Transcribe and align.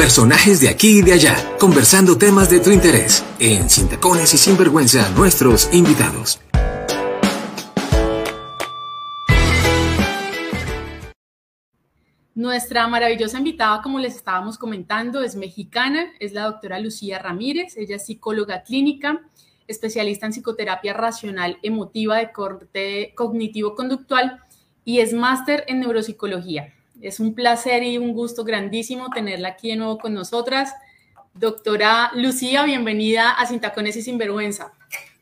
Personajes 0.00 0.62
de 0.62 0.70
aquí 0.70 1.00
y 1.00 1.02
de 1.02 1.12
allá, 1.12 1.36
conversando 1.58 2.16
temas 2.16 2.48
de 2.48 2.58
tu 2.58 2.70
interés. 2.70 3.22
En 3.38 3.68
Sin 3.68 3.86
Tacones 3.86 4.32
y 4.32 4.38
Sinvergüenza, 4.38 5.10
nuestros 5.10 5.68
invitados. 5.74 6.40
Nuestra 12.34 12.88
maravillosa 12.88 13.36
invitada, 13.36 13.82
como 13.82 13.98
les 13.98 14.16
estábamos 14.16 14.56
comentando, 14.56 15.22
es 15.22 15.36
mexicana, 15.36 16.06
es 16.18 16.32
la 16.32 16.44
doctora 16.44 16.78
Lucía 16.78 17.18
Ramírez, 17.18 17.76
ella 17.76 17.96
es 17.96 18.06
psicóloga 18.06 18.62
clínica, 18.62 19.20
especialista 19.68 20.24
en 20.24 20.32
psicoterapia 20.32 20.94
racional 20.94 21.58
emotiva 21.62 22.16
de 22.16 22.32
corte 22.32 23.12
cognitivo-conductual 23.14 24.40
y 24.82 25.00
es 25.00 25.12
máster 25.12 25.64
en 25.68 25.80
neuropsicología. 25.80 26.72
Es 27.00 27.18
un 27.18 27.34
placer 27.34 27.82
y 27.82 27.96
un 27.96 28.12
gusto 28.12 28.44
grandísimo 28.44 29.08
tenerla 29.08 29.48
aquí 29.48 29.70
de 29.70 29.76
nuevo 29.76 29.98
con 29.98 30.12
nosotras. 30.12 30.74
Doctora 31.32 32.10
Lucía, 32.14 32.64
bienvenida 32.64 33.30
a 33.30 33.46
Sin 33.46 33.58
Tacones 33.58 33.96
y 33.96 34.02
Sinvergüenza. 34.02 34.74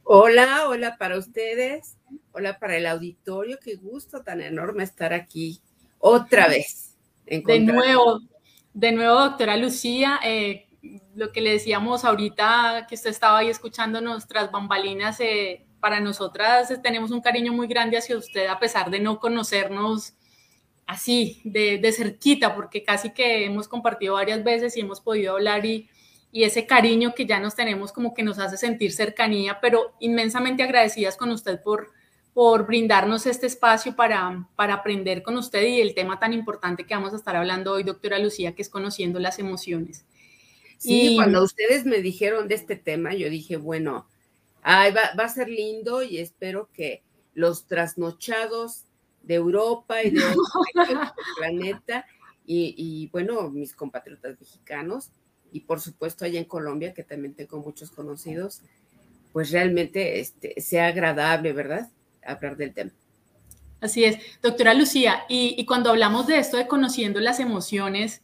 Hola, 0.02 0.68
hola 0.68 0.96
para 0.98 1.16
ustedes, 1.16 1.96
hola 2.32 2.58
para 2.58 2.76
el 2.76 2.86
auditorio, 2.86 3.58
qué 3.62 3.76
gusto 3.76 4.22
tan 4.22 4.40
enorme 4.40 4.82
estar 4.82 5.12
aquí 5.12 5.60
otra 6.00 6.48
vez. 6.48 6.96
De 7.26 7.60
nuevo, 7.60 8.22
de 8.74 8.90
nuevo, 8.90 9.20
doctora 9.20 9.56
Lucía, 9.56 10.18
eh, 10.24 10.66
lo 11.14 11.30
que 11.30 11.40
le 11.40 11.52
decíamos 11.52 12.04
ahorita 12.04 12.86
que 12.88 12.96
usted 12.96 13.10
estaba 13.10 13.38
ahí 13.38 13.50
escuchando 13.50 14.00
nuestras 14.00 14.50
bambalinas, 14.50 15.20
eh, 15.20 15.64
para 15.78 16.00
nosotras 16.00 16.72
tenemos 16.82 17.12
un 17.12 17.20
cariño 17.20 17.52
muy 17.52 17.68
grande 17.68 17.98
hacia 17.98 18.16
usted 18.16 18.48
a 18.48 18.58
pesar 18.58 18.90
de 18.90 18.98
no 18.98 19.20
conocernos 19.20 20.17
así, 20.88 21.42
de, 21.44 21.92
cerquita, 21.92 22.56
porque 22.56 22.82
casi 22.82 23.10
que 23.10 23.44
hemos 23.44 23.68
compartido 23.68 24.14
varias 24.14 24.42
veces 24.42 24.74
y 24.74 24.80
hemos 24.80 25.02
podido 25.02 25.34
hablar 25.34 25.66
y, 25.66 25.86
y 26.32 26.44
ese 26.44 26.66
cariño 26.66 27.14
que 27.14 27.26
ya 27.26 27.38
nos 27.38 27.54
tenemos 27.54 27.92
como 27.92 28.14
que 28.14 28.22
nos 28.22 28.38
hace 28.38 28.56
sentir 28.56 28.92
cercanía, 28.92 29.60
pero 29.60 29.92
inmensamente 30.00 30.62
agradecidas 30.62 31.18
con 31.18 31.30
usted 31.30 31.62
por, 31.62 31.90
por 32.32 32.66
brindarnos 32.66 33.26
este 33.26 33.46
espacio 33.46 33.94
para, 33.96 34.48
para 34.56 34.74
aprender 34.74 35.22
con 35.22 35.36
usted 35.36 35.62
y 35.62 35.82
el 35.82 35.94
tema 35.94 36.18
tan 36.18 36.32
importante 36.32 36.84
que 36.84 36.94
vamos 36.94 37.12
a 37.12 37.16
estar 37.16 37.36
hablando 37.36 37.74
hoy, 37.74 37.82
doctora 37.82 38.18
Lucía, 38.18 38.54
que 38.54 38.62
es 38.62 38.70
conociendo 38.70 39.20
las 39.20 39.38
emociones. 39.38 40.06
Sí, 40.78 41.16
cuando 41.16 41.42
ustedes 41.42 41.84
me 41.84 42.00
dijeron 42.00 42.48
de 42.48 42.54
este 42.54 42.76
tema, 42.76 43.12
yo 43.12 43.28
dije, 43.28 43.58
bueno, 43.58 44.06
va, 44.64 44.90
va, 44.90 45.24
a 45.24 45.28
ser 45.28 45.50
lindo 45.50 46.02
y 46.02 46.16
espero 46.16 46.70
que 46.72 47.02
los 47.34 47.66
trasnochados 47.66 48.87
de 49.28 49.34
Europa 49.34 50.02
y 50.02 50.10
de 50.10 50.24
otro 50.24 50.62
planeta, 51.36 52.06
y, 52.50 53.10
bueno, 53.12 53.50
mis 53.50 53.74
compatriotas 53.74 54.40
mexicanos, 54.40 55.10
y 55.52 55.60
por 55.60 55.80
supuesto 55.80 56.24
allá 56.24 56.38
en 56.38 56.46
Colombia, 56.46 56.94
que 56.94 57.04
también 57.04 57.34
tengo 57.34 57.58
muchos 57.58 57.90
conocidos, 57.90 58.62
pues 59.34 59.50
realmente 59.50 60.18
este, 60.18 60.58
sea 60.60 60.86
agradable, 60.86 61.52
¿verdad? 61.52 61.90
Hablar 62.24 62.56
del 62.56 62.72
tema. 62.72 62.90
Así 63.82 64.02
es, 64.04 64.16
doctora 64.42 64.72
Lucía, 64.72 65.24
y, 65.28 65.54
y 65.58 65.66
cuando 65.66 65.90
hablamos 65.90 66.26
de 66.26 66.38
esto 66.38 66.56
de 66.56 66.66
conociendo 66.66 67.20
las 67.20 67.38
emociones, 67.38 68.22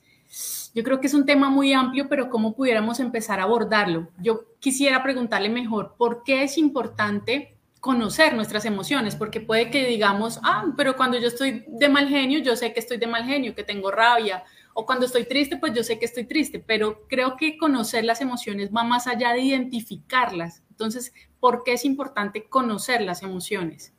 yo 0.75 0.82
creo 0.82 1.00
que 1.00 1.06
es 1.06 1.14
un 1.14 1.27
tema 1.27 1.50
muy 1.50 1.75
amplio, 1.75 2.08
pero 2.08 2.30
¿cómo 2.30 2.56
pudiéramos 2.56 2.98
empezar 2.98 3.41
a 3.41 3.44
abordarlo? 3.44 4.08
Yo 4.19 4.47
quisiera 4.58 5.02
preguntarle 5.02 5.50
mejor, 5.50 5.97
¿por 5.98 6.25
qué 6.25 6.44
es 6.44 6.56
importante 6.56 7.53
conocer 7.84 8.32
nuestras 8.32 8.64
emociones, 8.64 9.14
porque 9.14 9.42
puede 9.42 9.70
que 9.70 9.86
digamos, 9.86 10.40
ah, 10.42 10.72
pero 10.74 10.96
cuando 10.96 11.18
yo 11.18 11.28
estoy 11.28 11.66
de 11.68 11.91
mal 11.91 12.08
genio, 12.08 12.38
yo 12.38 12.56
sé 12.56 12.72
que 12.72 12.80
estoy 12.80 12.96
de 12.96 13.06
mal 13.06 13.24
genio, 13.26 13.54
que 13.54 13.62
tengo 13.62 13.91
rabia, 13.91 14.42
o 14.72 14.86
cuando 14.86 15.04
estoy 15.04 15.26
triste, 15.26 15.58
pues 15.58 15.74
yo 15.74 15.84
sé 15.84 15.98
que 15.98 16.06
estoy 16.06 16.24
triste, 16.24 16.58
pero 16.58 17.06
creo 17.08 17.36
que 17.36 17.58
conocer 17.58 18.06
las 18.06 18.22
emociones 18.22 18.70
va 18.74 18.84
más 18.84 19.06
allá 19.06 19.34
de 19.34 19.42
identificarlas. 19.42 20.62
Entonces, 20.70 21.12
¿por 21.41 21.62
qué 21.62 21.74
es 21.74 21.84
importante 21.84 22.44
conocer 22.44 23.03
las 23.03 23.22
emociones? 23.22 23.92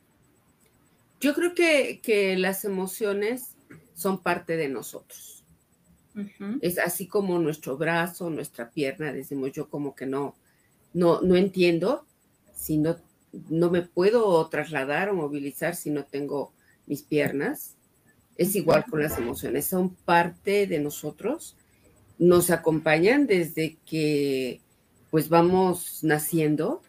Yo 1.21 1.35
creo 1.35 1.53
que, 1.53 1.99
que 2.01 2.35
las 2.37 2.65
emociones 2.65 3.55
son 3.93 4.17
parte 4.17 4.57
de 4.57 4.67
nosotros. 4.67 5.43
Es 6.61 6.79
así 6.79 7.05
como 7.05 7.37
nuestro 7.37 7.77
brazo, 7.77 8.31
nuestra 8.31 8.71
pierna, 8.71 9.13
decimos 9.13 9.51
yo 9.51 9.69
como 9.69 9.93
que 9.93 10.07
no, 10.07 10.33
no, 10.91 11.21
no 11.21 11.35
entiendo 11.35 12.07
si 12.51 12.79
no 12.79 12.95
no 13.49 13.69
me 13.69 13.81
puedo 13.81 14.47
trasladar 14.47 15.09
o 15.09 15.15
movilizar 15.15 15.75
si 15.75 15.89
no 15.89 16.03
tengo 16.03 16.51
mis 16.85 17.03
piernas. 17.03 17.75
Es 18.37 18.55
igual 18.55 18.85
con 18.89 19.01
las 19.01 19.17
emociones, 19.17 19.65
son 19.65 19.95
parte 19.95 20.67
de 20.67 20.79
nosotros, 20.79 21.55
nos 22.17 22.49
acompañan 22.49 23.27
desde 23.27 23.77
que 23.85 24.59
pues 25.09 25.29
vamos 25.29 26.03
naciendo, 26.03 26.81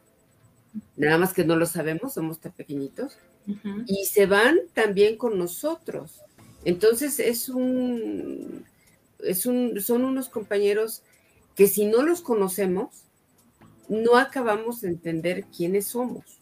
nada 0.97 1.19
más 1.19 1.33
que 1.33 1.45
no 1.45 1.55
lo 1.55 1.67
sabemos, 1.67 2.15
somos 2.15 2.41
tan 2.41 2.51
pequeñitos, 2.51 3.19
y 3.87 4.07
se 4.07 4.27
van 4.27 4.57
también 4.75 5.17
con 5.17 5.39
nosotros. 5.39 6.21
Entonces 6.65 7.21
es 7.21 7.49
un, 7.49 8.65
es 9.21 9.47
un, 9.47 9.81
son 9.81 10.05
unos 10.05 10.29
compañeros 10.29 11.03
que 11.55 11.69
si 11.69 11.87
no 11.87 12.03
los 12.03 12.23
conocemos, 12.23 13.06
no 13.89 14.17
acabamos 14.17 14.81
de 14.81 14.89
entender 14.89 15.45
quiénes 15.45 15.87
somos. 15.87 16.39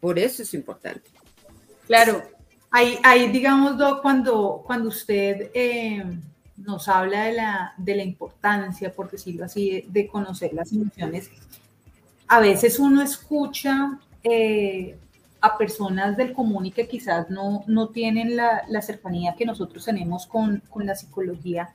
Por 0.00 0.18
eso 0.18 0.42
es 0.42 0.52
importante. 0.54 1.10
Claro, 1.86 2.22
ahí, 2.70 2.98
ahí 3.02 3.30
digamos, 3.30 3.76
cuando, 4.00 4.62
cuando 4.66 4.88
usted 4.88 5.50
eh, 5.54 6.04
nos 6.56 6.88
habla 6.88 7.24
de 7.24 7.32
la, 7.32 7.74
de 7.76 7.96
la 7.96 8.02
importancia, 8.02 8.92
por 8.92 9.10
decirlo 9.10 9.44
así, 9.44 9.84
de, 9.88 10.08
conocer 10.08 10.52
las 10.52 10.72
emociones, 10.72 11.30
a 12.26 12.40
veces 12.40 12.78
uno 12.78 13.02
escucha 13.02 13.98
eh, 14.24 14.98
a 15.40 15.58
personas 15.58 16.16
del 16.16 16.32
común 16.32 16.66
y 16.66 16.72
que 16.72 16.88
quizás 16.88 17.30
no, 17.30 17.64
no 17.66 17.88
tienen 17.90 18.36
la, 18.36 18.64
la 18.68 18.82
cercanía 18.82 19.34
que 19.36 19.44
nosotros 19.44 19.84
tenemos 19.84 20.26
con, 20.26 20.62
con 20.70 20.86
la 20.86 20.94
psicología 20.94 21.72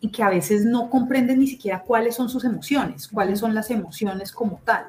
y 0.00 0.10
que 0.10 0.22
a 0.22 0.30
veces 0.30 0.64
no 0.64 0.90
comprenden 0.90 1.40
ni 1.40 1.46
siquiera 1.46 1.82
cuáles 1.82 2.14
son 2.14 2.28
sus 2.28 2.44
emociones, 2.44 3.08
cuáles 3.08 3.40
son 3.40 3.54
las 3.54 3.70
emociones 3.70 4.32
como 4.32 4.60
tal. 4.64 4.86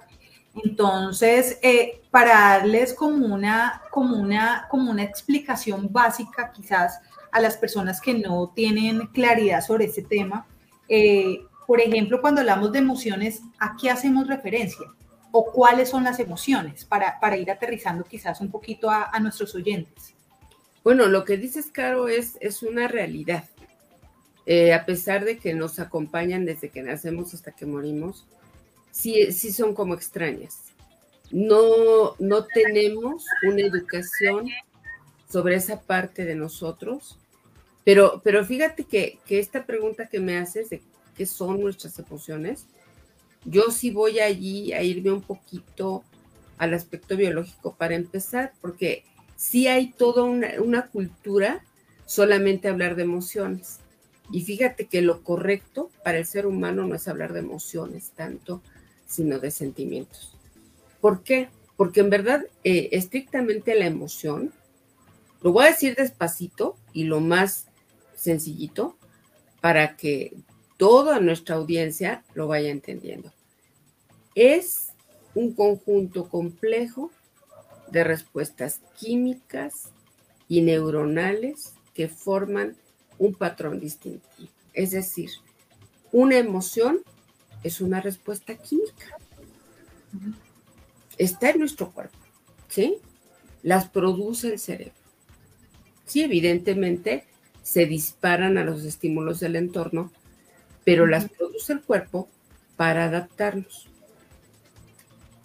Entonces, 0.63 1.57
eh, 1.61 2.01
para 2.11 2.33
darles 2.33 2.93
como 2.93 3.25
una, 3.25 3.81
como, 3.91 4.17
una, 4.17 4.67
como 4.69 4.91
una 4.91 5.03
explicación 5.03 5.91
básica 5.91 6.51
quizás 6.51 6.99
a 7.31 7.39
las 7.39 7.57
personas 7.57 8.01
que 8.01 8.13
no 8.13 8.51
tienen 8.55 9.07
claridad 9.07 9.61
sobre 9.61 9.85
este 9.85 10.01
tema, 10.01 10.45
eh, 10.87 11.41
por 11.67 11.79
ejemplo, 11.79 12.19
cuando 12.19 12.41
hablamos 12.41 12.71
de 12.71 12.79
emociones, 12.79 13.41
¿a 13.59 13.75
qué 13.79 13.91
hacemos 13.91 14.27
referencia? 14.27 14.87
¿O 15.31 15.45
cuáles 15.51 15.89
son 15.89 16.03
las 16.03 16.19
emociones? 16.19 16.83
Para, 16.83 17.19
para 17.19 17.37
ir 17.37 17.51
aterrizando 17.51 18.03
quizás 18.03 18.41
un 18.41 18.49
poquito 18.49 18.89
a, 18.89 19.09
a 19.11 19.19
nuestros 19.19 19.53
oyentes. 19.53 20.15
Bueno, 20.83 21.05
lo 21.05 21.23
que 21.25 21.37
dices, 21.37 21.69
Caro, 21.71 22.07
es, 22.07 22.37
es 22.41 22.63
una 22.63 22.87
realidad. 22.87 23.43
Eh, 24.51 24.73
a 24.73 24.83
pesar 24.83 25.25
de 25.25 25.37
que 25.37 25.53
nos 25.53 25.77
acompañan 25.77 26.43
desde 26.43 26.69
que 26.69 26.81
nacemos 26.81 27.35
hasta 27.35 27.51
que 27.51 27.67
morimos, 27.67 28.25
sí, 28.89 29.31
sí 29.31 29.53
son 29.53 29.75
como 29.75 29.93
extrañas. 29.93 30.71
No, 31.29 32.15
no 32.17 32.47
tenemos 32.47 33.27
una 33.43 33.61
educación 33.61 34.47
sobre 35.31 35.53
esa 35.53 35.79
parte 35.79 36.25
de 36.25 36.33
nosotros, 36.33 37.19
pero, 37.85 38.21
pero 38.23 38.43
fíjate 38.43 38.85
que, 38.85 39.19
que 39.27 39.37
esta 39.37 39.67
pregunta 39.67 40.07
que 40.07 40.19
me 40.19 40.39
haces 40.39 40.71
de 40.71 40.81
qué 41.15 41.27
son 41.27 41.61
nuestras 41.61 41.99
emociones, 41.99 42.65
yo 43.45 43.69
sí 43.69 43.91
voy 43.91 44.19
allí 44.19 44.73
a 44.73 44.81
irme 44.81 45.11
un 45.11 45.21
poquito 45.21 46.03
al 46.57 46.73
aspecto 46.73 47.15
biológico 47.15 47.75
para 47.75 47.93
empezar, 47.93 48.53
porque 48.61 49.03
sí 49.35 49.67
hay 49.67 49.91
toda 49.91 50.23
una, 50.23 50.53
una 50.59 50.87
cultura 50.87 51.63
solamente 52.07 52.67
hablar 52.67 52.95
de 52.95 53.03
emociones. 53.03 53.81
Y 54.31 54.41
fíjate 54.41 54.85
que 54.85 55.01
lo 55.01 55.23
correcto 55.23 55.89
para 56.03 56.19
el 56.19 56.25
ser 56.25 56.45
humano 56.45 56.85
no 56.85 56.95
es 56.95 57.07
hablar 57.07 57.33
de 57.33 57.39
emociones 57.39 58.11
tanto, 58.15 58.61
sino 59.07 59.39
de 59.39 59.51
sentimientos. 59.51 60.35
¿Por 61.01 61.23
qué? 61.23 61.49
Porque 61.75 62.01
en 62.01 62.09
verdad, 62.09 62.45
eh, 62.63 62.89
estrictamente 62.91 63.73
la 63.75 63.85
emoción, 63.85 64.53
lo 65.41 65.51
voy 65.51 65.65
a 65.65 65.69
decir 65.69 65.95
despacito 65.95 66.77
y 66.93 67.05
lo 67.05 67.21
más 67.21 67.67
sencillito 68.15 68.97
para 69.61 69.95
que 69.95 70.33
toda 70.77 71.19
nuestra 71.19 71.55
audiencia 71.55 72.23
lo 72.33 72.47
vaya 72.47 72.69
entendiendo. 72.69 73.33
Es 74.35 74.89
un 75.33 75.53
conjunto 75.53 76.29
complejo 76.29 77.11
de 77.91 78.03
respuestas 78.03 78.81
químicas 78.97 79.91
y 80.47 80.61
neuronales 80.61 81.73
que 81.93 82.07
forman 82.07 82.77
un 83.19 83.35
patrón 83.35 83.79
distintivo. 83.79 84.49
Es 84.73 84.91
decir, 84.91 85.29
una 86.11 86.37
emoción 86.37 86.99
es 87.63 87.81
una 87.81 88.01
respuesta 88.01 88.55
química. 88.55 89.17
Está 91.17 91.51
en 91.51 91.59
nuestro 91.59 91.91
cuerpo, 91.91 92.17
¿sí? 92.69 92.97
Las 93.61 93.89
produce 93.89 94.53
el 94.53 94.59
cerebro. 94.59 94.93
Sí, 96.05 96.23
evidentemente, 96.23 97.25
se 97.61 97.85
disparan 97.85 98.57
a 98.57 98.63
los 98.63 98.83
estímulos 98.83 99.39
del 99.39 99.55
entorno, 99.55 100.11
pero 100.85 101.05
las 101.05 101.29
produce 101.29 101.73
el 101.73 101.81
cuerpo 101.81 102.27
para 102.77 103.05
adaptarlos. 103.05 103.87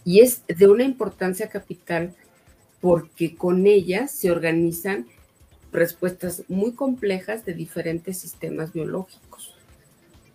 Y 0.04 0.20
es 0.20 0.42
de 0.46 0.68
una 0.68 0.84
importancia 0.84 1.48
capital 1.48 2.14
porque 2.80 3.34
con 3.34 3.66
ellas 3.66 4.10
se 4.12 4.30
organizan 4.30 5.06
respuestas 5.74 6.44
muy 6.48 6.72
complejas 6.72 7.44
de 7.44 7.52
diferentes 7.52 8.18
sistemas 8.18 8.72
biológicos. 8.72 9.54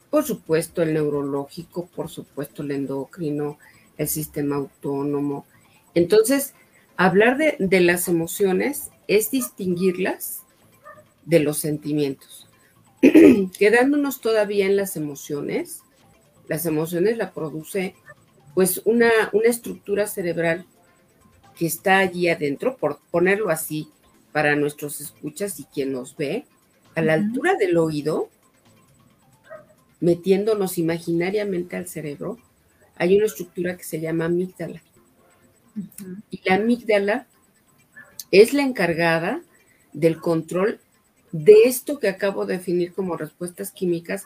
Por 0.10 0.26
supuesto 0.26 0.82
el 0.82 0.94
neurológico, 0.94 1.88
por 1.88 2.10
supuesto 2.10 2.62
el 2.62 2.72
endocrino, 2.72 3.58
el 3.98 4.08
sistema 4.08 4.58
autónomo. 4.58 5.46
Entonces, 5.96 6.54
hablar 6.98 7.38
de, 7.38 7.80
las 7.80 8.08
emociones 8.08 8.90
es 9.08 9.32
distinguirlas 9.32 10.44
de 11.26 11.40
los 11.40 11.58
sentimientos. 11.58 12.50
Quedándonos 13.58 14.20
todavía 14.20 14.66
en 14.66 14.76
las 14.76 14.98
emociones, 14.98 15.84
las 16.48 16.66
emociones 16.66 17.18
la 17.18 17.32
produce 17.32 17.96
pues 18.56 18.82
una, 18.84 19.10
una 19.32 19.48
estructura 19.48 20.08
cerebral 20.08 20.66
que 21.56 21.68
está 21.68 22.00
allí 22.00 22.28
adentro, 22.30 22.76
por 22.78 23.00
ponerlo 23.12 23.50
así 23.50 23.90
para 24.32 24.56
nuestros 24.56 25.02
escuchas 25.02 25.60
y 25.60 25.66
quien 25.66 25.92
nos 25.92 26.16
ve, 26.16 26.46
a 26.96 27.02
la 27.02 27.14
altura 27.14 27.56
del 27.56 27.78
oído, 27.78 28.30
metiéndonos 30.00 30.78
imaginariamente 30.78 31.76
al 31.76 31.88
cerebro, 31.88 32.38
hay 32.96 33.16
una 33.16 33.26
estructura 33.26 33.78
que 33.78 33.84
se 33.84 34.00
llama 34.00 34.26
amígdala. 34.26 34.82
Y 36.30 36.42
la 36.44 36.56
amígdala 36.56 37.28
es 38.32 38.54
la 38.54 38.64
encargada 38.64 39.42
del 39.94 40.20
control 40.20 40.80
de 41.32 41.64
esto 41.66 42.00
que 42.00 42.10
acabo 42.10 42.46
de 42.46 42.58
definir 42.58 42.94
como 42.94 43.18
respuestas 43.18 43.72
químicas, 43.72 44.26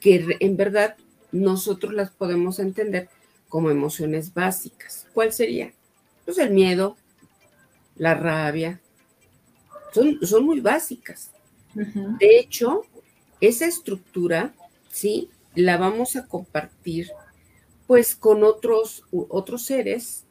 que 0.00 0.36
en 0.40 0.56
verdad 0.56 0.96
nosotros 1.32 1.92
las 1.92 2.10
podemos 2.10 2.58
entender 2.58 3.08
como 3.48 3.70
emociones 3.70 4.34
básicas. 4.34 5.06
¿Cuál 5.12 5.32
sería? 5.32 5.72
Pues 6.24 6.38
el 6.38 6.50
miedo, 6.50 6.96
la 7.96 8.14
rabia, 8.14 8.80
son, 9.92 10.18
son 10.22 10.44
muy 10.44 10.60
básicas. 10.60 11.30
De 11.74 12.38
hecho, 12.38 12.82
esa 13.40 13.66
estructura, 13.66 14.54
¿sí? 14.90 15.30
La 15.54 15.76
vamos 15.76 16.16
a 16.16 16.26
compartir 16.26 17.10
pues 17.86 18.14
con 18.14 18.44
otros, 18.44 19.04
otros 19.10 19.64
seres 19.64 20.24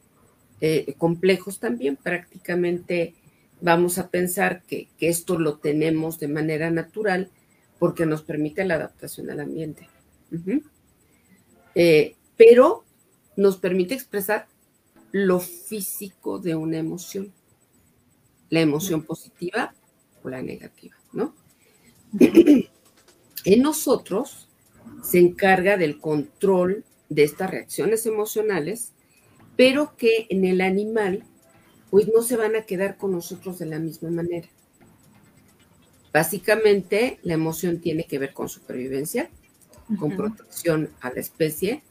eh, 0.60 0.94
complejos 0.96 1.58
también, 1.58 1.96
prácticamente 1.96 3.14
vamos 3.60 3.98
a 3.98 4.08
pensar 4.08 4.62
que, 4.62 4.88
esto 5.00 5.38
lo 5.38 5.58
tenemos 5.58 6.20
de 6.20 6.28
manera 6.28 6.70
natural 6.70 7.30
porque 7.80 8.06
nos 8.06 8.22
permite 8.22 8.64
la 8.64 8.74
adaptación 8.74 9.30
al 9.30 9.40
ambiente. 9.40 9.88
Eh, 11.74 12.14
pero 12.36 12.84
nos 13.36 13.56
permite 13.56 13.94
expresar 13.94 14.46
lo 15.10 15.40
físico 15.40 16.38
de 16.38 16.54
una 16.54 16.78
emoción, 16.78 17.32
la 18.50 18.60
emoción 18.60 19.02
positiva 19.02 19.74
o 20.22 20.28
la 20.28 20.42
negativa, 20.42 20.96
¿no? 21.12 21.34
en 23.44 23.62
nosotros 23.62 24.48
se 25.02 25.18
encarga 25.18 25.76
del 25.76 25.98
control 25.98 26.84
de 27.08 27.24
estas 27.24 27.50
reacciones 27.50 28.06
emocionales, 28.06 28.92
pero 29.56 29.96
que 29.96 30.26
en 30.30 30.44
el 30.44 30.60
animal 30.60 31.24
pues 31.90 32.08
no 32.08 32.22
se 32.22 32.36
van 32.36 32.56
a 32.56 32.62
quedar 32.62 32.96
con 32.96 33.12
nosotros 33.12 33.58
de 33.58 33.66
la 33.66 33.78
misma 33.78 34.10
manera. 34.10 34.48
Básicamente, 36.12 37.18
la 37.22 37.34
emoción 37.34 37.80
tiene 37.80 38.04
que 38.04 38.18
ver 38.18 38.32
con 38.32 38.48
supervivencia, 38.48 39.30
con 39.98 40.16
protección 40.16 40.90
a 41.00 41.10
la 41.10 41.20
especie, 41.20 41.82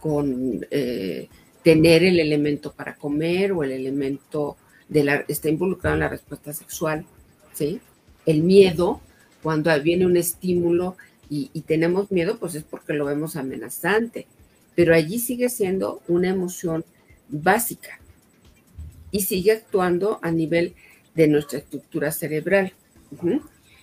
con 0.00 0.66
eh, 0.70 1.28
tener 1.62 2.04
el 2.04 2.20
elemento 2.20 2.72
para 2.72 2.96
comer 2.96 3.52
o 3.52 3.62
el 3.62 3.72
elemento 3.72 4.56
de 4.88 5.04
la, 5.04 5.24
está 5.28 5.48
involucrado 5.48 5.94
en 5.94 6.00
la 6.00 6.08
respuesta 6.08 6.52
sexual, 6.52 7.04
¿sí? 7.52 7.80
El 8.24 8.42
miedo, 8.42 9.00
cuando 9.42 9.70
viene 9.82 10.06
un 10.06 10.16
estímulo 10.16 10.96
y, 11.28 11.50
y 11.52 11.62
tenemos 11.62 12.10
miedo, 12.10 12.38
pues 12.38 12.54
es 12.54 12.64
porque 12.64 12.92
lo 12.92 13.04
vemos 13.04 13.36
amenazante, 13.36 14.26
pero 14.74 14.94
allí 14.94 15.18
sigue 15.18 15.48
siendo 15.48 16.02
una 16.08 16.28
emoción 16.28 16.84
básica, 17.28 17.98
y 19.10 19.22
sigue 19.22 19.52
actuando 19.52 20.18
a 20.22 20.30
nivel 20.30 20.74
de 21.14 21.28
nuestra 21.28 21.58
estructura 21.58 22.12
cerebral. 22.12 22.74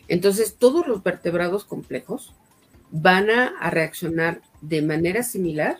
Entonces, 0.07 0.55
todos 0.59 0.87
los 0.87 1.01
vertebrados 1.01 1.65
complejos 1.65 2.33
van 2.91 3.31
a, 3.31 3.69
reaccionar 3.71 4.41
de 4.61 4.83
manera 4.83 5.23
similar 5.23 5.77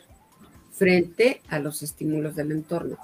frente 0.71 1.41
a 1.49 1.59
los 1.59 1.83
estímulos 1.83 2.35
del 2.35 2.51
entorno. 2.51 2.97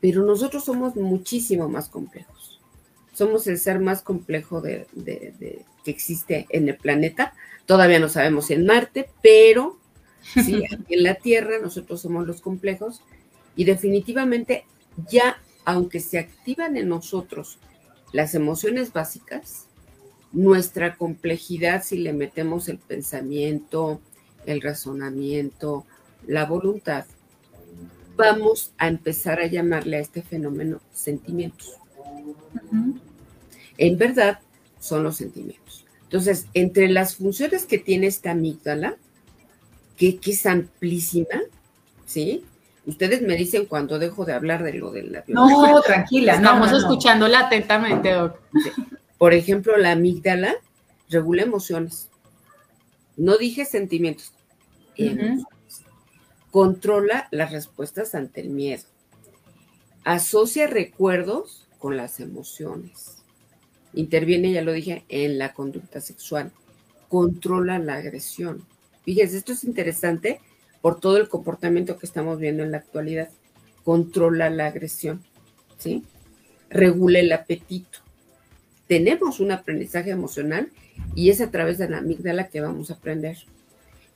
Pero 0.00 0.24
nosotros 0.24 0.64
somos 0.64 0.96
muchísimo 0.96 1.68
más 1.68 1.88
complejos. 1.88 2.60
Somos 3.12 3.46
el 3.46 3.58
ser 3.58 3.80
más 3.80 4.02
complejo 4.02 4.60
de, 4.60 4.86
que 5.84 5.90
existe 5.90 6.46
en 6.50 6.68
el 6.68 6.76
planeta. 6.76 7.32
Todavía 7.64 7.98
no 7.98 8.08
sabemos 8.08 8.46
si 8.46 8.54
en 8.54 8.66
Marte, 8.66 9.08
pero 9.22 9.78
sí, 10.22 10.62
en 10.88 11.02
la 11.02 11.14
Tierra 11.14 11.58
nosotros 11.60 12.02
somos 12.02 12.26
los 12.26 12.40
complejos 12.40 13.02
y 13.56 13.64
definitivamente 13.64 14.66
ya 15.08 15.38
aunque 15.64 16.00
se 16.00 16.18
activan 16.18 16.76
en 16.76 16.88
nosotros 16.88 17.58
las 18.12 18.34
emociones 18.34 18.92
básicas, 18.92 19.66
nuestra 20.32 20.96
complejidad, 20.96 21.82
si 21.82 21.98
le 21.98 22.12
metemos 22.12 22.68
el 22.68 22.78
pensamiento, 22.78 24.00
el 24.46 24.62
razonamiento, 24.62 25.84
la 26.26 26.44
voluntad, 26.44 27.04
vamos 28.16 28.72
a 28.78 28.88
empezar 28.88 29.40
a 29.40 29.46
llamarle 29.46 29.98
a 29.98 30.00
este 30.00 30.22
fenómeno 30.22 30.80
sentimientos. 30.92 31.74
En 33.78 33.98
verdad, 33.98 34.40
son 34.80 35.02
los 35.02 35.16
sentimientos. 35.16 35.84
Entonces, 36.04 36.46
entre 36.54 36.88
las 36.88 37.16
funciones 37.16 37.66
que 37.66 37.78
tiene 37.78 38.06
esta 38.06 38.30
amígdala, 38.30 38.96
que, 39.96 40.18
que 40.18 40.32
es 40.32 40.46
amplísima, 40.46 41.42
¿sí? 42.06 42.44
Ustedes 42.86 43.22
me 43.22 43.34
dicen 43.34 43.66
cuando 43.66 43.98
dejo 43.98 44.24
de 44.24 44.32
hablar 44.32 44.62
de 44.62 44.74
lo 44.74 44.92
de 44.92 45.02
la 45.02 45.24
No, 45.26 45.80
tranquila. 45.82 46.34
Estamos 46.34 46.70
escuchándola 46.72 47.40
atentamente, 47.40 48.12
Doc. 48.12 48.38
Por 49.18 49.34
ejemplo, 49.34 49.76
la 49.76 49.92
amígdala 49.92 50.54
regula 51.08 51.42
emociones. 51.42 52.08
No 53.16 53.36
dije 53.36 53.64
sentimientos. 53.64 54.32
Controla 56.56 57.28
las 57.32 57.52
respuestas 57.52 58.14
ante 58.14 58.40
el 58.40 58.48
miedo. 58.48 58.84
Asocia 60.04 60.66
recuerdos 60.66 61.68
con 61.78 61.98
las 61.98 62.18
emociones. 62.18 63.18
Interviene, 63.92 64.50
ya 64.52 64.62
lo 64.62 64.72
dije, 64.72 65.04
en 65.10 65.36
la 65.36 65.52
conducta 65.52 66.00
sexual. 66.00 66.52
Controla 67.10 67.78
la 67.78 67.96
agresión. 67.96 68.64
Fíjense, 69.04 69.36
esto 69.36 69.52
es 69.52 69.64
interesante 69.64 70.40
por 70.80 70.98
todo 70.98 71.18
el 71.18 71.28
comportamiento 71.28 71.98
que 71.98 72.06
estamos 72.06 72.38
viendo 72.38 72.62
en 72.62 72.72
la 72.72 72.78
actualidad. 72.78 73.28
Controla 73.84 74.48
la 74.48 74.68
agresión, 74.68 75.22
¿sí? 75.76 76.04
Regula 76.70 77.18
el 77.18 77.32
apetito. 77.32 77.98
Tenemos 78.88 79.40
un 79.40 79.52
aprendizaje 79.52 80.08
emocional 80.08 80.70
y 81.14 81.28
es 81.28 81.42
a 81.42 81.50
través 81.50 81.76
de 81.76 81.90
la 81.90 81.98
amígdala 81.98 82.48
que 82.48 82.62
vamos 82.62 82.90
a 82.90 82.94
aprender. 82.94 83.36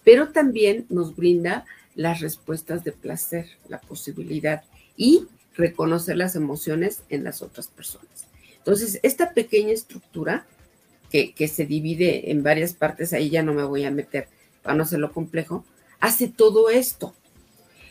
Pero 0.04 0.30
también 0.30 0.86
nos 0.88 1.14
brinda 1.14 1.66
las 1.94 2.20
respuestas 2.20 2.84
de 2.84 2.92
placer, 2.92 3.48
la 3.68 3.80
posibilidad 3.80 4.62
y 4.96 5.26
reconocer 5.54 6.16
las 6.16 6.36
emociones 6.36 7.02
en 7.08 7.24
las 7.24 7.42
otras 7.42 7.68
personas. 7.68 8.26
Entonces, 8.58 9.00
esta 9.02 9.32
pequeña 9.32 9.72
estructura 9.72 10.46
que, 11.10 11.48
se 11.48 11.66
divide 11.66 12.30
en 12.30 12.42
varias 12.42 12.72
partes, 12.72 13.12
ahí 13.12 13.30
ya 13.30 13.42
no 13.42 13.52
me 13.52 13.64
voy 13.64 13.84
a 13.84 13.90
meter 13.90 14.28
para 14.62 14.76
no 14.76 14.84
hacerlo 14.84 15.12
complejo, 15.12 15.64
hace 15.98 16.28
todo 16.28 16.70
esto. 16.70 17.14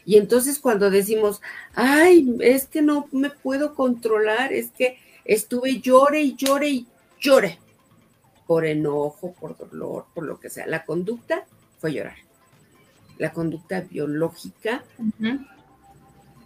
Y 0.05 0.17
entonces 0.17 0.59
cuando 0.59 0.89
decimos, 0.89 1.41
ay, 1.73 2.37
es 2.39 2.65
que 2.65 2.81
no 2.81 3.07
me 3.11 3.29
puedo 3.29 3.75
controlar, 3.75 4.53
es 4.53 4.71
que 4.71 4.97
estuve 5.25 5.81
llore 5.81 6.21
y 6.21 6.35
llore 6.35 6.69
y 6.69 6.87
llore 7.19 7.59
por 8.47 8.65
enojo, 8.65 9.33
por 9.33 9.57
dolor, 9.57 10.05
por 10.15 10.23
lo 10.23 10.39
que 10.39 10.49
sea. 10.49 10.65
La 10.65 10.85
conducta 10.85 11.45
fue 11.79 11.93
llorar. 11.93 12.28
La 13.19 13.31
conducta 13.31 13.81
biológica. 13.81 14.83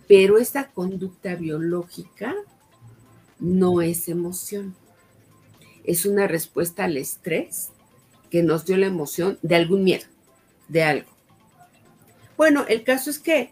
Pero 0.10 0.38
esta 0.38 0.68
conducta 0.68 1.36
biológica 1.36 2.36
no 3.39 3.82
es 3.82 4.10
emoción. 4.10 4.75
Es 5.86 6.06
una 6.06 6.27
respuesta 6.27 6.84
al 6.84 6.98
estrés 6.98 7.70
que 8.30 8.44
nos 8.44 8.65
dio 8.65 8.75
la 8.75 8.88
emoción 8.88 9.39
de 9.42 9.56
algún 9.56 9.84
miedo, 9.84 10.06
de 10.68 10.84
algo. 10.84 11.10
Bueno, 12.36 12.65
el 12.68 12.84
caso 12.84 13.10
es 13.10 13.20
que 13.20 13.51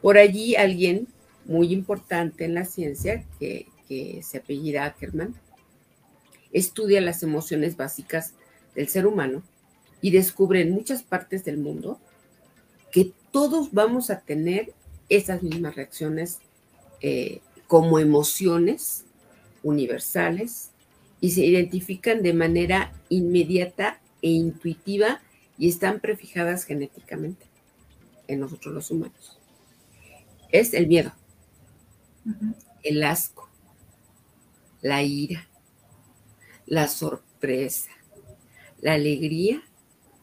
por 0.00 0.18
allí 0.18 0.56
alguien 0.56 1.08
muy 1.44 1.72
importante 1.72 2.44
en 2.44 2.54
la 2.54 2.64
ciencia, 2.64 3.24
que, 3.38 3.66
se 4.22 4.38
apellida 4.38 4.86
Ackerman, 4.86 5.34
estudia 6.50 7.02
las 7.02 7.22
emociones 7.22 7.76
básicas 7.76 8.32
del 8.74 8.88
ser 8.88 9.06
humano 9.06 9.42
y 10.00 10.12
descubre 10.12 10.62
en 10.62 10.70
muchas 10.70 11.02
partes 11.02 11.44
del 11.44 11.58
mundo 11.58 12.00
que 12.92 13.12
todos 13.32 13.72
vamos 13.72 14.10
a 14.10 14.20
tener 14.20 14.72
esas 15.08 15.42
mismas 15.42 15.74
reacciones 15.74 16.38
eh, 17.00 17.40
como 17.66 17.98
emociones 17.98 19.04
universales 19.62 20.70
y 21.20 21.30
se 21.30 21.44
identifican 21.44 22.22
de 22.22 22.34
manera 22.34 22.92
inmediata 23.08 24.00
e 24.20 24.28
intuitiva 24.28 25.20
y 25.58 25.68
están 25.68 26.00
prefijadas 26.00 26.64
genéticamente 26.64 27.46
en 28.28 28.40
nosotros 28.40 28.74
los 28.74 28.90
humanos. 28.90 29.38
Es 30.50 30.74
el 30.74 30.86
miedo, 30.86 31.12
el 32.82 33.02
asco, 33.02 33.48
la 34.82 35.02
ira, 35.02 35.48
la 36.66 36.88
sorpresa, 36.88 37.90
la 38.80 38.94
alegría 38.94 39.62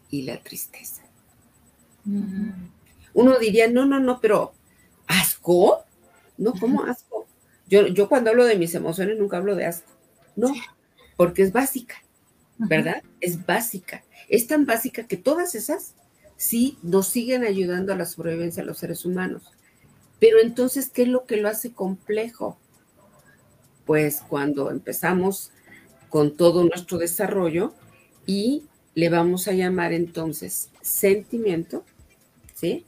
y 0.09 0.23
la 0.23 0.41
tristeza. 0.41 1.08
Uno 3.13 3.39
diría, 3.39 3.67
no, 3.67 3.85
no, 3.85 3.99
no, 3.99 4.19
pero 4.19 4.53
¿asco? 5.07 5.83
No, 6.37 6.53
¿cómo 6.53 6.83
asco? 6.83 7.27
Yo, 7.67 7.87
yo 7.87 8.07
cuando 8.09 8.29
hablo 8.29 8.45
de 8.45 8.57
mis 8.57 8.73
emociones 8.75 9.17
nunca 9.17 9.37
hablo 9.37 9.55
de 9.55 9.65
asco. 9.65 9.91
No, 10.35 10.53
porque 11.17 11.41
es 11.41 11.51
básica, 11.51 11.95
¿verdad? 12.57 13.03
Es 13.19 13.45
básica. 13.45 14.03
Es 14.29 14.47
tan 14.47 14.65
básica 14.65 15.05
que 15.05 15.17
todas 15.17 15.55
esas 15.55 15.95
sí 16.37 16.77
nos 16.81 17.07
siguen 17.07 17.43
ayudando 17.43 17.91
a 17.91 17.97
la 17.97 18.05
sobrevivencia 18.05 18.63
de 18.63 18.67
los 18.67 18.77
seres 18.77 19.05
humanos. 19.05 19.51
Pero 20.19 20.39
entonces, 20.39 20.89
¿qué 20.89 21.03
es 21.03 21.07
lo 21.09 21.25
que 21.25 21.37
lo 21.37 21.49
hace 21.49 21.73
complejo? 21.73 22.57
Pues 23.85 24.23
cuando 24.27 24.71
empezamos 24.71 25.51
con 26.09 26.35
todo 26.35 26.63
nuestro 26.63 26.97
desarrollo 26.97 27.73
y 28.25 28.63
le 28.95 29.09
vamos 29.09 29.47
a 29.47 29.53
llamar 29.53 29.93
entonces 29.93 30.69
sentimiento, 30.81 31.83
¿sí? 32.59 32.85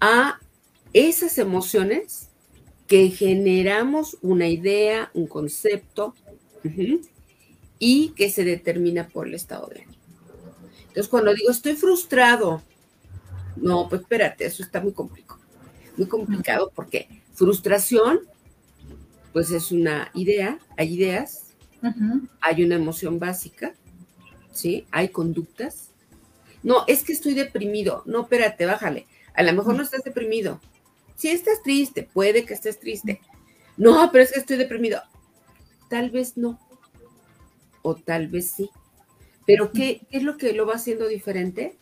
A 0.00 0.38
esas 0.92 1.38
emociones 1.38 2.28
que 2.86 3.08
generamos 3.08 4.18
una 4.22 4.48
idea, 4.48 5.10
un 5.14 5.26
concepto, 5.26 6.14
y 7.78 8.08
que 8.10 8.30
se 8.30 8.44
determina 8.44 9.08
por 9.08 9.28
el 9.28 9.34
estado 9.34 9.68
de 9.68 9.82
ánimo. 9.82 9.98
Entonces, 10.88 11.08
cuando 11.08 11.32
digo 11.34 11.50
estoy 11.50 11.74
frustrado, 11.74 12.62
no, 13.56 13.88
pues 13.88 14.02
espérate, 14.02 14.46
eso 14.46 14.62
está 14.62 14.80
muy 14.80 14.92
complicado. 14.92 15.40
Muy 15.96 16.08
complicado 16.08 16.72
porque 16.74 17.08
frustración, 17.34 18.20
pues 19.32 19.50
es 19.50 19.70
una 19.70 20.10
idea, 20.14 20.58
hay 20.76 20.94
ideas, 20.94 21.54
hay 22.40 22.64
una 22.64 22.74
emoción 22.74 23.18
básica, 23.18 23.74
¿sí? 24.52 24.86
Hay 24.90 25.10
conductas. 25.10 25.90
No, 26.66 26.82
es 26.88 27.04
que 27.04 27.12
estoy 27.12 27.34
deprimido. 27.34 28.02
No, 28.06 28.22
espérate, 28.22 28.66
bájale. 28.66 29.06
A 29.34 29.44
lo 29.44 29.52
mejor 29.52 29.76
no 29.76 29.84
estás 29.84 30.02
deprimido. 30.02 30.60
Si 31.14 31.28
estás 31.28 31.62
triste, 31.62 32.02
puede 32.12 32.44
que 32.44 32.54
estés 32.54 32.80
triste. 32.80 33.20
No, 33.76 34.10
pero 34.10 34.24
es 34.24 34.32
que 34.32 34.40
estoy 34.40 34.56
deprimido. 34.56 35.00
Tal 35.88 36.10
vez 36.10 36.36
no. 36.36 36.58
O 37.82 37.94
tal 37.94 38.26
vez 38.26 38.50
sí. 38.50 38.68
Pero 39.46 39.70
¿qué, 39.70 40.08
es 40.10 40.24
lo 40.24 40.36
que 40.36 40.54
lo 40.54 40.66
va 40.66 40.74
haciendo 40.74 41.06
diferente? 41.06 41.78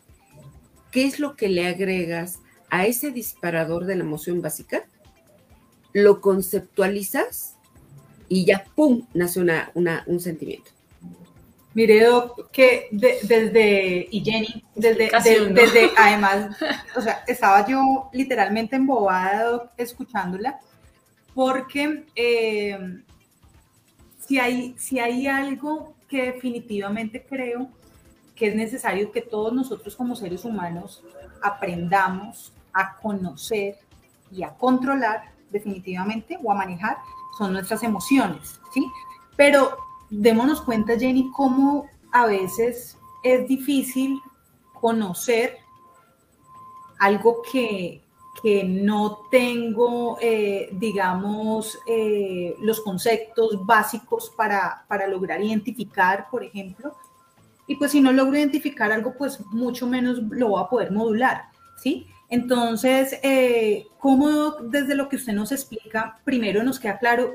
¿Qué 0.91 1.07
es 1.07 1.19
lo 1.19 1.35
que 1.35 1.49
le 1.49 1.67
agregas 1.67 2.41
a 2.69 2.85
ese 2.87 3.11
disparador 3.11 3.87
de 3.87 3.97
la 3.97 4.05
emoción 4.05 4.43
básica? 4.43 4.87
Lo 5.95 6.21
conceptualizas 6.21 7.57
y 8.29 8.45
ya, 8.45 8.67
¡pum!, 8.75 9.07
nace 9.14 9.41
una, 9.41 9.73
un 10.07 10.21
sentimiento. 10.21 10.74
Mire, 11.75 12.04
Doc, 12.04 12.50
que 12.52 12.88
desde, 12.93 14.07
y 14.11 14.25
Jenny, 14.25 14.64
desde, 14.76 15.11
desde, 15.50 15.90
además, 15.99 16.57
o 16.95 17.00
sea, 17.00 17.25
estaba 17.26 17.66
yo 17.66 18.09
literalmente 18.12 18.76
embobada, 18.76 19.50
Doc, 19.50 19.71
escuchándola, 19.76 20.61
porque 21.35 22.07
eh, 22.14 23.02
si, 24.21 24.38
hay, 24.38 24.76
si 24.78 25.00
hay 25.00 25.26
algo 25.26 25.97
que 26.09 26.33
definitivamente 26.33 27.26
creo 27.28 27.69
que 28.37 28.49
es 28.49 28.54
necesario 28.54 29.11
que 29.11 29.21
todos 29.21 29.52
nosotros 29.52 29.97
como 29.97 30.14
seres 30.14 30.45
humanos 30.45 31.02
aprendamos 31.43 32.52
a 32.73 32.97
conocer 32.97 33.78
y 34.31 34.45
a 34.45 34.50
controlar 34.50 35.33
definitivamente 35.50 36.38
o 36.43 36.52
a 36.52 36.54
manejar 36.54 36.99
son 37.37 37.52
nuestras 37.52 37.83
emociones, 37.83 38.61
¿sí? 38.73 38.87
Pero 39.37 39.76
démonos 40.21 40.62
cuenta, 40.62 40.99
Jenny, 40.99 41.30
cómo 41.33 41.87
a 42.12 42.26
veces 42.26 42.97
es 43.23 43.49
difícil 43.49 44.21
conocer 44.73 45.59
algo 46.99 47.42
que, 47.50 48.02
que 48.42 48.64
no 48.64 49.23
tengo, 49.30 50.18
eh, 50.21 50.68
digamos, 50.73 51.78
eh, 51.87 52.54
los 52.61 52.80
conceptos 52.80 53.64
básicos 53.66 54.30
para, 54.37 54.85
para, 54.88 55.06
lograr 55.06 55.42
identificar, 55.42 56.28
por 56.30 56.44
ejemplo. 56.44 56.94
Y 57.66 57.76
pues 57.76 57.92
si 57.92 58.00
no 58.00 58.12
logro 58.12 58.37
identificar 58.37 58.92
algo, 58.92 59.14
pues 59.16 59.40
mucho 59.50 59.87
menos 59.87 60.18
lo 60.30 60.49
voy 60.49 60.62
a 60.62 60.68
poder 60.68 60.92
modular, 60.92 61.47
¿sí? 61.83 62.06
Entonces, 62.28 63.18
eh, 63.23 63.87
¿cómo 63.99 64.52
desde 64.61 64.94
lo 64.94 65.09
que 65.09 65.16
usted 65.16 65.33
nos 65.33 65.50
explica, 65.52 66.21
primero 66.25 66.62
nos 66.62 66.78
queda 66.78 66.99
claro, 66.99 67.33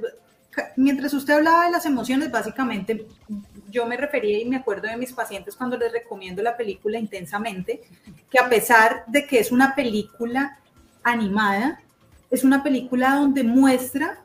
mientras 0.76 1.14
usted 1.14 1.36
hablaba 1.36 1.66
de 1.66 1.72
las 1.72 1.86
emociones, 1.86 2.32
básicamente 2.32 3.08
yo 3.70 3.86
me 3.86 3.98
refería 3.98 4.40
y 4.40 4.46
me 4.46 4.58
acuerdo 4.58 4.88
de 4.88 4.98
mis 4.98 5.14
pacientes 5.14 5.56
cuando 5.56 5.78
les 5.78 5.92
recomiendo 5.92 6.42
la 6.42 6.58
película 6.58 6.98
intensamente, 6.98 7.82
que 8.30 8.40
a 8.40 8.50
pesar 8.50 9.04
de 9.08 9.26
que 9.26 9.40
es 9.40 9.52
una 9.52 9.76
película 9.76 10.60
animada. 11.04 11.82
Es 12.30 12.44
una 12.44 12.64
película 12.64 13.16
donde 13.16 13.44
muestra, 13.44 14.22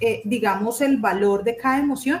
eh, 0.00 0.22
digamos, 0.24 0.80
el 0.80 0.98
valor 0.98 1.44
de 1.44 1.56
cada 1.56 1.78
emoción 1.78 2.20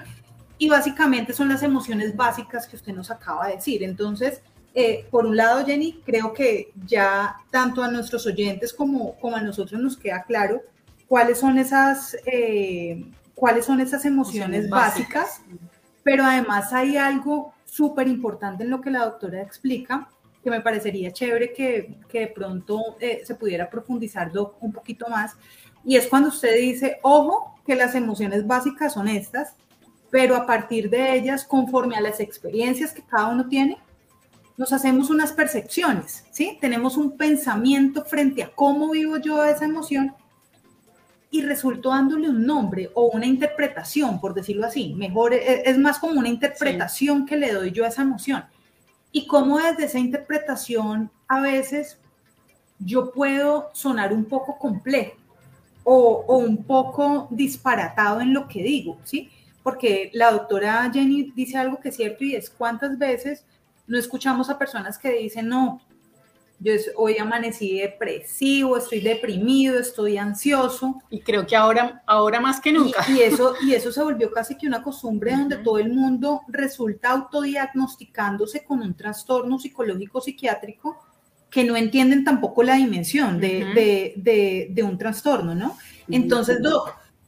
y 0.58 0.68
básicamente 0.68 1.32
son 1.32 1.48
las 1.48 1.62
emociones 1.62 2.16
básicas 2.16 2.66
que 2.66 2.76
usted 2.76 2.92
nos 2.92 3.10
acaba 3.10 3.48
de 3.48 3.56
decir. 3.56 3.82
Entonces, 3.82 4.40
eh, 4.74 5.06
por 5.10 5.26
un 5.26 5.36
lado, 5.36 5.64
Jenny, 5.64 6.00
creo 6.04 6.32
que 6.32 6.72
ya 6.86 7.36
tanto 7.50 7.82
a 7.82 7.90
nuestros 7.90 8.26
oyentes 8.26 8.72
como, 8.72 9.16
como 9.18 9.36
a 9.36 9.40
nosotros 9.40 9.80
nos 9.80 9.96
queda 9.96 10.22
claro 10.22 10.62
cuáles 11.08 11.38
son 11.38 11.58
esas, 11.58 12.16
eh, 12.26 13.04
cuáles 13.36 13.66
son 13.66 13.80
esas 13.80 14.04
emociones, 14.04 14.68
básicas, 14.68 15.42
pero 16.02 16.24
además 16.24 16.72
hay 16.72 16.96
algo 16.96 17.52
súper 17.64 18.08
importante 18.08 18.64
en 18.64 18.70
lo 18.70 18.80
que 18.80 18.90
la 18.90 19.04
doctora 19.04 19.42
explica, 19.42 20.08
que 20.42 20.50
me 20.50 20.62
parecería 20.62 21.12
chévere 21.12 21.52
que, 21.52 21.98
que 22.08 22.20
de 22.20 22.26
pronto 22.28 22.96
eh, 22.98 23.22
se 23.24 23.34
pudiera 23.34 23.68
profundizar 23.68 24.32
un 24.60 24.72
poquito 24.72 25.06
más. 25.08 25.36
Y 25.84 25.96
es 25.96 26.08
cuando 26.08 26.30
usted 26.30 26.56
dice, 26.56 26.98
ojo, 27.02 27.60
que 27.66 27.76
las 27.76 27.94
emociones 27.94 28.46
básicas 28.46 28.94
son 28.94 29.08
estas, 29.08 29.54
pero 30.10 30.34
a 30.34 30.46
partir 30.46 30.88
de 30.88 31.14
ellas, 31.14 31.44
conforme 31.44 31.96
a 31.96 32.00
las 32.00 32.20
experiencias 32.20 32.92
que 32.92 33.02
cada 33.02 33.28
uno 33.28 33.48
tiene, 33.48 33.76
nos 34.56 34.72
hacemos 34.72 35.10
unas 35.10 35.32
percepciones, 35.32 36.24
¿sí? 36.30 36.56
Tenemos 36.60 36.96
un 36.96 37.18
pensamiento 37.18 38.04
frente 38.04 38.42
a 38.42 38.50
cómo 38.54 38.92
vivo 38.92 39.18
yo 39.18 39.44
esa 39.44 39.66
emoción 39.66 40.14
y 41.30 41.42
resulto 41.42 41.90
dándole 41.90 42.28
un 42.28 42.46
nombre 42.46 42.90
o 42.94 43.06
una 43.08 43.26
interpretación, 43.26 44.20
por 44.20 44.34
decirlo 44.34 44.66
así. 44.66 44.94
Mejor, 44.94 45.34
e, 45.34 45.68
es, 45.68 45.78
más 45.78 45.98
como 45.98 46.18
una 46.18 46.28
interpretación 46.28 47.26
que 47.26 47.36
le 47.36 47.52
doy 47.52 47.72
yo 47.72 47.84
a 47.84 47.88
esa 47.88 48.02
emoción 48.02 48.44
y 49.12 49.26
cómo 49.26 49.58
desde 49.58 49.84
esa 49.84 49.98
interpretación 49.98 51.10
a 51.26 51.40
veces 51.40 51.98
yo 52.78 53.12
puedo 53.12 53.70
sonar 53.72 54.12
un 54.12 54.26
poco 54.26 54.58
complejo 54.58 55.16
o, 55.84 56.38
un 56.38 56.64
poco 56.64 57.28
disparatado 57.30 58.20
en 58.20 58.34
lo 58.34 58.48
que 58.48 58.62
digo, 58.62 58.98
¿sí? 59.04 59.30
Porque 59.62 60.10
la 60.12 60.32
doctora 60.32 60.90
Jenny 60.92 61.32
dice 61.34 61.56
algo 61.56 61.80
que 61.80 61.88
es 61.88 61.96
cierto 61.96 62.24
y 62.24 62.34
es 62.34 62.50
cuántas 62.50 62.98
veces 62.98 63.44
no 63.86 63.96
escuchamos 63.96 64.50
a 64.50 64.58
personas 64.58 64.98
que 64.98 65.12
dicen, 65.12 65.48
no, 65.48 65.80
yo 66.58 66.72
hoy 66.96 67.18
amanecí 67.18 67.78
depresivo, 67.78 68.76
estoy 68.76 69.00
deprimido, 69.00 69.78
estoy 69.78 70.16
ansioso. 70.16 71.02
Y 71.10 71.20
creo 71.20 71.46
que 71.46 71.54
ahora, 71.54 72.02
ahora 72.06 72.40
más 72.40 72.60
que 72.60 72.72
nunca. 72.72 73.04
Y, 73.10 73.20
eso, 73.20 73.54
y 73.62 73.74
eso 73.74 73.92
se 73.92 74.02
volvió 74.02 74.30
casi 74.30 74.56
que 74.56 74.66
una 74.66 74.82
costumbre 74.82 75.32
donde 75.32 75.58
todo 75.58 75.78
el 75.78 75.92
mundo 75.92 76.42
resulta 76.48 77.10
autodiagnosticándose 77.10 78.64
con 78.64 78.80
un 78.80 78.94
trastorno 78.94 79.58
psicológico 79.58 80.20
psiquiátrico 80.20 80.96
que 81.50 81.64
no 81.64 81.76
entienden 81.76 82.24
tampoco 82.24 82.62
la 82.62 82.76
dimensión 82.76 83.38
de, 83.38 84.82
un 84.82 84.98
trastorno, 84.98 85.54
¿no? 85.54 85.76
Entonces, 86.08 86.58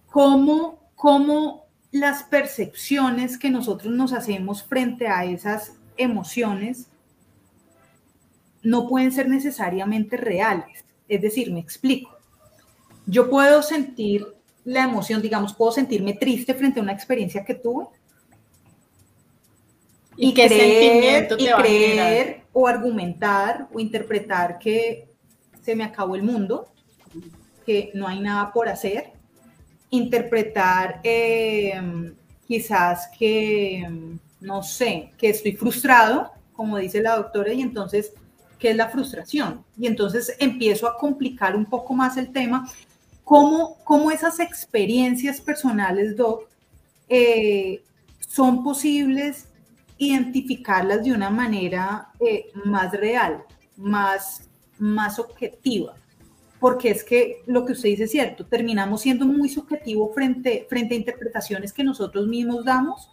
¿cómo, 0.06 0.90
¿cómo 0.94 1.68
las 1.92 2.24
percepciones 2.24 3.38
que 3.38 3.50
nosotros 3.50 3.92
nos 3.92 4.12
hacemos 4.12 4.62
frente 4.62 5.08
a 5.08 5.24
esas 5.24 5.74
emociones 5.96 6.88
no 8.68 8.86
pueden 8.86 9.10
ser 9.12 9.28
necesariamente 9.28 10.18
reales. 10.18 10.84
Es 11.08 11.22
decir, 11.22 11.50
me 11.50 11.60
explico. 11.60 12.10
Yo 13.06 13.30
puedo 13.30 13.62
sentir 13.62 14.26
la 14.64 14.84
emoción, 14.84 15.22
digamos, 15.22 15.54
puedo 15.54 15.72
sentirme 15.72 16.12
triste 16.12 16.52
frente 16.52 16.78
a 16.78 16.82
una 16.82 16.92
experiencia 16.92 17.44
que 17.46 17.54
tuve, 17.54 17.86
Y, 20.18 20.34
creer, 20.34 21.28
y 21.38 21.46
creer 21.46 22.42
o 22.52 22.66
argumentar 22.66 23.68
o 23.72 23.80
interpretar 23.80 24.58
que 24.58 25.08
se 25.62 25.74
me 25.74 25.84
acabó 25.84 26.16
el 26.16 26.22
mundo, 26.22 26.70
que 27.64 27.90
no 27.94 28.06
hay 28.06 28.20
nada 28.20 28.52
por 28.52 28.68
hacer, 28.68 29.12
interpretar 29.90 31.00
eh, 31.04 32.12
quizás 32.46 33.08
que, 33.18 33.88
no 34.40 34.62
sé, 34.62 35.12
que 35.16 35.30
estoy 35.30 35.52
frustrado, 35.52 36.32
como 36.52 36.76
dice 36.76 37.00
la 37.00 37.16
doctora, 37.16 37.52
y 37.54 37.62
entonces, 37.62 38.12
¿qué 38.58 38.70
es 38.70 38.76
la 38.76 38.88
frustración? 38.88 39.64
Y 39.78 39.86
entonces 39.86 40.34
empiezo 40.38 40.86
a 40.88 40.96
complicar 40.96 41.56
un 41.56 41.64
poco 41.64 41.94
más 41.94 42.16
el 42.16 42.32
tema, 42.32 42.68
cómo, 43.24 43.76
cómo 43.84 44.10
esas 44.10 44.40
experiencias 44.40 45.40
personales, 45.40 46.16
Doc, 46.16 46.48
eh, 47.08 47.82
son 48.20 48.62
posibles 48.62 49.48
identificarlas 49.98 51.04
de 51.04 51.12
una 51.12 51.30
manera 51.30 52.08
eh, 52.20 52.50
más 52.64 52.92
real, 52.92 53.42
más, 53.76 54.48
más 54.78 55.18
objetiva. 55.18 55.94
Porque 56.60 56.90
es 56.90 57.04
que 57.04 57.42
lo 57.46 57.64
que 57.64 57.72
usted 57.72 57.90
dice 57.90 58.04
es 58.04 58.10
cierto, 58.10 58.44
terminamos 58.44 59.02
siendo 59.02 59.26
muy 59.26 59.48
subjetivo 59.48 60.12
frente, 60.12 60.66
frente 60.68 60.94
a 60.94 60.98
interpretaciones 60.98 61.72
que 61.72 61.84
nosotros 61.84 62.26
mismos 62.26 62.64
damos 62.64 63.10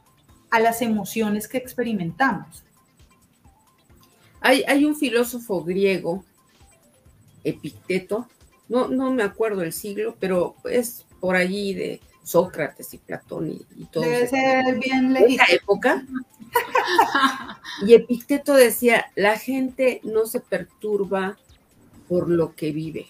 a 0.50 0.60
las 0.60 0.82
emociones 0.82 1.48
que 1.48 1.58
experimentamos. 1.58 2.65
Hay, 4.46 4.64
hay 4.68 4.86
un 4.86 4.96
filósofo 4.96 5.64
griego, 5.64 6.24
Epicteto, 7.44 8.28
no, 8.70 8.88
no 8.90 9.12
me 9.12 9.24
acuerdo 9.24 9.64
el 9.64 9.74
siglo, 9.74 10.16
pero 10.20 10.56
es 10.66 11.08
por 11.20 11.36
allí 11.36 11.74
de 11.74 12.00
Sócrates 12.22 12.94
y 12.94 13.00
Platón 13.00 13.50
y, 13.76 13.86
todo. 13.86 14.04
Debe 14.04 14.28
ser 14.28 14.78
bien 14.78 15.14
legítimo. 15.14 15.44
Esa 15.44 15.56
época. 15.56 16.06
y 17.88 17.96
Epicteto 17.96 18.54
decía, 18.54 19.08
la 19.16 19.36
gente 19.40 20.00
no 20.04 20.28
se 20.28 20.42
perturba 20.42 21.40
por 22.08 22.30
lo 22.30 22.54
que 22.54 22.72
vive, 22.72 23.08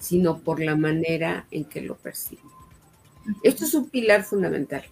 sino 0.00 0.40
por 0.40 0.60
la 0.60 0.74
manera 0.74 1.46
en 1.52 1.66
que 1.66 1.82
lo 1.82 1.96
percibe. 1.96 2.42
Esto 3.44 3.64
es 3.64 3.74
un 3.74 3.90
pilar 3.90 4.24
fundamental 4.24 4.84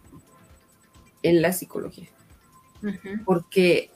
en 1.24 1.42
la 1.42 1.52
psicología, 1.52 2.08
porque 3.24 3.90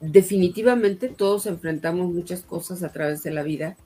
definitivamente 0.00 1.08
todos 1.08 1.46
enfrentamos 1.46 2.12
muchas 2.12 2.42
cosas 2.42 2.82
a 2.82 2.92
través 2.92 3.22
de 3.22 3.30
la 3.30 3.42
vida, 3.42 3.76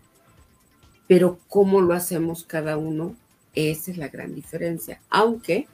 pero 1.06 1.38
cómo 1.48 1.80
lo 1.80 1.94
hacemos 1.94 2.44
cada 2.44 2.76
uno 2.76 3.16
esa 3.54 3.90
es 3.90 3.96
la 3.96 4.08
gran 4.08 4.34
diferencia. 4.34 5.00
Aunque 5.10 5.66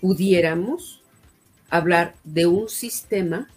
pudiéramos 0.00 1.02
hablar 1.70 2.14
de 2.24 2.46
un 2.46 2.68
sistema, 2.68 3.48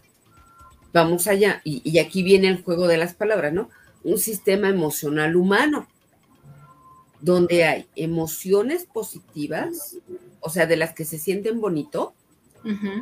vamos 0.94 1.27
allá, 1.27 1.62
y, 1.63 2.00
aquí 2.00 2.24
viene 2.24 2.48
el 2.48 2.63
juego 2.63 2.88
de 2.88 2.98
las 2.98 3.13
palabras, 3.13 3.53
¿no? 3.53 3.70
Un 4.03 4.17
sistema 4.17 4.70
emocional 4.70 5.36
humano, 5.36 5.88
donde 7.20 7.65
hay 7.65 7.88
emociones 7.96 8.86
positivas, 8.86 9.98
o 10.39 10.50
sea, 10.50 10.67
de 10.67 10.77
las 10.77 10.94
que 10.94 11.06
se 11.06 11.17
sienten 11.17 11.60
bonito, 11.60 12.13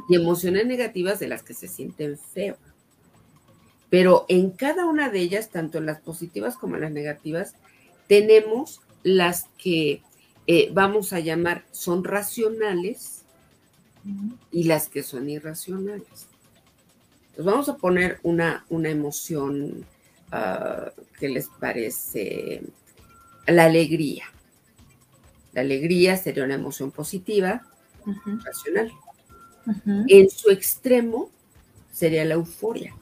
y 0.07 0.15
emociones 0.15 0.65
negativas 0.65 1.19
de 1.19 1.27
las 1.27 1.43
que 1.43 1.53
se 1.53 1.67
sienten 1.67 2.17
feo. 2.17 2.57
Pero 3.89 4.25
en 4.29 4.51
cada 4.51 4.85
una 4.85 5.09
de 5.09 5.19
ellas, 5.19 5.49
tanto 5.49 5.77
en 5.77 5.85
las 5.85 5.99
positivas 6.01 6.57
como 6.57 6.75
en 6.75 6.81
las 6.81 6.91
negativas, 6.91 7.55
tenemos 8.07 8.81
las 9.03 9.45
que 9.57 10.01
eh, 10.47 10.69
vamos 10.73 11.13
a 11.13 11.19
llamar 11.19 11.65
son 11.71 12.03
racionales 12.03 13.23
y 14.51 14.65
las 14.65 14.89
que 14.89 15.01
son 15.01 15.29
irracionales. 15.29 16.27
Entonces 17.29 17.45
vamos 17.45 17.69
a 17.69 17.77
poner 17.77 18.19
una, 18.23 18.65
una 18.69 18.89
emoción 18.89 19.85
ah, 20.31 20.91
que 21.19 21.29
les 21.29 21.47
parece 21.47 22.61
la 23.47 23.65
alegría. 23.65 24.25
La 25.53 25.61
alegría 25.61 26.17
sería 26.17 26.43
una 26.43 26.55
emoción 26.55 26.91
positiva, 26.91 27.65
racional. 28.43 28.91
En 30.07 30.29
su 30.29 30.49
extremo 30.49 31.29
sería 31.91 32.25
la 32.25 32.35
euforia. 32.35 32.95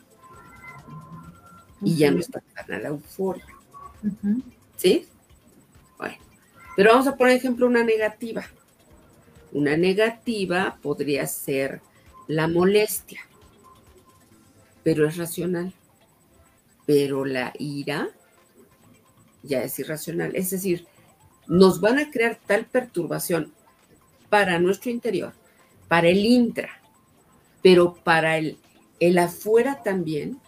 Y 1.82 1.98
ya 1.98 2.12
no 2.12 2.20
está 2.20 2.42
tan 2.56 2.74
a 2.74 2.80
la 2.80 2.90
euforia. 2.90 3.46
¿Sí? 4.78 5.08
Pero 6.76 6.92
vamos 6.92 7.08
a 7.08 7.16
poner 7.16 7.38
ejemplo 7.38 7.68
una 7.68 7.84
negativa. 7.84 8.44
Una 9.52 9.78
negativa 9.78 10.80
podría 10.82 11.28
ser 11.28 11.82
la 12.28 12.48
molestia, 12.48 13.22
pero 14.84 15.08
es 15.08 15.18
racional. 15.18 15.74
Pero 16.86 17.26
la 17.26 17.54
ira 17.60 18.10
ya 19.44 19.64
es 19.64 19.78
irracional. 19.78 20.36
Es 20.36 20.50
decir, 20.50 20.88
nos 21.48 21.80
van 21.80 22.00
a 22.00 22.10
crear 22.10 22.40
tal 22.48 22.66
perturbación 22.66 23.54
para 24.30 24.58
nuestro 24.58 24.90
interior, 24.90 25.34
para 25.88 26.10
el 26.10 26.26
intra, 26.26 26.82
pero 27.62 27.96
para 27.96 28.38
el, 28.38 28.58
el 29.00 29.18
afuera 29.18 29.82
también, 29.84 30.40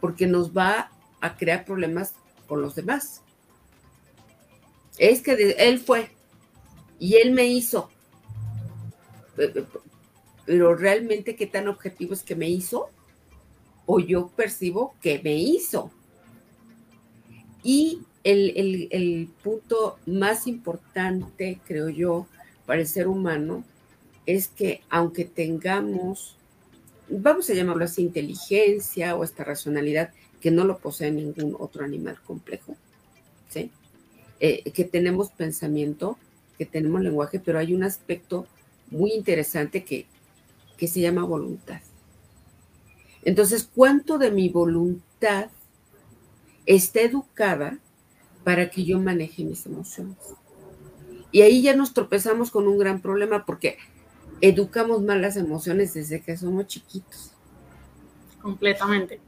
porque 0.00 0.26
nos 0.26 0.56
va 0.56 0.90
a 1.20 1.36
crear 1.36 1.64
problemas 1.64 2.14
con 2.46 2.60
los 2.60 2.74
demás 2.74 3.24
es 4.98 5.22
que 5.22 5.56
él 5.58 5.78
fue 5.80 6.10
y 6.98 7.16
él 7.16 7.32
me 7.32 7.46
hizo. 7.46 7.90
Pero 10.46 10.76
realmente 10.76 11.36
qué 11.36 11.46
tan 11.46 11.68
objetivo 11.68 12.14
es 12.14 12.22
que 12.22 12.36
me 12.36 12.48
hizo 12.48 12.88
o 13.86 14.00
yo 14.00 14.28
percibo 14.28 14.94
que 15.00 15.20
me 15.22 15.34
hizo. 15.34 15.90
Y 17.62 18.00
el, 18.22 18.88
el 18.90 19.28
punto 19.42 19.98
más 20.06 20.46
importante, 20.46 21.60
creo 21.66 21.88
yo, 21.88 22.26
para 22.66 22.80
el 22.80 22.86
ser 22.86 23.08
humano 23.08 23.64
es 24.26 24.48
que 24.48 24.82
aunque 24.90 25.24
tengamos, 25.24 26.36
vamos 27.08 27.48
a 27.50 27.54
llamarlo 27.54 27.84
así, 27.84 28.02
inteligencia 28.02 29.16
o 29.16 29.24
esta 29.24 29.44
racionalidad, 29.44 30.10
que 30.40 30.50
no 30.50 30.64
lo 30.64 30.78
posee 30.78 31.10
ningún 31.10 31.56
otro 31.58 31.84
animal 31.84 32.18
complejo, 32.22 32.76
¿sí? 33.48 33.70
Eh, 34.40 34.70
que 34.72 34.84
tenemos 34.84 35.30
pensamiento, 35.30 36.18
que 36.58 36.66
tenemos 36.66 37.00
lenguaje, 37.00 37.40
pero 37.40 37.58
hay 37.58 37.72
un 37.72 37.82
aspecto 37.82 38.46
muy 38.90 39.12
interesante 39.12 39.84
que, 39.84 40.06
que 40.76 40.86
se 40.86 41.00
llama 41.00 41.24
voluntad. 41.24 41.80
Entonces, 43.22 43.68
¿cuánto 43.74 44.18
de 44.18 44.30
mi 44.30 44.50
voluntad 44.50 45.50
está 46.66 47.00
educada 47.00 47.78
para 48.44 48.68
que 48.68 48.84
yo 48.84 49.00
maneje 49.00 49.44
mis 49.44 49.64
emociones? 49.64 50.18
Y 51.32 51.42
ahí 51.42 51.62
ya 51.62 51.74
nos 51.74 51.94
tropezamos 51.94 52.50
con 52.50 52.68
un 52.68 52.78
gran 52.78 53.00
problema 53.00 53.46
porque 53.46 53.78
educamos 54.40 55.02
mal 55.02 55.22
las 55.22 55.36
emociones 55.36 55.94
desde 55.94 56.20
que 56.20 56.36
somos 56.36 56.66
chiquitos. 56.66 57.32
Completamente. 58.40 59.20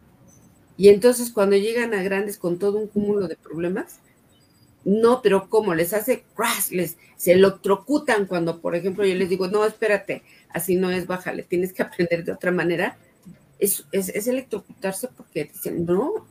Y 0.76 0.88
entonces 0.88 1.30
cuando 1.30 1.56
llegan 1.56 1.94
a 1.94 2.02
grandes 2.02 2.36
con 2.38 2.58
todo 2.58 2.78
un 2.78 2.88
cúmulo 2.88 3.28
de 3.28 3.36
problemas, 3.36 4.00
no, 4.84 5.20
pero 5.20 5.48
¿cómo? 5.48 5.74
Les 5.74 5.92
hace 5.94 6.24
crash, 6.36 6.70
les 6.70 6.96
se 7.16 7.32
electrocutan 7.32 8.26
cuando, 8.26 8.60
por 8.60 8.76
ejemplo, 8.76 9.04
yo 9.04 9.16
les 9.16 9.28
digo, 9.28 9.48
no, 9.48 9.64
espérate, 9.64 10.22
así 10.50 10.76
no 10.76 10.90
es, 10.90 11.06
bájale, 11.06 11.42
tienes 11.42 11.72
que 11.72 11.82
aprender 11.84 12.24
de 12.24 12.32
otra 12.32 12.52
manera. 12.52 12.96
Es, 13.58 13.84
es, 13.90 14.28
electrocutarse 14.28 15.08
porque 15.08 15.44
dicen, 15.44 15.86
no, 15.86 16.26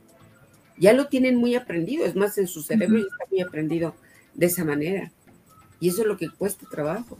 ya 0.78 0.92
lo 0.92 1.08
tienen 1.08 1.36
muy 1.36 1.54
aprendido, 1.54 2.06
es 2.06 2.14
más, 2.14 2.38
en 2.38 2.46
su 2.46 2.62
cerebro 2.62 2.98
ya 2.98 3.04
está 3.04 3.24
muy 3.30 3.40
aprendido 3.40 3.94
de 4.32 4.46
esa 4.46 4.64
manera. 4.64 5.12
Y 5.80 5.88
eso 5.88 6.02
es 6.02 6.08
lo 6.08 6.16
que 6.16 6.30
cuesta 6.30 6.66
trabajo. 6.70 7.18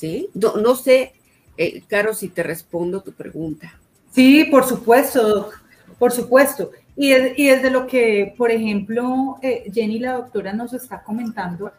¿Sí? 0.00 0.30
No, 0.32 0.76
sé, 0.76 1.12
eh, 1.58 1.82
Caro, 1.86 2.14
si 2.14 2.30
te 2.30 2.42
respondo 2.42 3.02
tu 3.02 3.12
pregunta. 3.12 3.78
Sí, 4.10 4.46
por 4.50 4.64
supuesto, 4.64 5.50
por 5.98 6.10
supuesto. 6.10 6.70
Y, 6.96 7.10
desde 7.10 7.70
lo 7.70 7.86
que, 7.86 8.32
por 8.38 8.50
ejemplo, 8.50 9.36
eh, 9.42 9.70
Jenny, 9.70 9.98
la 9.98 10.14
doctora, 10.14 10.54
nos 10.54 10.72
está 10.72 11.02
comentando, 11.02 11.70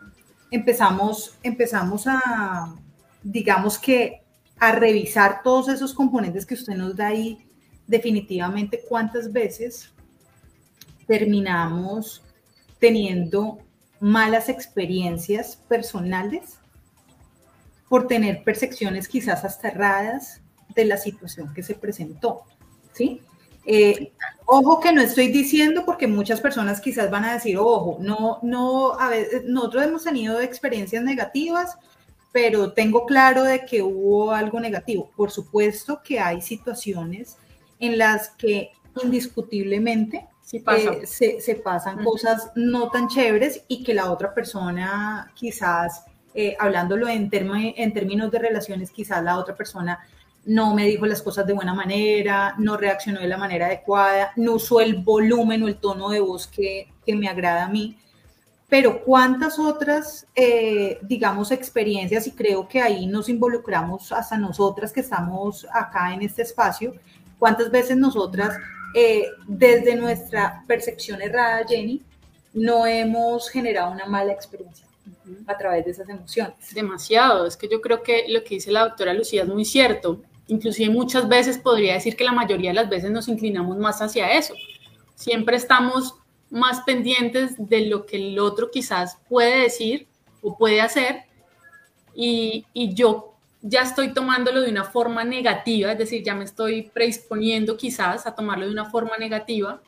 empezamos, 0.51 1.35
empezamos 1.41 2.05
a, 2.05 2.75
digamos 3.23 3.79
que, 3.79 4.21
a 4.59 4.71
revisar 4.73 5.41
todos 5.41 5.69
esos 5.69 5.91
componentes 5.91 6.45
que 6.45 6.53
usted 6.53 6.75
nos 6.75 6.95
da 6.95 7.07
ahí, 7.07 7.39
definitivamente 7.87 8.83
cuántas 8.87 9.33
veces 9.33 9.91
terminamos 11.07 12.21
teniendo 12.77 13.57
malas 13.99 14.47
experiencias 14.47 15.55
personales 15.67 16.60
por 17.91 18.07
tener 18.07 18.45
percepciones 18.45 19.09
quizás 19.09 19.43
hasta 19.43 19.67
erradas 19.67 20.39
de 20.73 20.85
la 20.85 20.95
situación 20.95 21.53
que 21.53 21.61
se 21.61 21.75
presentó, 21.75 22.43
¿sí? 22.93 23.19
Eh, 23.65 24.13
ojo 24.45 24.79
que 24.79 24.93
no 24.93 25.01
estoy 25.01 25.27
diciendo 25.27 25.83
porque 25.85 26.07
muchas 26.07 26.39
personas 26.39 26.79
quizás 26.79 27.11
van 27.11 27.25
a 27.25 27.33
decir, 27.33 27.57
ojo, 27.57 27.97
no, 27.99 28.39
no, 28.43 28.97
a 28.97 29.09
ver, 29.09 29.43
nosotros 29.45 29.83
hemos 29.83 30.05
tenido 30.05 30.39
experiencias 30.39 31.03
negativas 31.03 31.77
pero 32.31 32.71
tengo 32.71 33.05
claro 33.05 33.43
de 33.43 33.65
que 33.65 33.81
hubo 33.81 34.31
algo 34.31 34.59
negativo. 34.59 35.11
Por 35.15 35.31
supuesto 35.31 36.01
que 36.01 36.19
hay 36.19 36.41
situaciones 36.41 37.37
en 37.79 37.97
las 37.97 38.29
que 38.29 38.71
indiscutiblemente 39.03 40.27
eh, 40.53 41.05
se, 41.05 41.55
pasan 41.55 42.03
cosas 42.03 42.51
no 42.55 42.89
tan 42.89 43.07
chéveres 43.07 43.63
y 43.67 43.83
que 43.83 43.93
la 43.93 44.11
otra 44.11 44.33
persona 44.33 45.31
quizás, 45.33 46.05
eh, 46.33 46.55
hablándolo 46.59 47.07
en, 47.07 47.29
en 47.31 47.93
términos 47.93 48.31
de 48.31 48.39
relaciones, 48.39 48.91
quizás 48.91 49.23
la 49.23 49.37
otra 49.37 49.55
persona 49.55 49.99
no 50.45 50.73
me 50.73 50.85
dijo 50.85 51.05
las 51.05 51.21
cosas 51.21 51.45
de 51.45 51.53
buena 51.53 51.73
manera, 51.73 52.55
no 52.57 52.77
reaccionó 52.77 53.19
de 53.19 53.27
la 53.27 53.37
manera 53.37 53.67
adecuada, 53.67 54.31
no 54.35 54.53
usó 54.53 54.81
el 54.81 54.95
volumen 54.95 55.63
o 55.63 55.67
el 55.67 55.75
tono 55.75 56.09
de 56.09 56.19
voz 56.19 56.47
que, 56.47 56.87
me 57.07 57.27
agrada 57.27 57.65
a 57.65 57.69
mí. 57.69 57.97
Pero 58.69 59.03
cuántas 59.03 59.59
otras, 59.59 60.25
eh, 60.33 60.97
digamos, 61.01 61.51
experiencias, 61.51 62.25
y 62.25 62.31
creo 62.31 62.69
que 62.69 62.81
ahí 62.81 63.05
nos 63.05 63.27
involucramos 63.27 64.13
hasta 64.13 64.37
nosotras 64.37 64.93
que 64.93 65.01
estamos 65.01 65.67
acá 65.73 66.13
en 66.13 66.21
este 66.21 66.43
espacio, 66.43 66.93
cuántas 67.37 67.69
veces 67.69 67.97
nosotras, 67.97 68.55
eh, 68.95 69.25
desde 69.45 69.95
nuestra 69.95 70.63
percepción 70.67 71.21
errada, 71.21 71.65
Jenny, 71.67 72.01
no 72.53 72.85
hemos 72.85 73.49
generado 73.49 73.91
una 73.91 74.05
mala 74.05 74.31
experiencia 74.31 74.87
a 75.47 75.57
través 75.57 75.85
de 75.85 75.91
esas 75.91 76.09
emociones. 76.09 76.73
Demasiado, 76.73 77.45
es 77.45 77.57
que 77.57 77.67
yo 77.67 77.81
creo 77.81 78.03
que 78.03 78.25
lo 78.27 78.43
que 78.43 78.55
dice 78.55 78.71
la 78.71 78.83
doctora 78.87 79.13
Lucía 79.13 79.43
es 79.43 79.47
muy 79.47 79.65
cierto. 79.65 80.21
Inclusive 80.47 80.91
muchas 80.91 81.27
veces 81.27 81.57
podría 81.57 81.93
decir 81.93 82.15
que 82.15 82.23
la 82.23 82.33
mayoría 82.33 82.71
de 82.71 82.75
las 82.75 82.89
veces 82.89 83.11
nos 83.11 83.27
inclinamos 83.27 83.77
más 83.77 84.01
hacia 84.01 84.31
eso. 84.31 84.53
Siempre 85.15 85.55
estamos 85.55 86.15
más 86.49 86.81
pendientes 86.81 87.55
de 87.57 87.85
lo 87.85 88.05
que 88.05 88.17
el 88.17 88.37
otro 88.37 88.69
quizás 88.69 89.17
puede 89.29 89.61
decir 89.61 90.07
o 90.41 90.57
puede 90.57 90.81
hacer 90.81 91.23
y, 92.13 92.65
yo 92.93 93.33
ya 93.61 93.81
estoy 93.81 94.13
tomándolo 94.13 94.61
de 94.61 94.71
una 94.71 94.83
forma 94.83 95.23
negativa, 95.23 95.91
es 95.91 95.97
decir, 95.97 96.23
ya 96.23 96.35
me 96.35 96.43
estoy 96.43 96.89
predisponiendo 96.93 97.77
quizás 97.77 98.25
a 98.25 98.35
tomarlo 98.35 98.65
de 98.65 98.71
una 98.71 98.89
forma 98.89 99.17
negativa 99.17 99.81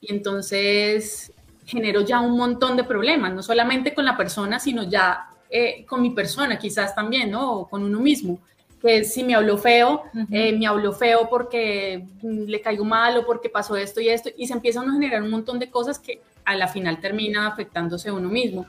y 0.00 0.12
entonces 0.12 1.32
genero 1.70 2.00
ya 2.02 2.20
un 2.20 2.36
montón 2.36 2.76
de 2.76 2.84
problemas, 2.84 3.32
no 3.32 3.42
solamente 3.42 3.94
con 3.94 4.04
la 4.04 4.16
persona, 4.16 4.58
sino 4.58 4.82
ya 4.82 5.28
eh, 5.48 5.84
con 5.86 6.02
mi 6.02 6.10
persona 6.10 6.58
quizás 6.58 6.94
también, 6.94 7.30
¿no? 7.30 7.60
O 7.60 7.68
con 7.68 7.82
uno 7.82 8.00
mismo 8.00 8.38
que 8.80 9.04
si 9.04 9.22
me 9.22 9.34
habló 9.34 9.58
feo, 9.58 10.04
eh, 10.30 10.56
me 10.56 10.66
habló 10.66 10.92
feo 10.92 11.28
porque 11.28 12.06
mm, 12.22 12.44
le 12.44 12.60
caigo 12.60 12.84
mal 12.84 13.18
o 13.18 13.26
porque 13.26 13.50
pasó 13.50 13.76
esto 13.76 14.00
y 14.00 14.08
esto, 14.08 14.30
y 14.36 14.46
se 14.46 14.54
empiezan 14.54 14.88
a 14.88 14.92
generar 14.92 15.22
un 15.22 15.30
montón 15.30 15.58
de 15.58 15.70
cosas 15.70 15.98
que 15.98 16.22
a 16.44 16.56
la 16.56 16.66
final 16.66 16.98
termina 16.98 17.46
afectándose 17.46 18.10
uno 18.10 18.28
mismo. 18.30 18.66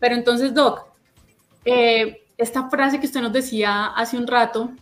Pero 0.00 0.16
entonces, 0.16 0.52
Doc, 0.52 0.86
eh, 1.64 2.24
esta 2.36 2.68
frase 2.68 2.98
que 2.98 3.06
usted 3.06 3.20
nos 3.20 3.32
decía 3.32 3.86
hace 3.86 4.16
un 4.16 4.26
rato, 4.26 4.72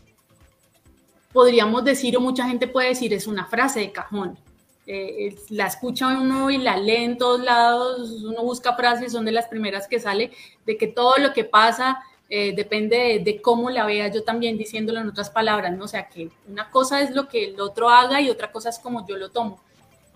podríamos 1.33 1.85
decir, 1.85 2.17
o 2.17 2.21
mucha 2.21 2.49
gente 2.49 2.67
puede 2.67 2.89
decir, 2.89 3.13
es 3.13 3.27
una 3.27 3.45
frase 3.45 3.81
de 3.81 3.93
cajón. 3.93 4.39
Eh, 4.87 5.37
la 5.51 5.67
escucha 5.67 6.09
uno 6.09 6.51
y 6.51 6.59
la 6.59 6.77
lee 6.77 7.05
en 7.05 7.17
todos 7.17 7.41
lados, 7.41 8.23
uno 8.25 8.43
busca 8.43 8.75
frases, 8.75 9.13
son 9.13 9.25
de 9.25 9.31
las 9.31 9.47
primeras 9.47 9.87
que 9.87 10.01
sale, 10.01 10.33
de 10.67 10.77
que 10.77 10.89
todo 10.89 11.19
lo 11.19 11.33
que 11.33 11.45
pasa 11.45 12.03
eh, 12.29 12.53
depende 12.57 13.21
de, 13.25 13.43
cómo 13.43 13.71
la 13.71 13.87
vea 13.87 14.09
yo 14.09 14.25
también 14.25 14.59
diciéndolo 14.59 15.01
en 15.01 15.09
otras 15.09 15.31
palabras, 15.31 15.77
¿no? 15.77 15.85
O 15.85 15.89
sea, 15.89 16.09
que 16.09 16.31
una 16.49 16.71
cosa 16.71 17.01
es 17.01 17.15
lo 17.15 17.29
que 17.29 17.45
el 17.45 17.61
otro 17.61 17.91
haga 17.91 18.21
y 18.21 18.31
otra 18.31 18.51
cosa 18.51 18.71
es 18.71 18.79
como 18.79 19.07
yo 19.07 19.17
lo 19.17 19.31
tomo. 19.31 19.61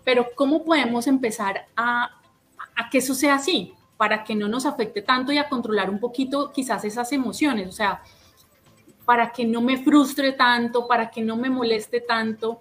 Pero 0.02 0.26
¿cómo 0.34 0.64
podemos 0.64 1.06
empezar 1.06 1.66
a, 1.76 2.10
a 2.74 2.90
que 2.90 2.98
eso 2.98 3.14
sea 3.14 3.34
así? 3.34 3.74
Para 3.96 4.24
que 4.24 4.34
no 4.34 4.48
nos 4.48 4.66
afecte 4.66 5.02
tanto 5.02 5.30
y 5.30 5.38
a 5.38 5.48
controlar 5.48 5.90
un 5.90 6.00
poquito 6.00 6.52
quizás 6.52 6.84
esas 6.84 7.12
emociones, 7.12 7.68
o 7.68 7.72
sea, 7.72 8.02
para 9.04 9.30
que 9.30 9.44
no 9.44 9.60
me 9.60 9.78
frustre 9.78 10.32
tanto, 10.32 10.88
para 10.88 11.10
que 11.10 11.22
no 11.22 11.36
me 11.36 11.48
moleste 11.48 12.00
tanto. 12.00 12.60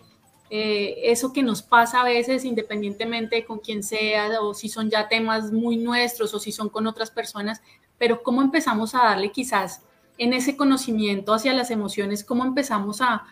Eh, 0.50 1.12
eso 1.12 1.34
que 1.34 1.42
nos 1.42 1.64
pasa 1.64 2.02
a 2.02 2.06
veces, 2.06 2.46
independientemente 2.46 3.46
con 3.46 3.60
quién 3.60 3.84
sea, 3.84 4.42
o 4.42 4.54
si 4.54 4.70
son 4.70 4.90
ya 4.90 5.08
temas 5.08 5.52
muy 5.52 5.78
nuestros, 5.78 6.34
o 6.34 6.40
si 6.40 6.52
son 6.52 6.70
con 6.70 6.86
otras 6.88 7.10
personas, 7.12 7.62
pero 7.98 8.22
cómo 8.22 8.42
empezamos 8.42 8.94
a 8.94 9.00
darle 9.00 9.32
quizás 9.32 9.82
en 10.18 10.34
ese 10.34 10.56
conocimiento 10.56 11.34
hacia 11.34 11.54
las 11.54 11.72
emociones, 11.72 12.24
cómo 12.24 12.46
empezamos 12.46 13.00
a, 13.02 13.26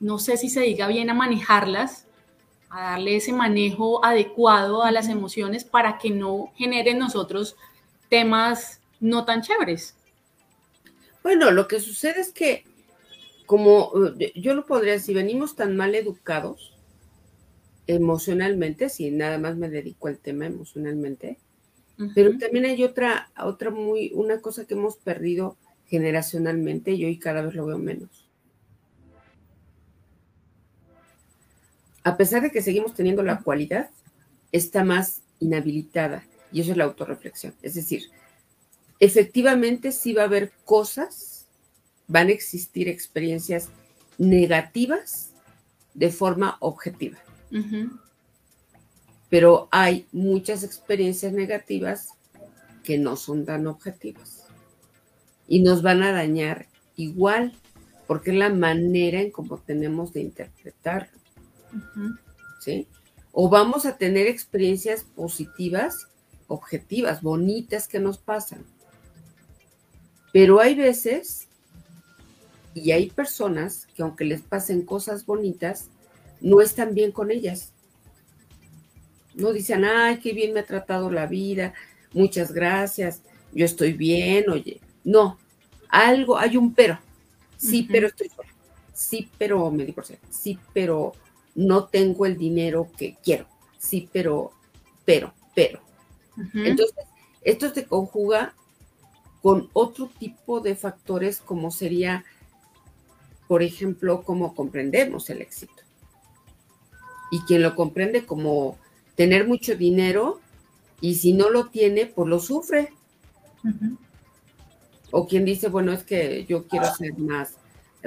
no 0.00 0.18
sé 0.18 0.36
si 0.36 0.48
se 0.48 0.60
diga 0.60 0.86
bien, 0.86 1.10
a 1.10 1.14
manejarlas, 1.14 2.06
a 2.70 2.90
darle 2.90 3.16
ese 3.16 3.32
manejo 3.32 4.04
adecuado 4.04 4.82
a 4.82 4.90
las 4.90 5.08
emociones 5.08 5.64
para 5.64 5.98
que 5.98 6.10
no 6.10 6.52
generen 6.56 6.98
nosotros 6.98 7.56
temas 8.08 8.80
no 9.00 9.24
tan 9.24 9.42
chéveres. 9.42 9.96
Bueno, 11.22 11.50
lo 11.50 11.66
que 11.68 11.80
sucede 11.80 12.20
es 12.20 12.32
que, 12.32 12.64
como 13.48 13.92
eh, 14.20 14.30
yo 14.34 14.52
lo 14.52 14.66
podría 14.66 14.92
decir, 14.92 15.16
venimos 15.16 15.56
tan 15.56 15.74
mal 15.74 15.94
educados 15.94 16.76
emocionalmente, 17.86 18.90
si 18.90 19.10
nada 19.10 19.38
más 19.38 19.56
me 19.56 19.70
dedico 19.70 20.08
al 20.08 20.18
tema 20.18 20.44
emocionalmente, 20.44 21.38
pero 22.14 22.36
también 22.36 22.66
hay 22.66 22.84
otra, 22.84 23.30
otra 23.42 23.70
muy, 23.70 24.12
una 24.14 24.42
cosa 24.42 24.66
que 24.66 24.74
hemos 24.74 24.96
perdido 24.96 25.56
generacionalmente 25.86 26.92
y 26.92 27.06
hoy 27.06 27.18
cada 27.18 27.40
vez 27.40 27.54
lo 27.54 27.64
veo 27.64 27.78
menos. 27.78 28.28
A 32.04 32.18
pesar 32.18 32.42
de 32.42 32.50
que 32.50 32.60
seguimos 32.60 32.92
teniendo 32.92 33.22
la 33.22 33.40
cualidad, 33.40 33.88
está 34.52 34.84
más 34.84 35.22
inhabilitada 35.40 36.22
y 36.52 36.60
eso 36.60 36.72
es 36.72 36.76
la 36.76 36.84
autorreflexión. 36.84 37.54
Es 37.62 37.74
decir, 37.76 38.10
efectivamente 39.00 39.90
sí 39.90 40.12
va 40.12 40.22
a 40.22 40.26
haber 40.26 40.52
cosas, 40.66 41.37
van 42.08 42.28
a 42.28 42.32
existir 42.32 42.88
experiencias 42.88 43.68
negativas 44.18 45.30
de 45.94 46.10
forma 46.10 46.56
objetiva 46.60 47.18
pero 49.28 49.68
hay 49.70 50.06
muchas 50.12 50.62
experiencias 50.62 51.32
negativas 51.32 52.10
que 52.82 52.98
no 52.98 53.16
son 53.16 53.44
tan 53.44 53.66
objetivas 53.66 54.46
y 55.46 55.60
nos 55.60 55.82
van 55.82 56.02
a 56.02 56.12
dañar 56.12 56.66
igual, 56.96 57.54
porque 58.06 58.30
es 58.30 58.36
la 58.36 58.50
manera 58.50 59.20
en 59.20 59.30
cómo 59.30 59.58
tenemos 59.58 60.12
de 60.12 60.22
interpretarlo. 60.22 61.18
¿Sí? 62.60 62.86
O 63.32 63.48
vamos 63.48 63.86
a 63.86 63.98
tener 63.98 64.26
experiencias 64.26 65.04
positivas, 65.04 66.08
objetivas, 66.48 67.22
bonitas 67.22 67.86
que 67.86 68.00
nos 68.00 68.18
pasan. 68.18 68.64
Pero 70.32 70.60
hay 70.60 70.74
veces 70.74 71.47
y 72.82 72.92
hay 72.92 73.10
personas 73.10 73.86
que 73.94 74.02
aunque 74.02 74.24
les 74.24 74.42
pasen 74.42 74.82
cosas 74.82 75.26
bonitas, 75.26 75.88
no 76.40 76.60
están 76.60 76.94
bien 76.94 77.12
con 77.12 77.30
ellas 77.30 77.72
no 79.38 79.52
dicen, 79.52 79.84
ay, 79.84 80.18
qué 80.18 80.32
bien 80.32 80.52
me 80.52 80.60
ha 80.60 80.66
tratado 80.66 81.10
la 81.10 81.26
vida, 81.26 81.72
muchas 82.12 82.52
gracias, 82.52 83.22
yo 83.52 83.64
estoy 83.64 83.92
bien, 83.92 84.50
oye. 84.50 84.80
No, 85.04 85.38
algo, 85.88 86.36
hay 86.36 86.56
un 86.56 86.74
pero. 86.74 86.98
Sí, 87.56 87.88
pero 87.90 88.08
estoy 88.08 88.28
sola. 88.28 88.48
Sí, 88.92 89.30
pero 89.38 89.70
me 89.70 89.84
divorcié. 89.84 90.18
Sí, 90.28 90.58
pero 90.72 91.12
no 91.54 91.84
tengo 91.84 92.26
el 92.26 92.36
dinero 92.36 92.90
que 92.96 93.16
quiero. 93.22 93.46
Sí, 93.78 94.08
pero, 94.12 94.52
pero, 95.04 95.32
pero. 95.54 95.80
Entonces, 96.54 97.04
esto 97.42 97.72
se 97.72 97.84
conjuga 97.84 98.54
con 99.40 99.70
otro 99.72 100.10
tipo 100.18 100.60
de 100.60 100.74
factores 100.74 101.40
como 101.40 101.70
sería, 101.70 102.24
por 103.48 103.62
ejemplo, 103.62 104.22
cómo 104.22 104.54
comprendemos 104.54 105.30
el 105.30 105.40
éxito. 105.42 105.82
Y 107.30 107.40
quien 107.40 107.62
lo 107.62 107.74
comprende 107.74 108.24
como 108.24 108.78
tener 109.16 109.48
mucho 109.48 109.74
dinero 109.74 110.40
y 111.00 111.16
si 111.16 111.32
no 111.32 111.50
lo 111.50 111.68
tiene, 111.68 112.06
pues 112.06 112.28
lo 112.28 112.38
sufre. 112.38 112.92
O 115.10 115.26
quien 115.26 115.44
dice, 115.44 115.68
bueno, 115.68 115.92
es 115.92 116.04
que 116.04 116.44
yo 116.46 116.66
quiero 116.68 116.94
ser 116.94 117.18
más 117.18 117.54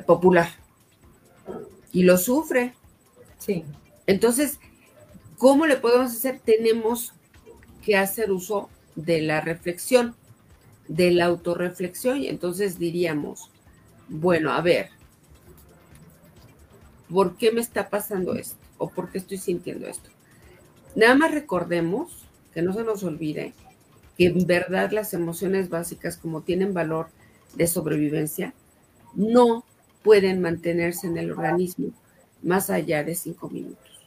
popular 0.05 0.49
y 1.91 2.03
lo 2.03 2.17
sufre. 2.17 2.75
Sí. 3.37 3.65
Entonces, 4.07 4.59
¿cómo 5.37 5.65
le 5.65 5.77
podemos 5.77 6.11
hacer? 6.11 6.39
Tenemos 6.43 7.13
que 7.83 7.97
hacer 7.97 8.31
uso 8.31 8.69
de 8.95 9.21
la 9.21 9.41
reflexión, 9.41 10.15
de 10.87 11.11
la 11.11 11.25
autorreflexión, 11.25 12.19
y 12.19 12.27
entonces 12.27 12.77
diríamos, 12.77 13.49
bueno, 14.07 14.51
a 14.51 14.61
ver, 14.61 14.89
¿por 17.11 17.35
qué 17.37 17.51
me 17.51 17.61
está 17.61 17.89
pasando 17.89 18.35
esto? 18.35 18.57
¿O 18.77 18.89
por 18.89 19.11
qué 19.11 19.17
estoy 19.17 19.37
sintiendo 19.37 19.87
esto? 19.87 20.09
Nada 20.95 21.15
más 21.15 21.31
recordemos, 21.31 22.25
que 22.53 22.61
no 22.61 22.73
se 22.73 22.83
nos 22.83 23.03
olvide, 23.03 23.53
que 24.17 24.27
en 24.27 24.45
verdad 24.45 24.91
las 24.91 25.13
emociones 25.13 25.69
básicas, 25.69 26.17
como 26.17 26.41
tienen 26.41 26.73
valor 26.73 27.07
de 27.55 27.67
sobrevivencia, 27.67 28.53
no 29.13 29.65
pueden 30.03 30.41
mantenerse 30.41 31.07
en 31.07 31.17
el 31.17 31.31
organismo 31.31 31.89
más 32.41 32.69
allá 32.69 33.03
de 33.03 33.15
cinco 33.15 33.49
minutos. 33.49 33.99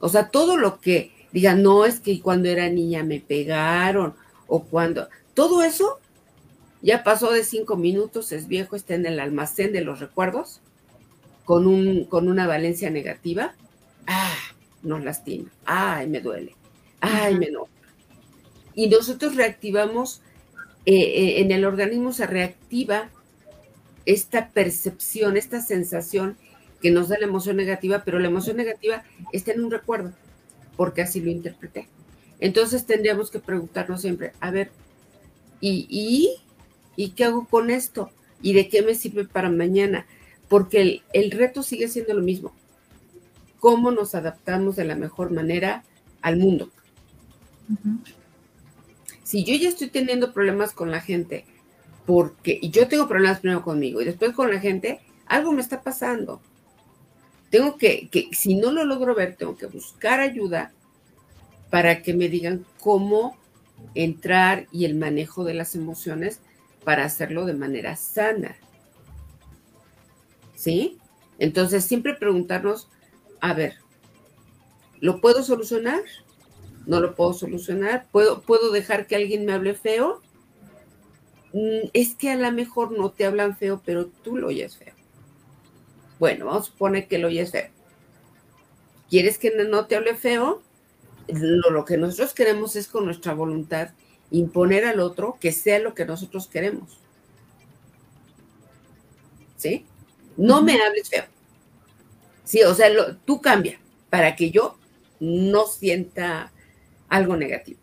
O 0.00 0.08
sea, 0.08 0.30
todo 0.30 0.56
lo 0.56 0.80
que 0.80 1.12
digan, 1.32 1.62
no 1.62 1.84
es 1.84 2.00
que 2.00 2.20
cuando 2.20 2.48
era 2.48 2.68
niña 2.68 3.04
me 3.04 3.20
pegaron, 3.20 4.14
o 4.46 4.64
cuando, 4.64 5.08
Todo 5.34 5.62
eso 5.62 6.00
ya 6.82 7.02
pasó 7.02 7.32
de 7.32 7.44
cinco 7.44 7.76
minutos, 7.76 8.32
es 8.32 8.48
viejo, 8.48 8.76
está 8.76 8.94
en 8.94 9.06
el 9.06 9.20
almacén 9.20 9.72
de 9.72 9.82
los 9.82 10.00
recuerdos, 10.00 10.60
con, 11.46 11.66
un, 11.66 12.04
con 12.04 12.28
una 12.28 12.46
valencia 12.46 12.90
negativa. 12.90 13.54
Ah, 14.06 14.36
nos 14.82 15.02
lastima. 15.02 15.50
Ay, 15.64 16.08
me 16.08 16.20
duele. 16.20 16.54
Ay, 17.00 17.38
me 17.38 17.46
enoja. 17.46 17.70
Y 18.74 18.88
nosotros 18.88 19.36
reactivamos, 19.36 20.20
eh, 20.84 20.94
eh, 20.94 21.40
en 21.40 21.50
el 21.52 21.64
organismo 21.64 22.12
se 22.12 22.26
reactiva 22.26 23.08
esta 24.04 24.50
percepción, 24.50 25.36
esta 25.36 25.62
sensación 25.62 26.36
que 26.82 26.90
nos 26.90 27.08
da 27.08 27.16
la 27.18 27.26
emoción 27.26 27.56
negativa, 27.56 28.02
pero 28.04 28.18
la 28.18 28.28
emoción 28.28 28.56
negativa 28.56 29.04
está 29.32 29.52
en 29.52 29.64
un 29.64 29.70
recuerdo, 29.70 30.12
porque 30.76 31.02
así 31.02 31.20
lo 31.20 31.30
interpreté. 31.30 31.88
Entonces 32.38 32.84
tendríamos 32.84 33.30
que 33.30 33.38
preguntarnos 33.38 34.02
siempre, 34.02 34.32
a 34.40 34.50
ver, 34.50 34.70
¿y, 35.60 35.86
y, 35.88 36.36
¿y 36.96 37.10
qué 37.10 37.24
hago 37.24 37.46
con 37.46 37.70
esto? 37.70 38.10
¿Y 38.42 38.52
de 38.52 38.68
qué 38.68 38.82
me 38.82 38.94
sirve 38.94 39.24
para 39.24 39.48
mañana? 39.48 40.06
Porque 40.48 41.02
el, 41.12 41.30
reto 41.30 41.62
sigue 41.62 41.88
siendo 41.88 42.14
lo 42.14 42.22
mismo. 42.22 42.52
¿Cómo 43.58 43.90
nos 43.90 44.14
adaptamos 44.14 44.76
de 44.76 44.84
la 44.84 44.94
mejor 44.94 45.32
manera 45.32 45.82
al 46.22 46.36
mundo? 46.36 46.70
Si 49.24 49.44
yo 49.44 49.54
ya 49.56 49.68
estoy 49.68 49.88
teniendo 49.88 50.32
problemas 50.32 50.72
con 50.72 50.90
la 50.90 51.00
gente, 51.00 51.44
porque 52.04 52.58
y 52.62 52.70
yo 52.70 52.86
tengo 52.86 53.08
problemas 53.08 53.40
primero 53.40 53.62
conmigo 53.62 54.00
y 54.00 54.04
después 54.04 54.32
con 54.32 54.50
la 54.52 54.60
gente, 54.60 55.00
algo 55.26 55.50
me 55.50 55.62
está 55.62 55.82
pasando. 55.82 56.40
Tengo 57.50 57.76
que, 57.76 58.08
que, 58.08 58.28
si 58.32 58.54
no 58.54 58.70
lo 58.70 58.84
logro 58.84 59.14
ver, 59.14 59.34
tengo 59.36 59.56
que 59.56 59.66
buscar 59.66 60.20
ayuda 60.20 60.72
para 61.70 62.02
que 62.02 62.14
me 62.14 62.28
digan 62.28 62.64
cómo 62.80 63.36
entrar 63.94 64.66
y 64.70 64.84
el 64.84 64.94
manejo 64.94 65.44
de 65.44 65.54
las 65.54 65.74
emociones 65.74 66.40
para 66.84 67.04
hacerlo 67.04 67.46
de 67.46 67.54
manera 67.54 67.96
sana. 67.96 68.56
¿Sí? 70.56 70.98
Entonces, 71.38 71.84
siempre 71.84 72.14
preguntarnos, 72.14 72.88
a 73.40 73.54
ver, 73.54 73.74
¿lo 74.98 75.20
puedo 75.20 75.44
solucionar? 75.44 76.02
¿No 76.86 77.00
lo 77.00 77.14
puedo 77.14 77.32
solucionar? 77.34 78.08
¿Puedo, 78.10 78.40
¿Puedo 78.42 78.72
dejar 78.72 79.06
que 79.06 79.14
alguien 79.14 79.44
me 79.44 79.52
hable 79.52 79.74
feo? 79.74 80.20
Mm, 81.52 81.90
es 81.92 82.14
que 82.14 82.30
a 82.30 82.36
lo 82.36 82.50
mejor 82.52 82.98
no 82.98 83.10
te 83.10 83.26
hablan 83.26 83.56
feo, 83.56 83.80
pero 83.84 84.06
tú 84.06 84.36
lo 84.36 84.48
oyes 84.48 84.76
feo. 84.76 84.94
Bueno, 86.18 86.46
vamos 86.46 86.62
a 86.68 86.72
suponer 86.72 87.06
que 87.06 87.18
lo 87.18 87.28
oyes 87.28 87.52
feo. 87.52 87.70
¿Quieres 89.08 89.38
que 89.38 89.52
no 89.68 89.86
te 89.86 89.96
hable 89.96 90.16
feo? 90.16 90.62
Lo, 91.28 91.84
que 91.84 91.96
nosotros 91.96 92.34
queremos 92.34 92.76
es 92.76 92.88
con 92.88 93.04
nuestra 93.04 93.34
voluntad 93.34 93.90
imponer 94.30 94.84
al 94.84 95.00
otro 95.00 95.38
que 95.40 95.52
sea 95.52 95.78
lo 95.78 95.94
que 95.94 96.04
nosotros 96.04 96.46
queremos. 96.46 96.98
¿Sí? 99.56 99.86
No 100.36 100.62
me 100.62 100.80
hables 100.80 101.08
feo. 101.08 101.24
Sí, 102.44 102.62
o 102.62 102.74
sea, 102.74 102.88
tú 103.24 103.40
cambia 103.40 103.80
para 104.10 104.36
que 104.36 104.50
yo 104.50 104.78
no 105.20 105.66
sienta 105.66 106.52
algo 107.08 107.36
negativo. 107.36 107.80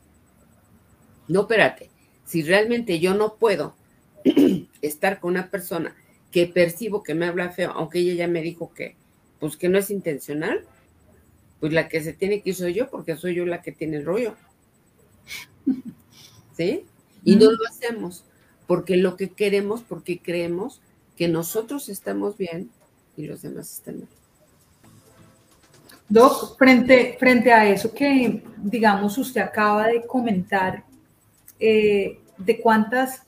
No, 1.28 1.42
espérate. 1.42 1.90
Si 2.26 2.44
realmente 2.44 3.00
yo 3.00 3.14
no 3.14 3.36
puedo 3.36 3.76
estar 4.82 5.20
con 5.20 5.32
una 5.32 5.50
persona 5.50 5.96
que 6.32 6.48
percibo 6.48 7.04
que 7.04 7.14
me 7.14 7.28
habla 7.28 7.52
feo, 7.52 7.72
aunque 7.72 8.00
ella 8.00 8.14
ya 8.14 8.28
me 8.28 8.42
dijo 8.42 8.74
que, 8.74 8.96
pues 9.40 9.58
que 9.58 9.70
no 9.70 9.78
es 9.78 9.90
intencional, 9.92 10.66
pues 11.60 11.74
la 11.74 11.88
que 11.88 12.02
se 12.02 12.14
tiene 12.14 12.42
que 12.42 12.52
ir 12.52 12.56
soy 12.56 12.74
yo, 12.74 12.90
porque 12.90 13.16
soy 13.16 13.36
yo 13.36 13.46
la 13.46 13.62
que 13.62 13.72
tiene 13.72 13.98
el 13.98 14.06
rollo. 14.06 14.36
¿Sí? 16.58 16.86
Y 17.24 17.36
no 17.36 17.52
lo 17.52 17.68
hacemos 17.68 18.26
porque 18.68 18.98
lo 18.98 19.16
que 19.18 19.30
queremos, 19.30 19.82
porque 19.82 20.20
creemos 20.20 20.82
que 21.24 21.30
nosotros 21.30 21.88
estamos 21.88 22.38
bien 22.38 22.70
y 23.16 23.28
los 23.28 23.44
demás 23.44 23.72
están 23.72 24.00
mal. 24.00 24.10
Doc, 26.10 26.58
frente, 26.58 27.16
frente 27.18 27.50
a 27.54 27.66
eso 27.66 27.94
que, 27.94 28.44
digamos, 28.58 29.18
usted 29.18 29.40
acaba 29.40 29.88
de 29.88 30.06
comentar, 30.06 30.84
eh, 31.62 32.20
de 32.38 32.60
cuántas 32.60 33.24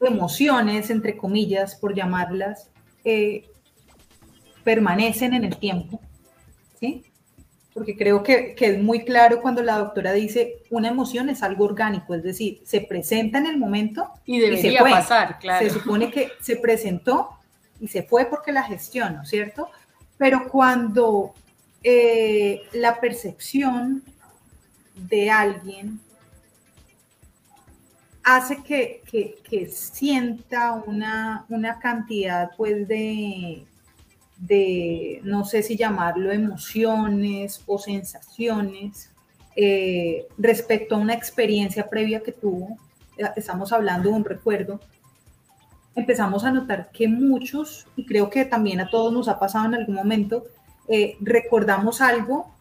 emociones, 0.00 0.90
entre 0.90 1.16
comillas, 1.16 1.76
por 1.76 1.94
llamarlas, 1.94 2.68
eh, 3.04 3.48
permanecen 4.64 5.34
en 5.34 5.44
el 5.44 5.56
tiempo, 5.56 6.00
¿sí? 6.80 7.04
Porque 7.74 7.96
creo 7.96 8.22
que, 8.22 8.56
es 8.58 8.82
muy 8.82 9.04
claro 9.04 9.40
cuando 9.40 9.62
la 9.62 9.78
doctora 9.78 10.12
dice 10.12 10.62
una 10.70 10.88
emoción 10.88 11.28
es 11.28 11.42
algo 11.42 11.64
orgánico, 11.64 12.14
es 12.14 12.22
decir, 12.22 12.60
se 12.64 12.80
presenta 12.80 13.38
en 13.38 13.46
el 13.46 13.56
momento 13.56 14.10
y 14.24 14.40
debería 14.40 14.80
pasar, 14.80 15.38
claro. 15.38 15.64
Se 15.66 15.72
supone 15.72 16.10
que 16.10 16.32
se 16.40 16.56
presentó 16.56 17.30
y 17.80 17.88
se 17.88 18.02
fue 18.02 18.26
porque 18.26 18.52
la 18.52 18.64
gestionó, 18.64 19.24
¿cierto? 19.24 19.70
Pero 20.16 20.48
cuando 20.48 21.34
eh, 21.82 22.62
la 22.72 23.00
percepción 23.00 24.02
de 24.94 25.30
alguien 25.30 26.00
hace 28.24 28.62
que, 28.62 29.02
que, 29.48 29.68
sienta 29.68 30.72
una, 30.74 31.46
una, 31.48 31.78
cantidad 31.78 32.50
pues 32.56 32.86
de, 32.86 33.64
de, 34.38 35.20
no 35.24 35.44
sé 35.44 35.62
si 35.62 35.76
llamarlo 35.76 36.32
emociones 36.32 37.62
o 37.66 37.78
sensaciones 37.78 39.10
eh, 39.56 40.26
respecto 40.36 40.94
a 40.94 40.98
una 40.98 41.14
experiencia 41.14 41.88
previa 41.88 42.22
que 42.22 42.32
tuvo, 42.32 42.76
eh, 43.16 43.24
estamos 43.36 43.72
hablando 43.72 44.10
de 44.10 44.14
un 44.14 44.24
recuerdo, 44.24 44.80
empezamos 45.96 46.44
a 46.44 46.52
notar 46.52 46.90
que 46.92 47.08
muchos, 47.08 47.86
y 47.96 48.06
creo 48.06 48.30
que 48.30 48.44
también 48.44 48.80
a 48.80 48.88
todos 48.88 49.12
nos 49.12 49.26
ha 49.26 49.40
pasado 49.40 49.66
en 49.66 49.74
algún 49.74 49.96
momento, 49.96 50.44
eh, 50.86 51.16
recordamos 51.20 52.00
algo 52.00 52.54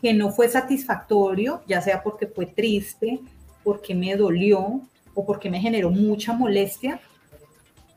que 0.00 0.14
no 0.14 0.30
fue 0.30 0.48
satisfactorio, 0.48 1.62
ya 1.66 1.82
sea 1.82 2.02
porque 2.02 2.28
fue 2.28 2.46
triste, 2.46 3.20
porque 3.64 3.94
me 3.94 4.16
dolió 4.16 4.80
o 5.14 5.26
porque 5.26 5.50
me 5.50 5.60
generó 5.60 5.90
mucha 5.90 6.32
molestia, 6.32 7.00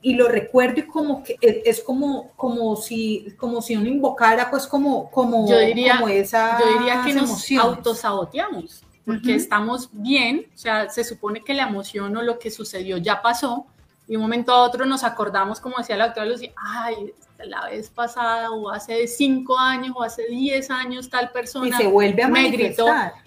y 0.03 0.15
lo 0.15 0.27
recuerdo 0.27 0.81
y 0.81 0.83
como 0.83 1.23
que 1.23 1.37
es, 1.41 1.81
como, 1.81 2.31
como, 2.35 2.75
si, 2.75 3.33
como 3.37 3.61
si 3.61 3.77
uno 3.77 3.87
invocara 3.87 4.51
pues 4.51 4.67
como, 4.67 5.09
como, 5.09 5.49
yo 5.49 5.57
diría, 5.57 5.95
como 5.95 6.09
esa 6.09 6.59
Yo 6.59 6.77
diría 6.77 7.01
que 7.05 7.13
nos 7.13 7.49
autosaboteamos, 7.51 8.83
porque 9.05 9.33
estamos 9.33 9.89
bien, 9.93 10.45
o 10.53 10.57
sea, 10.57 10.89
se 10.89 11.05
supone 11.05 11.41
que 11.41 11.53
la 11.53 11.63
emoción 11.63 12.15
o 12.17 12.21
lo 12.21 12.37
que 12.37 12.51
sucedió 12.51 12.97
ya 12.97 13.21
pasó, 13.21 13.65
y 14.05 14.17
un 14.17 14.21
momento 14.21 14.51
a 14.51 14.61
otro 14.63 14.85
nos 14.85 15.05
acordamos, 15.05 15.61
como 15.61 15.77
decía 15.77 15.95
la 15.95 16.07
doctora 16.07 16.25
Lucía, 16.25 16.51
ay, 16.57 17.13
la 17.45 17.65
vez 17.67 17.89
pasada 17.89 18.51
o 18.51 18.69
hace 18.69 19.07
cinco 19.07 19.57
años 19.57 19.95
o 19.95 20.03
hace 20.03 20.23
diez 20.29 20.69
años 20.69 21.09
tal 21.09 21.31
persona 21.31 21.67
y 21.67 21.71
se 21.73 21.87
vuelve 21.87 22.23
a 22.23 22.27
me 22.29 22.49
gritó 22.49 22.85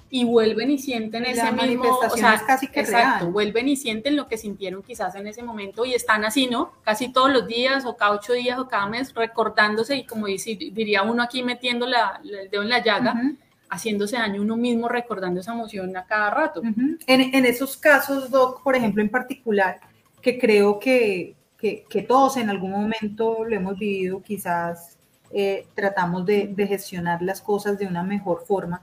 y 0.09 0.25
vuelven 0.25 0.71
y 0.71 0.79
sienten 0.79 1.25
ese 1.25 1.51
mismo, 1.53 1.99
o 1.99 2.17
sea, 2.17 2.41
casi 2.47 2.69
que 2.69 2.81
exacto, 2.81 3.31
vuelven 3.31 3.69
y 3.69 3.77
sienten 3.77 4.17
lo 4.17 4.29
que 4.29 4.39
sintieron 4.39 4.83
quizás 4.83 5.15
en 5.17 5.27
ese 5.27 5.43
momento 5.43 5.85
y 5.85 5.95
están 5.95 6.25
así, 6.25 6.47
¿no? 6.47 6.73
Casi 6.85 7.09
todos 7.13 7.33
los 7.33 7.47
días 7.47 7.85
o 7.85 7.97
cada 7.97 8.13
ocho 8.13 8.33
días 8.33 8.59
o 8.59 8.69
cada 8.69 8.87
mes 8.87 9.13
recordándose 9.15 9.97
y 9.97 10.05
como 10.05 10.27
dice, 10.27 10.57
diría 10.57 11.03
uno 11.03 11.23
aquí 11.23 11.43
metiendo 11.43 11.87
la, 11.87 12.21
el 12.25 12.49
dedo 12.51 12.63
en 12.63 12.69
la 12.69 12.83
llaga, 12.83 13.21
haciéndose 13.69 14.17
daño 14.17 14.43
uno 14.43 14.57
mismo 14.57 14.89
recordando 14.89 15.41
esa 15.41 15.53
emoción 15.53 15.97
a 15.97 16.05
cada 16.05 16.31
rato. 16.31 16.63
en, 16.63 17.01
en, 17.35 17.45
esos 17.45 17.77
casos, 17.77 18.31
Doc, 18.31 18.63
por 18.63 18.77
ejemplo, 18.77 19.03
en 19.03 19.09
particular, 19.09 19.81
que 20.23 20.39
creo 20.39 20.79
que, 20.79 21.35
que, 21.59 21.85
que 21.89 22.03
todos 22.03 22.37
en 22.37 22.49
algún 22.49 22.71
momento 22.71 23.45
lo 23.45 23.57
hemos 23.57 23.77
vivido, 23.77 24.23
quizás 24.23 24.97
eh, 25.33 25.67
tratamos 25.75 26.25
de, 26.25 26.47
de 26.47 26.67
gestionar 26.69 27.23
las 27.23 27.43
cosas 27.43 27.77
de 27.77 27.87
una 27.87 28.05
mejor 28.05 28.45
forma 28.47 28.83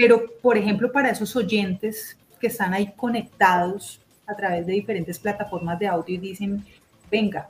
pero, 0.00 0.30
por 0.40 0.56
ejemplo, 0.56 0.92
para 0.92 1.10
esos 1.10 1.34
oyentes 1.34 2.16
que 2.38 2.46
están 2.46 2.72
ahí 2.72 2.92
conectados 2.96 4.00
a 4.28 4.36
través 4.36 4.64
de 4.64 4.74
diferentes 4.74 5.18
plataformas 5.18 5.76
de 5.76 5.88
audio 5.88 6.14
y 6.14 6.18
dicen, 6.18 6.64
venga, 7.10 7.48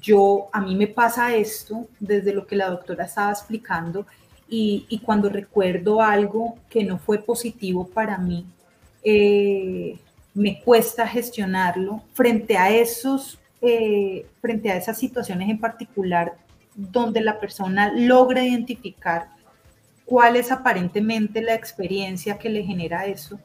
yo, 0.00 0.48
a 0.50 0.62
mí 0.62 0.74
me 0.76 0.86
pasa 0.86 1.34
esto 1.36 1.86
desde 2.00 2.32
lo 2.32 2.46
que 2.46 2.56
la 2.56 2.70
doctora 2.70 3.04
estaba 3.04 3.32
explicando 3.32 4.06
y, 4.48 4.98
cuando 5.04 5.28
recuerdo 5.28 6.00
algo 6.00 6.56
que 6.70 6.84
no 6.84 6.96
fue 6.96 7.18
positivo 7.18 7.86
para 7.86 8.16
mí, 8.16 8.46
eh, 9.02 9.98
me 10.32 10.62
cuesta 10.62 11.06
gestionarlo 11.06 12.02
frente 12.14 12.56
a 12.56 12.70
esos, 12.70 13.38
eh, 13.60 14.24
frente 14.40 14.70
a 14.70 14.78
esas 14.78 14.98
situaciones 14.98 15.50
en 15.50 15.58
particular 15.58 16.32
donde 16.74 17.20
la 17.20 17.38
persona 17.38 17.92
logra 17.94 18.42
identificar 18.42 19.33
cuál 20.04 20.36
es 20.36 20.50
aparentemente 20.50 21.42
la 21.42 21.54
experiencia 21.54 22.38
que 22.38 22.48
le 22.48 22.62
genera 22.62 23.06
eso. 23.06 23.38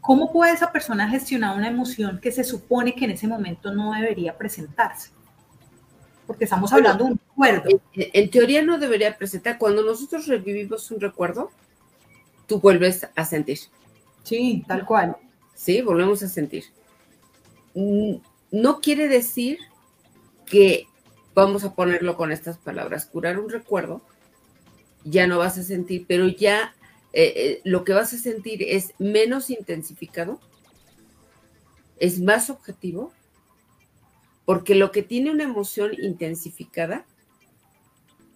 ¿Cómo 0.00 0.32
puede 0.32 0.52
esa 0.52 0.70
persona 0.70 1.08
gestionar 1.08 1.56
una 1.56 1.68
emoción 1.68 2.20
que 2.20 2.30
se 2.30 2.44
supone 2.44 2.94
que 2.94 3.06
en 3.06 3.12
ese 3.12 3.26
momento 3.26 3.72
no 3.72 3.92
debería 3.92 4.36
presentarse? 4.36 5.10
Porque 6.26 6.44
estamos 6.44 6.72
hablando 6.72 7.04
de 7.04 7.10
un 7.12 7.20
recuerdo. 7.28 7.82
En, 7.94 8.30
teoría 8.30 8.62
no 8.62 8.78
debería 8.78 9.16
presentar. 9.16 9.58
Cuando 9.58 9.82
nosotros 9.82 10.26
revivimos 10.26 10.90
un 10.90 11.00
recuerdo, 11.00 11.50
tú 12.46 12.60
vuelves 12.60 13.08
a 13.14 13.24
sentir. 13.24 13.58
Sí, 14.22 14.64
tal 14.66 14.84
cual. 14.84 15.16
¿sí? 15.54 15.80
Volvemos 15.82 16.22
a 16.22 16.28
sentir. 16.28 16.64
No 17.74 18.80
quiere 18.80 19.08
decir 19.08 19.58
que, 20.46 20.86
vamos 21.34 21.64
a 21.64 21.74
ponerlo 21.74 22.16
con 22.16 22.30
estas 22.30 22.58
palabras, 22.58 23.06
curar 23.06 23.38
un 23.38 23.48
recuerdo, 23.48 24.02
ya 25.04 25.26
no 25.26 25.38
vas 25.38 25.58
a 25.58 25.62
sentir, 25.62 26.06
pero 26.08 26.28
ya 26.28 26.74
eh, 27.12 27.32
eh, 27.36 27.60
lo 27.64 27.84
que 27.84 27.92
vas 27.92 28.12
a 28.12 28.18
sentir 28.18 28.62
es 28.62 28.94
menos 28.98 29.50
intensificado, 29.50 30.40
es 31.98 32.20
más 32.20 32.50
objetivo, 32.50 33.12
porque 34.44 34.74
lo 34.74 34.90
que 34.90 35.02
tiene 35.02 35.30
una 35.30 35.44
emoción 35.44 35.92
intensificada 35.96 37.06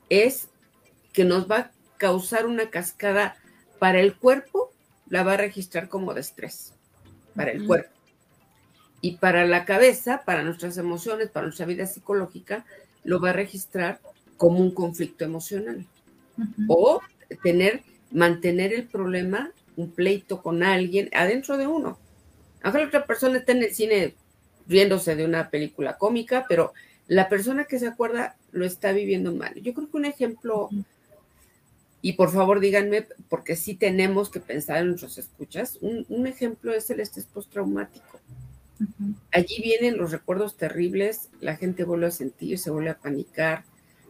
es 0.08 0.48
que 1.12 1.24
nos 1.24 1.50
va 1.50 1.58
a 1.58 1.70
causar 1.96 2.46
una 2.46 2.70
cascada 2.70 3.36
para 3.78 4.00
el 4.00 4.16
cuerpo, 4.16 4.72
la 5.08 5.22
va 5.22 5.34
a 5.34 5.38
registrar 5.38 5.88
como 5.88 6.14
de 6.14 6.20
estrés, 6.20 6.74
para 7.34 7.50
el 7.50 7.66
cuerpo. 7.66 7.90
Y 9.00 9.16
para 9.16 9.46
la 9.46 9.64
cabeza, 9.64 10.22
para 10.24 10.42
nuestras 10.42 10.76
emociones, 10.76 11.30
para 11.30 11.46
nuestra 11.46 11.66
vida 11.66 11.86
psicológica, 11.86 12.64
lo 13.04 13.20
va 13.20 13.30
a 13.30 13.34
registrar 13.34 14.00
como 14.36 14.58
un 14.58 14.72
conflicto 14.72 15.24
emocional. 15.24 15.86
O 16.68 17.00
tener, 17.42 17.82
mantener 18.10 18.72
el 18.72 18.84
problema, 18.84 19.52
un 19.76 19.90
pleito 19.90 20.42
con 20.42 20.62
alguien 20.62 21.08
adentro 21.12 21.56
de 21.56 21.66
uno. 21.66 21.98
Aunque 22.62 22.80
la 22.80 22.86
otra 22.86 23.06
persona 23.06 23.38
está 23.38 23.52
en 23.52 23.62
el 23.62 23.74
cine 23.74 24.14
riéndose 24.66 25.16
de 25.16 25.24
una 25.24 25.50
película 25.50 25.96
cómica, 25.96 26.44
pero 26.48 26.72
la 27.06 27.28
persona 27.28 27.64
que 27.64 27.78
se 27.78 27.88
acuerda 27.88 28.36
lo 28.52 28.64
está 28.64 28.92
viviendo 28.92 29.34
mal. 29.34 29.54
Yo 29.62 29.72
creo 29.74 29.90
que 29.90 29.96
un 29.96 30.04
ejemplo, 30.04 30.68
y 32.02 32.12
por 32.12 32.30
favor 32.30 32.60
díganme, 32.60 33.06
porque 33.28 33.56
sí 33.56 33.74
tenemos 33.74 34.30
que 34.30 34.40
pensar 34.40 34.78
en 34.78 34.88
nuestros 34.88 35.16
escuchas, 35.18 35.78
un, 35.80 36.26
ejemplo 36.26 36.72
es 36.74 36.90
el 36.90 37.00
estrés 37.00 37.26
postraumático. 37.26 38.20
Allí 39.32 39.60
vienen 39.62 39.96
los 39.96 40.12
recuerdos 40.12 40.56
terribles, 40.56 41.30
la 41.40 41.56
gente 41.56 41.84
vuelve 41.84 42.06
a 42.06 42.10
sentir, 42.12 42.58
se 42.58 42.70
vuelve 42.70 42.90
a 42.90 42.98
panicar, 42.98 43.64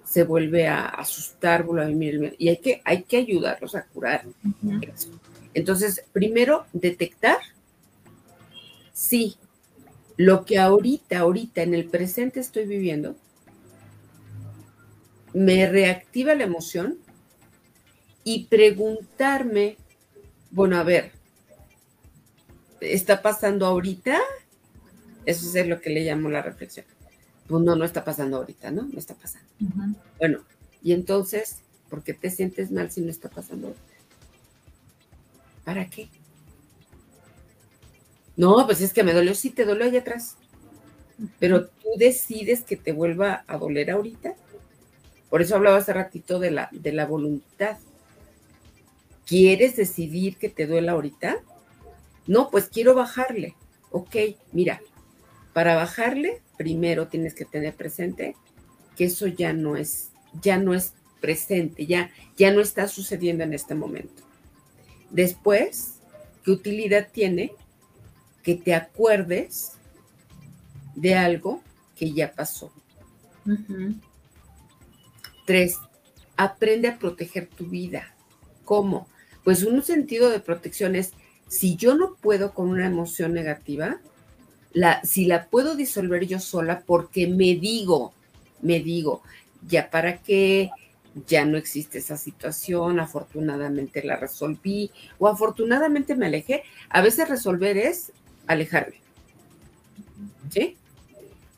se 0.09 0.25
vuelve 0.25 0.67
a 0.67 0.87
asustar, 0.87 1.65
vuelve 1.65 1.85
a 1.85 1.89
vivir, 1.89 2.35
y 2.39 2.49
hay 2.49 2.57
que, 2.57 2.81
hay 2.85 3.03
que 3.03 3.19
ayudarlos 3.19 3.75
a 3.75 3.85
curar 3.85 4.25
eso. 4.81 5.11
Entonces, 5.53 6.05
primero, 6.13 6.65
detectar 6.73 7.39
si 8.95 9.37
lo 10.17 10.47
que 10.47 10.59
ahorita, 10.59 11.19
ahorita, 11.19 11.63
en 11.63 11.75
el 11.75 11.85
presente 11.85 12.41
estoy 12.41 12.67
viviendo, 12.67 13.17
me 15.35 15.69
reactiva 15.69 16.35
la 16.35 16.45
emoción 16.45 16.99
y 18.25 18.47
preguntarme, 18.47 19.77
bueno, 20.51 20.79
a 20.79 20.85
ver, 20.85 21.13
¿está 22.81 23.21
pasando 23.21 23.67
ahorita? 23.67 24.19
Eso 25.27 25.59
es 25.59 25.67
lo 25.67 25.83
que 25.83 25.91
le 25.91 26.01
llamo 26.01 26.31
la 26.31 26.41
reflexión. 26.41 26.87
Pues 27.49 27.63
no, 27.63 27.75
no 27.75 27.85
está 27.85 28.05
pasando 28.05 28.37
ahorita, 28.37 28.71
¿no? 28.71 28.83
No 28.83 28.99
está 28.99 29.15
pasando. 29.15 29.49
Bueno, 30.19 30.41
y 30.83 30.93
entonces, 30.93 31.63
¿por 31.89 32.03
qué 32.03 32.13
te 32.15 32.31
sientes 32.31 32.71
mal 32.71 32.91
si 32.91 33.01
no 33.01 33.11
está 33.11 33.29
pasando 33.29 33.69
ahorita? 33.69 33.85
¿Para 35.65 35.89
qué? 35.89 36.09
No, 38.37 38.65
pues 38.67 38.81
es 38.83 38.93
que 38.93 39.03
me 39.03 39.15
dolió, 39.15 39.35
sí 39.35 39.51
te 39.51 39.65
dolió 39.65 39.85
allá 39.85 40.01
atrás. 40.01 40.37
Pero 41.39 41.67
tú 41.67 41.89
decides 41.97 42.63
que 42.63 42.77
te 42.77 42.93
vuelva 42.93 43.45
a 43.47 43.59
doler 43.59 43.91
ahorita. 43.91 44.35
Por 45.31 45.43
eso 45.43 45.57
hablaba 45.57 45.79
hace 45.79 45.93
ratito 45.93 46.39
de 46.39 46.51
la, 46.51 46.69
de 46.71 46.93
la 46.93 47.07
voluntad. 47.07 47.79
¿Quieres 49.27 49.77
decidir 49.77 50.37
que 50.37 50.49
te 50.49 50.67
duela 50.67 50.93
ahorita? 50.93 51.39
No, 52.27 52.51
pues 52.51 52.69
quiero 52.69 52.95
bajarle. 52.95 53.55
Ok, 53.91 54.17
mira, 54.53 54.81
para 55.59 55.75
bajarle, 55.75 56.41
primero 56.57 57.09
tienes 57.09 57.35
que 57.35 57.45
tener 57.45 57.75
presente 57.75 58.37
que 58.97 59.07
eso 59.07 59.27
ya 59.27 59.53
no 59.53 59.77
es, 59.77 60.11
ya 60.41 60.57
no 60.57 60.73
es 60.73 60.93
presente, 61.21 61.85
ya, 61.85 62.13
ya 62.37 62.53
no 62.53 62.61
está 62.61 62.87
sucediendo 62.87 63.43
en 63.43 63.53
este 63.53 63.75
momento. 63.75 64.23
Después, 65.11 65.95
¿qué 66.45 66.53
utilidad 66.53 67.09
tiene 67.11 67.55
que 68.45 68.55
te 68.55 68.73
acuerdes 68.73 69.73
de 70.95 71.17
algo 71.17 71.61
que 71.97 72.13
ya 72.13 72.31
pasó? 72.31 72.73
Tres, 75.45 75.77
aprende 76.37 76.87
a 76.87 77.01
proteger 77.01 77.49
tu 77.49 77.67
vida. 77.67 78.15
¿Cómo? 78.65 79.09
Pues 79.43 79.65
un 79.65 79.83
sentido 79.83 80.31
de 80.31 80.39
protección 80.39 80.95
es, 80.95 81.15
si 81.49 81.75
yo 81.75 81.97
no 81.97 82.15
puedo 82.15 82.55
con 82.55 82.69
una 82.69 82.87
emoción 82.87 83.33
negativa, 83.33 83.99
si 85.05 85.27
la 85.27 85.47
puedo 85.47 85.75
disolver 85.75 86.27
yo 86.27 86.41
sola 86.41 86.83
porque 86.87 87.27
me 87.27 87.55
digo, 87.55 88.13
me 88.61 88.81
digo, 88.81 89.23
ya 89.67 89.91
para 89.91 90.19
qué, 90.19 90.71
ya 91.27 91.45
no 91.45 91.57
existe 91.57 91.99
esa 91.99 92.17
situación, 92.17 93.01
afortunadamente 93.01 94.05
la 94.05 94.17
resolví 94.17 94.91
o 95.19 95.27
afortunadamente 95.27 96.15
me 96.15 96.27
alejé. 96.27 96.63
A 96.91 97.01
veces 97.01 97.29
resolver 97.29 97.77
es 97.77 98.13
alejarme. 98.47 98.97
¿Sí? 100.51 100.77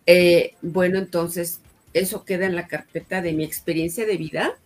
Eh, 0.06 0.54
bueno, 0.62 0.98
entonces 0.98 1.60
eso 1.92 2.24
queda 2.24 2.46
en 2.46 2.56
la 2.56 2.68
carpeta 2.68 3.20
de 3.20 3.32
mi 3.32 3.44
experiencia 3.44 4.06
de 4.06 4.16
vida 4.16 4.56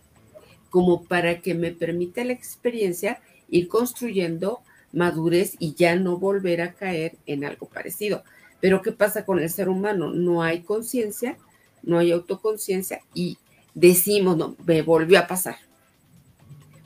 como 0.69 1.03
para 1.03 1.41
que 1.41 1.53
me 1.53 1.71
permita 1.71 2.23
la 2.23 2.33
experiencia 2.33 3.19
ir 3.49 3.67
construyendo 3.67 4.61
madurez 4.95 5.55
y 5.59 5.75
ya 5.75 5.95
no 5.95 6.17
volver 6.17 6.61
a 6.61 6.73
caer 6.73 7.17
en 7.27 7.45
algo 7.45 7.67
parecido. 7.67 8.23
Pero 8.61 8.81
¿qué 8.81 8.91
pasa 8.91 9.25
con 9.25 9.39
el 9.39 9.49
ser 9.49 9.69
humano? 9.69 10.11
No 10.11 10.41
hay 10.41 10.61
conciencia, 10.61 11.37
no 11.83 11.99
hay 11.99 12.11
autoconciencia 12.11 13.01
y 13.13 13.37
decimos, 13.75 14.37
no, 14.37 14.55
me 14.65 14.81
volvió 14.81 15.19
a 15.19 15.27
pasar. 15.27 15.57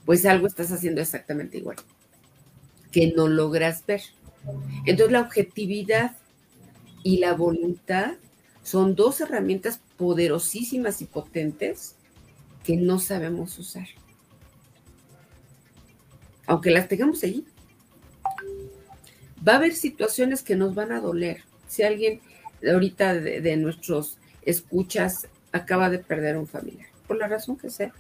Pues 0.06 0.26
algo 0.26 0.48
estás 0.48 0.72
haciendo 0.72 1.02
exactamente 1.02 1.60
igual, 1.60 1.78
que 2.92 3.14
no 3.16 3.28
logras 3.28 3.86
ver. 3.86 4.02
Entonces 4.86 5.12
la 5.12 5.22
objetividad 5.22 6.18
y 7.04 7.18
la 7.20 7.34
voluntad 7.34 8.14
son 8.64 8.96
dos 8.96 9.22
herramientas 9.22 9.82
poderosísimas 9.98 11.02
y 11.02 11.06
potentes 11.06 11.96
que 12.64 12.76
no 12.76 13.00
sabemos 13.00 13.58
usar. 13.60 13.88
Aunque 16.48 16.72
las 16.72 16.88
tengamos 16.88 17.24
allí. 17.24 17.46
Va 19.48 19.54
a 19.54 19.56
haber 19.58 19.74
situaciones 19.74 20.44
que 20.44 20.56
nos 20.56 20.76
van 20.76 20.92
a 20.92 21.00
doler, 21.00 21.44
si 21.68 21.84
alguien 21.84 22.22
ahorita 22.68 23.14
de, 23.14 23.58
nuestros 23.58 24.18
escuchas 24.42 25.28
acaba 25.52 25.90
de 25.90 26.00
perder 26.00 26.36
a 26.36 26.40
un 26.40 26.48
familiar, 26.48 26.90
por 27.08 27.18
la 27.18 27.28
razón 27.28 27.58
que 27.58 27.70
sea. 27.70 27.94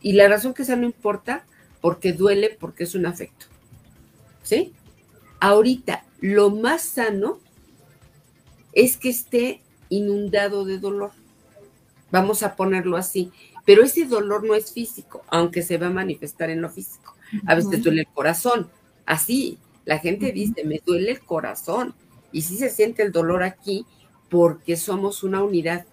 Y 0.00 0.12
la 0.12 0.28
razón 0.28 0.52
que 0.52 0.64
sea 0.64 0.76
no 0.76 0.86
importa 0.86 1.44
porque 1.80 2.12
duele, 2.12 2.56
porque 2.58 2.84
es 2.84 2.94
un 2.94 3.06
afecto. 3.06 3.46
¿Sí? 4.42 4.72
Ahorita, 5.40 6.04
lo 6.20 6.50
más 6.50 6.82
sano 6.82 7.38
es 8.72 8.96
que 8.96 9.08
esté 9.08 9.62
inundado 9.88 10.64
de 10.64 10.78
dolor. 10.78 11.12
Vamos 12.10 12.42
a 12.42 12.56
ponerlo 12.56 12.96
así. 12.96 13.32
Pero 13.64 13.82
ese 13.82 14.04
dolor 14.04 14.44
no 14.44 14.54
es 14.54 14.72
físico, 14.72 15.24
aunque 15.28 15.62
se 15.62 15.78
va 15.78 15.86
a 15.86 15.90
manifestar 15.90 16.50
en 16.50 16.60
lo 16.60 16.68
físico. 16.68 17.16
A 17.46 17.54
veces 17.54 17.82
duele 17.82 18.02
el 18.02 18.08
corazón. 18.08 18.70
Así, 19.06 19.58
la 19.84 19.98
gente 19.98 20.32
dice, 20.32 20.64
me 20.64 20.80
duele 20.84 21.12
el 21.12 21.20
corazón. 21.20 21.94
Y 22.32 22.42
sí 22.42 22.56
se 22.56 22.70
siente 22.70 23.02
el 23.02 23.12
dolor 23.12 23.42
aquí 23.42 23.86
porque 24.28 24.76
somos 24.76 25.22
una 25.22 25.42
unidad, 25.42 25.86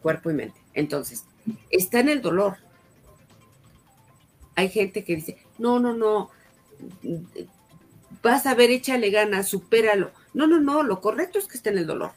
cuerpo 0.00 0.30
y 0.30 0.34
mente. 0.34 0.60
Entonces, 0.74 1.24
está 1.70 2.00
en 2.00 2.08
el 2.08 2.22
dolor. 2.22 2.56
Hay 4.54 4.68
gente 4.68 5.04
que 5.04 5.16
dice, 5.16 5.38
no, 5.58 5.78
no, 5.78 5.94
no, 5.94 6.30
vas 8.22 8.46
a 8.46 8.54
ver, 8.54 8.70
échale 8.70 9.10
ganas, 9.10 9.48
supéralo. 9.48 10.10
No, 10.34 10.46
no, 10.46 10.60
no, 10.60 10.82
lo 10.82 11.00
correcto 11.00 11.38
es 11.38 11.46
que 11.46 11.56
esté 11.56 11.70
en 11.70 11.78
el 11.78 11.86
dolor, 11.86 12.12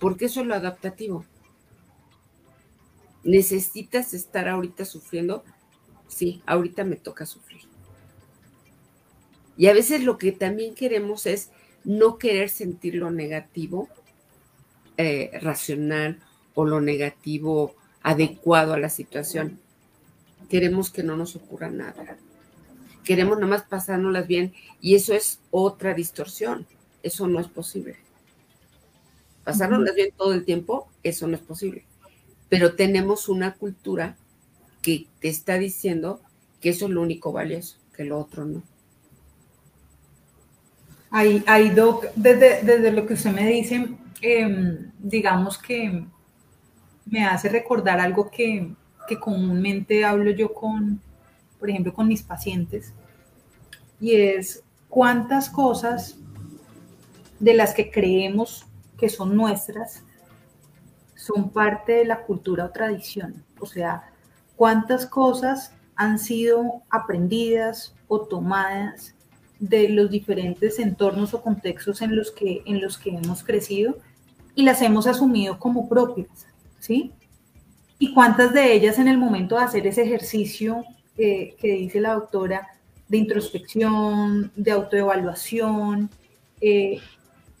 porque 0.00 0.26
eso 0.26 0.40
es 0.40 0.46
lo 0.46 0.54
adaptativo. 0.54 1.24
¿Necesitas 3.24 4.14
estar 4.14 4.48
ahorita 4.48 4.84
sufriendo? 4.84 5.44
Sí, 6.08 6.42
ahorita 6.46 6.84
me 6.84 6.96
toca 6.96 7.24
sufrir. 7.24 7.71
Y 9.56 9.66
a 9.66 9.74
veces 9.74 10.02
lo 10.02 10.18
que 10.18 10.32
también 10.32 10.74
queremos 10.74 11.26
es 11.26 11.50
no 11.84 12.18
querer 12.18 12.48
sentir 12.48 12.94
lo 12.94 13.10
negativo 13.10 13.88
eh, 14.96 15.30
racional 15.40 16.20
o 16.54 16.64
lo 16.64 16.80
negativo 16.80 17.74
adecuado 18.02 18.74
a 18.74 18.78
la 18.78 18.88
situación. 18.88 19.58
Queremos 20.48 20.90
que 20.90 21.02
no 21.02 21.16
nos 21.16 21.36
ocurra 21.36 21.70
nada. 21.70 22.16
Queremos 23.04 23.36
nada 23.36 23.48
más 23.48 23.62
pasárnoslas 23.62 24.26
bien 24.26 24.52
y 24.80 24.94
eso 24.94 25.14
es 25.14 25.40
otra 25.50 25.94
distorsión. 25.94 26.66
Eso 27.02 27.26
no 27.26 27.40
es 27.40 27.48
posible. 27.48 27.96
Pasárnoslas 29.44 29.94
bien 29.96 30.10
todo 30.16 30.34
el 30.34 30.44
tiempo, 30.44 30.88
eso 31.02 31.26
no 31.26 31.34
es 31.34 31.42
posible. 31.42 31.84
Pero 32.48 32.74
tenemos 32.74 33.28
una 33.28 33.54
cultura 33.54 34.16
que 34.82 35.06
te 35.20 35.28
está 35.28 35.58
diciendo 35.58 36.20
que 36.60 36.70
eso 36.70 36.86
es 36.86 36.92
lo 36.92 37.02
único 37.02 37.32
valioso, 37.32 37.76
que 37.96 38.04
lo 38.04 38.18
otro 38.18 38.44
no. 38.44 38.62
Hay, 41.12 41.44
hay 41.46 41.70
Doc, 41.70 42.06
desde, 42.16 42.62
desde 42.62 42.90
lo 42.90 43.06
que 43.06 43.14
usted 43.14 43.32
me 43.32 43.46
dice, 43.46 43.86
em, 44.22 44.90
digamos 44.98 45.58
que 45.58 46.06
me 47.04 47.24
hace 47.24 47.48
recordar 47.50 48.00
algo 48.00 48.30
que, 48.30 48.74
que 49.06 49.20
comúnmente 49.20 50.04
hablo 50.04 50.30
yo 50.30 50.52
con, 50.54 51.00
por 51.60 51.68
ejemplo, 51.68 51.92
con 51.92 52.08
mis 52.08 52.22
pacientes, 52.22 52.94
y 54.00 54.14
es 54.14 54.64
cuántas 54.88 55.50
cosas 55.50 56.18
de 57.38 57.54
las 57.54 57.74
que 57.74 57.90
creemos 57.90 58.66
que 58.96 59.08
son 59.08 59.36
nuestras 59.36 60.02
son 61.14 61.50
parte 61.50 61.92
de 61.92 62.04
la 62.04 62.22
cultura 62.22 62.64
o 62.64 62.70
tradición. 62.70 63.44
O 63.60 63.66
sea, 63.66 64.10
cuántas 64.56 65.06
cosas 65.06 65.72
han 65.94 66.18
sido 66.18 66.82
aprendidas 66.90 67.94
o 68.08 68.22
tomadas 68.22 69.14
de 69.62 69.88
los 69.88 70.10
diferentes 70.10 70.80
entornos 70.80 71.34
o 71.34 71.40
contextos 71.40 72.02
en 72.02 72.16
los 72.16 72.32
que, 72.32 72.62
en 72.66 72.80
los 72.80 72.98
que 72.98 73.10
hemos 73.10 73.44
crecido 73.44 73.96
y 74.56 74.64
las 74.64 74.82
hemos 74.82 75.06
asumido 75.06 75.60
como 75.60 75.88
propias, 75.88 76.48
¿sí? 76.80 77.12
Y 78.00 78.12
cuántas 78.12 78.52
de 78.52 78.72
ellas 78.74 78.98
en 78.98 79.06
el 79.06 79.18
momento 79.18 79.56
de 79.56 79.62
hacer 79.62 79.86
ese 79.86 80.02
ejercicio 80.02 80.84
eh, 81.16 81.54
que 81.60 81.74
dice 81.74 82.00
la 82.00 82.14
doctora 82.14 82.66
de 83.06 83.18
introspección, 83.18 84.50
de 84.56 84.72
autoevaluación, 84.72 86.10
eh, 86.60 86.98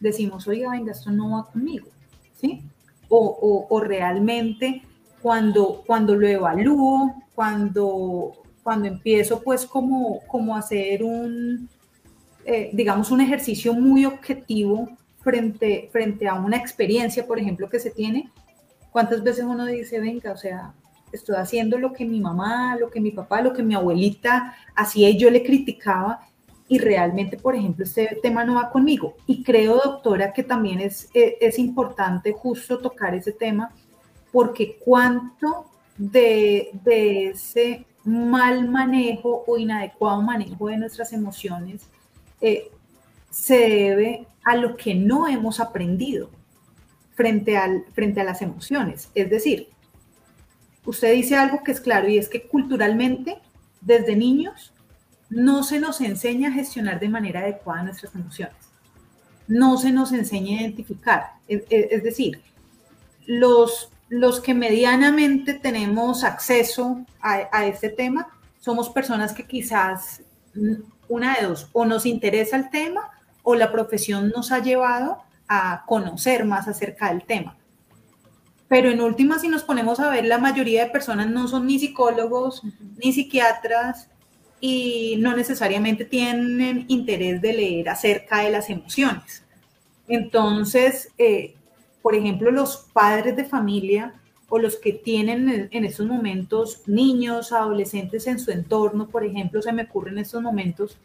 decimos, 0.00 0.48
oiga, 0.48 0.72
venga, 0.72 0.90
esto 0.90 1.12
no 1.12 1.36
va 1.36 1.52
conmigo, 1.52 1.86
¿sí? 2.34 2.64
O, 3.08 3.68
o, 3.70 3.80
realmente 3.80 4.82
cuando, 5.20 5.84
cuando 5.86 6.16
lo 6.16 6.26
evalúo, 6.26 7.14
cuando, 7.36 8.32
cuando 8.64 8.88
empiezo 8.88 9.40
pues 9.40 9.66
como, 9.66 10.20
como 10.26 10.56
hacer 10.56 11.04
un, 11.04 11.68
eh, 12.44 12.70
digamos, 12.72 13.10
un 13.10 13.20
ejercicio 13.20 13.74
muy 13.74 14.04
objetivo 14.04 14.88
frente, 15.20 15.88
frente 15.92 16.28
a 16.28 16.34
una 16.34 16.56
experiencia, 16.56 17.26
por 17.26 17.38
ejemplo, 17.38 17.68
que 17.68 17.78
se 17.78 17.90
tiene, 17.90 18.30
¿cuántas 18.90 19.22
veces 19.22 19.44
uno 19.44 19.66
dice, 19.66 20.00
venga, 20.00 20.32
o 20.32 20.36
sea, 20.36 20.74
estoy 21.12 21.36
haciendo 21.36 21.78
lo 21.78 21.92
que 21.92 22.04
mi 22.04 22.20
mamá, 22.20 22.76
lo 22.76 22.90
que 22.90 23.00
mi 23.00 23.10
papá, 23.10 23.42
lo 23.42 23.52
que 23.52 23.62
mi 23.62 23.74
abuelita 23.74 24.56
hacía 24.74 25.10
y 25.10 25.18
yo 25.18 25.30
le 25.30 25.42
criticaba 25.42 26.20
y 26.68 26.78
realmente, 26.78 27.36
por 27.36 27.54
ejemplo, 27.54 27.84
este 27.84 28.18
tema 28.22 28.44
no 28.44 28.54
va 28.54 28.70
conmigo. 28.70 29.14
Y 29.26 29.42
creo, 29.42 29.80
doctora, 29.84 30.32
que 30.32 30.42
también 30.42 30.80
es, 30.80 31.08
e, 31.12 31.36
es 31.40 31.58
importante 31.58 32.32
justo 32.32 32.78
tocar 32.78 33.14
ese 33.14 33.32
tema 33.32 33.70
porque 34.32 34.78
cuánto 34.82 35.66
de, 35.98 36.70
de 36.82 37.28
ese 37.28 37.84
mal 38.04 38.68
manejo 38.68 39.44
o 39.46 39.58
inadecuado 39.58 40.22
manejo 40.22 40.68
de 40.68 40.78
nuestras 40.78 41.12
emociones 41.12 41.82
eh, 42.42 42.70
se 43.30 43.56
debe 43.56 44.26
a 44.44 44.56
lo 44.56 44.76
que 44.76 44.94
no 44.94 45.28
hemos 45.28 45.60
aprendido 45.60 46.28
frente, 47.14 47.56
al, 47.56 47.84
frente 47.94 48.20
a 48.20 48.24
las 48.24 48.42
emociones. 48.42 49.08
Es 49.14 49.30
decir, 49.30 49.68
usted 50.84 51.14
dice 51.14 51.36
algo 51.36 51.62
que 51.62 51.72
es 51.72 51.80
claro 51.80 52.08
y 52.08 52.18
es 52.18 52.28
que 52.28 52.48
culturalmente, 52.48 53.38
desde 53.80 54.16
niños, 54.16 54.74
no 55.30 55.62
se 55.62 55.80
nos 55.80 56.00
enseña 56.00 56.48
a 56.48 56.52
gestionar 56.52 57.00
de 57.00 57.08
manera 57.08 57.40
adecuada 57.40 57.84
nuestras 57.84 58.14
emociones. 58.14 58.56
No 59.48 59.78
se 59.78 59.92
nos 59.92 60.12
enseña 60.12 60.58
a 60.58 60.62
identificar. 60.62 61.30
Es, 61.48 62.02
decir, 62.02 62.42
los, 63.26 63.90
los 64.08 64.40
que 64.40 64.52
medianamente 64.52 65.54
tenemos 65.54 66.24
acceso 66.24 67.06
a, 67.20 67.48
a 67.52 67.66
este 67.66 67.88
tema 67.88 68.28
somos 68.60 68.90
personas 68.90 69.32
que 69.32 69.44
quizás 69.44 70.22
una 71.12 71.36
de 71.36 71.46
dos, 71.46 71.68
o 71.72 71.84
nos 71.84 72.06
interesa 72.06 72.56
el 72.56 72.70
tema 72.70 73.10
o 73.42 73.54
la 73.54 73.72
profesión 73.72 74.32
nos 74.34 74.52
ha 74.52 74.60
llevado 74.60 75.18
a 75.48 75.84
conocer 75.86 76.44
más 76.44 76.68
acerca 76.68 77.08
del 77.08 77.24
tema. 77.24 77.56
Pero 78.68 78.90
en 78.90 79.00
última, 79.00 79.38
si 79.38 79.48
nos 79.48 79.64
ponemos 79.64 80.00
a 80.00 80.08
ver, 80.08 80.24
la 80.24 80.38
mayoría 80.38 80.84
de 80.84 80.90
personas 80.90 81.28
no 81.28 81.46
son 81.48 81.66
ni 81.66 81.78
psicólogos, 81.78 82.62
ni 82.96 83.12
psiquiatras, 83.12 84.08
y 84.60 85.16
no 85.18 85.36
necesariamente 85.36 86.04
tienen 86.04 86.86
interés 86.88 87.42
de 87.42 87.52
leer 87.52 87.88
acerca 87.88 88.38
de 88.38 88.50
las 88.50 88.70
emociones. 88.70 89.44
Entonces, 90.06 91.08
eh, 91.18 91.56
por 92.00 92.14
ejemplo, 92.14 92.50
los 92.50 92.88
padres 92.92 93.36
de 93.36 93.44
familia 93.44 94.14
o 94.54 94.58
los 94.58 94.76
que 94.76 94.92
tienen 94.92 95.70
en 95.72 95.84
estos 95.86 96.06
momentos 96.06 96.82
niños, 96.86 97.52
adolescentes 97.52 98.26
en 98.26 98.38
su 98.38 98.50
entorno, 98.50 99.08
por 99.08 99.24
ejemplo, 99.24 99.62
se 99.62 99.72
me 99.72 99.84
ocurre 99.84 100.10
en 100.10 100.18
estos 100.18 100.42
momentos, 100.42 100.98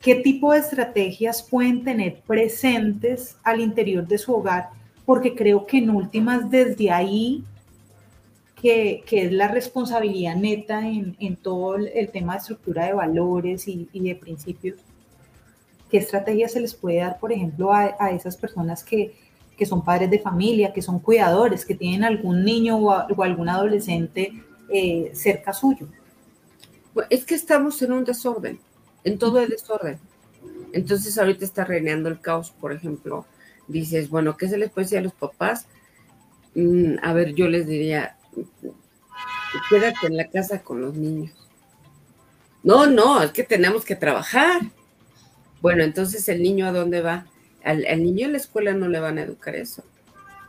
¿qué 0.00 0.14
tipo 0.14 0.54
de 0.54 0.60
estrategias 0.60 1.42
pueden 1.42 1.84
tener 1.84 2.22
presentes 2.26 3.36
al 3.44 3.60
interior 3.60 4.08
de 4.08 4.16
su 4.16 4.32
hogar 4.32 4.70
porque 5.04 5.34
creo 5.34 5.66
que 5.66 5.76
en 5.76 5.90
últimas 5.90 6.50
desde 6.50 6.90
ahí, 6.90 7.44
que, 8.56 9.04
es 9.10 9.32
la 9.32 9.48
responsabilidad 9.48 10.36
neta 10.36 10.88
en, 10.88 11.36
todo 11.36 11.76
el 11.76 12.08
tema 12.10 12.32
de 12.32 12.38
estructura 12.38 12.86
de 12.86 12.94
valores 12.94 13.68
y, 13.68 13.86
de 13.92 14.14
principios, 14.14 14.78
¿qué 15.90 15.98
estrategias 15.98 16.52
se 16.52 16.60
les 16.60 16.72
puede 16.72 17.00
dar, 17.00 17.18
por 17.18 17.32
ejemplo, 17.32 17.70
a, 17.70 18.10
esas 18.12 18.38
personas 18.38 18.82
que, 18.82 19.14
son 19.66 19.84
padres 19.84 20.10
de 20.10 20.18
familia, 20.18 20.72
que 20.72 20.82
son 20.82 20.98
cuidadores, 20.98 21.64
que 21.64 21.74
tienen 21.74 22.04
algún 22.04 22.44
niño 22.44 22.78
o, 22.78 23.22
algún 23.22 23.48
adolescente 23.48 24.42
eh, 24.68 25.10
cerca 25.14 25.52
suyo? 25.52 25.88
Es 27.08 27.24
que 27.24 27.34
estamos 27.34 27.80
en 27.82 27.92
un 27.92 28.04
desorden, 28.04 28.58
en 29.04 29.18
todo 29.18 29.40
el 29.40 29.48
desorden. 29.48 29.98
Entonces 30.72 31.18
ahorita 31.18 31.44
está 31.44 31.64
reinando 31.64 32.08
el 32.08 32.20
caos, 32.20 32.50
por 32.50 32.72
ejemplo, 32.72 33.26
dices, 33.68 34.08
bueno, 34.08 34.36
¿qué 34.36 34.48
se 34.48 34.58
les 34.58 34.70
puede 34.70 34.86
decir 34.86 34.98
a 34.98 35.02
los 35.02 35.14
papás? 35.14 35.66
Mm, 36.54 36.96
a 37.02 37.12
ver, 37.12 37.34
yo 37.34 37.48
les 37.48 37.66
diría, 37.66 38.16
quédate 39.68 40.06
en 40.06 40.16
la 40.16 40.28
casa 40.28 40.62
con 40.62 40.80
los 40.80 40.94
niños. 40.94 41.32
No, 42.62 42.86
no, 42.86 43.22
es 43.22 43.32
que 43.32 43.42
tenemos 43.42 43.84
que 43.84 43.96
trabajar. 43.96 44.62
Bueno, 45.60 45.82
entonces 45.82 46.28
el 46.28 46.42
niño 46.42 46.66
a 46.66 46.72
dónde 46.72 47.00
va? 47.00 47.26
Al, 47.64 48.02
niño 48.02 48.26
en 48.26 48.32
la 48.32 48.38
escuela 48.38 48.72
no 48.72 48.88
le 48.88 49.00
van 49.00 49.18
a 49.18 49.22
educar 49.22 49.54
eso. 49.54 49.84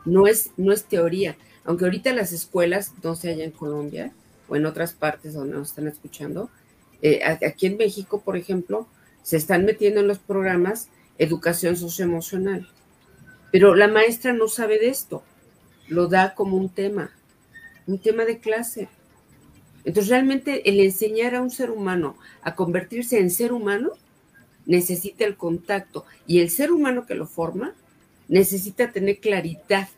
No 0.04 0.26
es, 0.26 0.50
no 0.56 0.72
es 0.72 0.84
teoría. 0.84 1.36
Aunque 1.64 1.84
ahorita 1.84 2.12
las 2.12 2.32
escuelas, 2.32 2.92
no 3.02 3.14
se 3.14 3.30
haya 3.30 3.44
en 3.44 3.50
Colombia 3.50 4.12
o 4.48 4.56
en 4.56 4.66
otras 4.66 4.92
partes 4.92 5.34
donde 5.34 5.54
nos 5.54 5.70
están 5.70 5.88
escuchando, 5.88 6.50
eh, 7.02 7.20
aquí 7.24 7.66
en 7.66 7.76
México, 7.76 8.20
por 8.20 8.36
ejemplo, 8.36 8.86
se 9.22 9.36
están 9.36 9.64
metiendo 9.64 10.00
en 10.00 10.08
los 10.08 10.18
programas 10.18 10.88
educación 11.18 11.76
socioemocional. 11.76 12.68
Pero 13.52 13.74
la 13.74 13.88
maestra 13.88 14.32
no 14.32 14.48
sabe 14.48 14.78
de 14.78 14.88
esto, 14.88 15.22
lo 15.88 16.08
da 16.08 16.34
como 16.34 16.56
un 16.56 16.68
tema, 16.68 17.12
un 17.86 17.98
tema 17.98 18.24
de 18.24 18.38
clase. 18.38 18.88
Entonces 19.84 20.10
realmente 20.10 20.68
el 20.68 20.80
enseñar 20.80 21.34
a 21.34 21.42
un 21.42 21.50
ser 21.50 21.70
humano 21.70 22.16
a 22.42 22.54
convertirse 22.54 23.18
en 23.18 23.30
ser 23.30 23.52
humano 23.52 23.92
necesita 24.66 25.24
el 25.24 25.36
contacto 25.36 26.04
y 26.26 26.40
el 26.40 26.50
ser 26.50 26.72
humano 26.72 27.06
que 27.06 27.14
lo 27.14 27.26
forma 27.26 27.74
necesita 28.28 28.90
tener 28.90 29.18
claridad. 29.18 29.88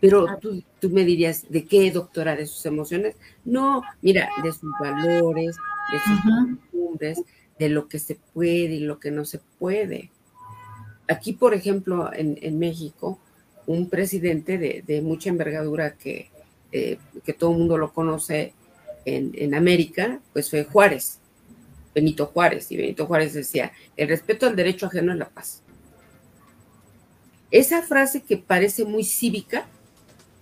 Pero 0.00 0.26
tú, 0.40 0.62
tú 0.80 0.88
me 0.90 1.04
dirías, 1.04 1.44
¿de 1.50 1.66
qué 1.66 1.90
doctora? 1.90 2.34
¿De 2.34 2.46
sus 2.46 2.64
emociones? 2.64 3.16
No, 3.44 3.82
mira, 4.00 4.30
de 4.42 4.52
sus 4.52 4.70
valores, 4.80 5.56
de 5.92 5.98
sus 5.98 6.20
costumbres, 6.22 7.22
de 7.58 7.68
lo 7.68 7.88
que 7.88 7.98
se 7.98 8.14
puede 8.32 8.74
y 8.74 8.80
lo 8.80 8.98
que 8.98 9.10
no 9.10 9.24
se 9.24 9.40
puede. 9.58 10.10
Aquí, 11.08 11.32
por 11.32 11.54
ejemplo, 11.54 12.10
en, 12.14 12.58
México, 12.58 13.18
un 13.66 13.90
presidente 13.90 14.56
de, 14.58 15.02
mucha 15.02 15.28
envergadura 15.28 15.94
que, 15.94 16.30
eh, 16.72 16.98
que 17.24 17.34
todo 17.34 17.50
el 17.52 17.58
mundo 17.58 17.76
lo 17.76 17.92
conoce 17.92 18.54
en, 19.04 19.54
América, 19.54 20.20
pues 20.32 20.50
fue 20.50 20.64
Juárez, 20.64 21.19
Benito 21.94 22.26
Juárez. 22.26 22.70
Y 22.70 22.76
Benito 22.76 23.06
Juárez 23.06 23.34
decía, 23.34 23.72
el 23.96 24.08
respeto 24.08 24.46
al 24.46 24.56
derecho 24.56 24.86
ajeno 24.86 25.12
es 25.12 25.18
la 25.18 25.28
paz. 25.28 25.62
Esa 27.50 27.82
frase 27.82 28.22
que 28.22 28.36
parece 28.36 28.84
muy 28.84 29.04
cívica, 29.04 29.66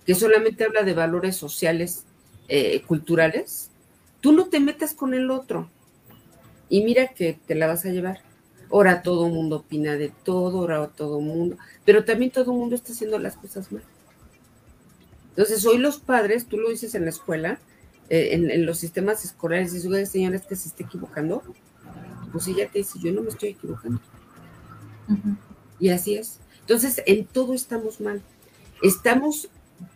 que 0.05 0.15
solamente 0.15 0.63
habla 0.63 0.83
de 0.83 0.93
valores 0.93 1.35
sociales, 1.35 2.05
eh, 2.47 2.81
culturales, 2.83 3.71
tú 4.21 4.31
no 4.31 4.49
te 4.49 4.59
metas 4.59 4.93
con 4.93 5.13
el 5.13 5.31
otro. 5.31 5.69
Y 6.69 6.83
mira 6.83 7.07
que 7.07 7.33
te 7.33 7.55
la 7.55 7.67
vas 7.67 7.85
a 7.85 7.89
llevar. 7.89 8.21
Ahora 8.71 9.01
todo 9.01 9.25
el 9.25 9.33
mundo 9.33 9.57
opina 9.57 9.95
de 9.95 10.09
todo, 10.23 10.59
ahora 10.59 10.87
todo 10.87 11.19
el 11.19 11.25
mundo, 11.25 11.57
pero 11.85 12.05
también 12.05 12.29
todo 12.29 12.51
el 12.51 12.57
mundo 12.57 12.75
está 12.75 12.93
haciendo 12.93 13.17
las 13.17 13.35
cosas 13.35 13.71
mal. 13.71 13.81
Entonces, 15.29 15.65
hoy 15.65 15.79
los 15.79 15.99
padres, 15.99 16.45
tú 16.45 16.57
lo 16.57 16.69
dices 16.69 16.93
en 16.93 17.05
la 17.05 17.09
escuela, 17.09 17.59
eh, 18.09 18.29
en, 18.31 18.65
los 18.65 18.77
sistemas 18.77 19.23
escolares, 19.25 19.73
dices, 19.73 20.09
señores, 20.09 20.41
que 20.41 20.55
se 20.55 20.69
esté 20.69 20.83
equivocando. 20.83 21.43
Pues 22.31 22.47
ella 22.47 22.69
te 22.71 22.79
dice, 22.79 22.99
yo 22.99 23.11
no 23.11 23.21
me 23.21 23.29
estoy 23.29 23.49
equivocando. 23.49 23.99
Y 25.79 25.89
así 25.89 26.15
es. 26.15 26.39
Entonces, 26.61 27.01
en 27.05 27.25
todo 27.25 27.53
estamos 27.53 27.99
mal. 27.99 28.21
Estamos 28.83 29.49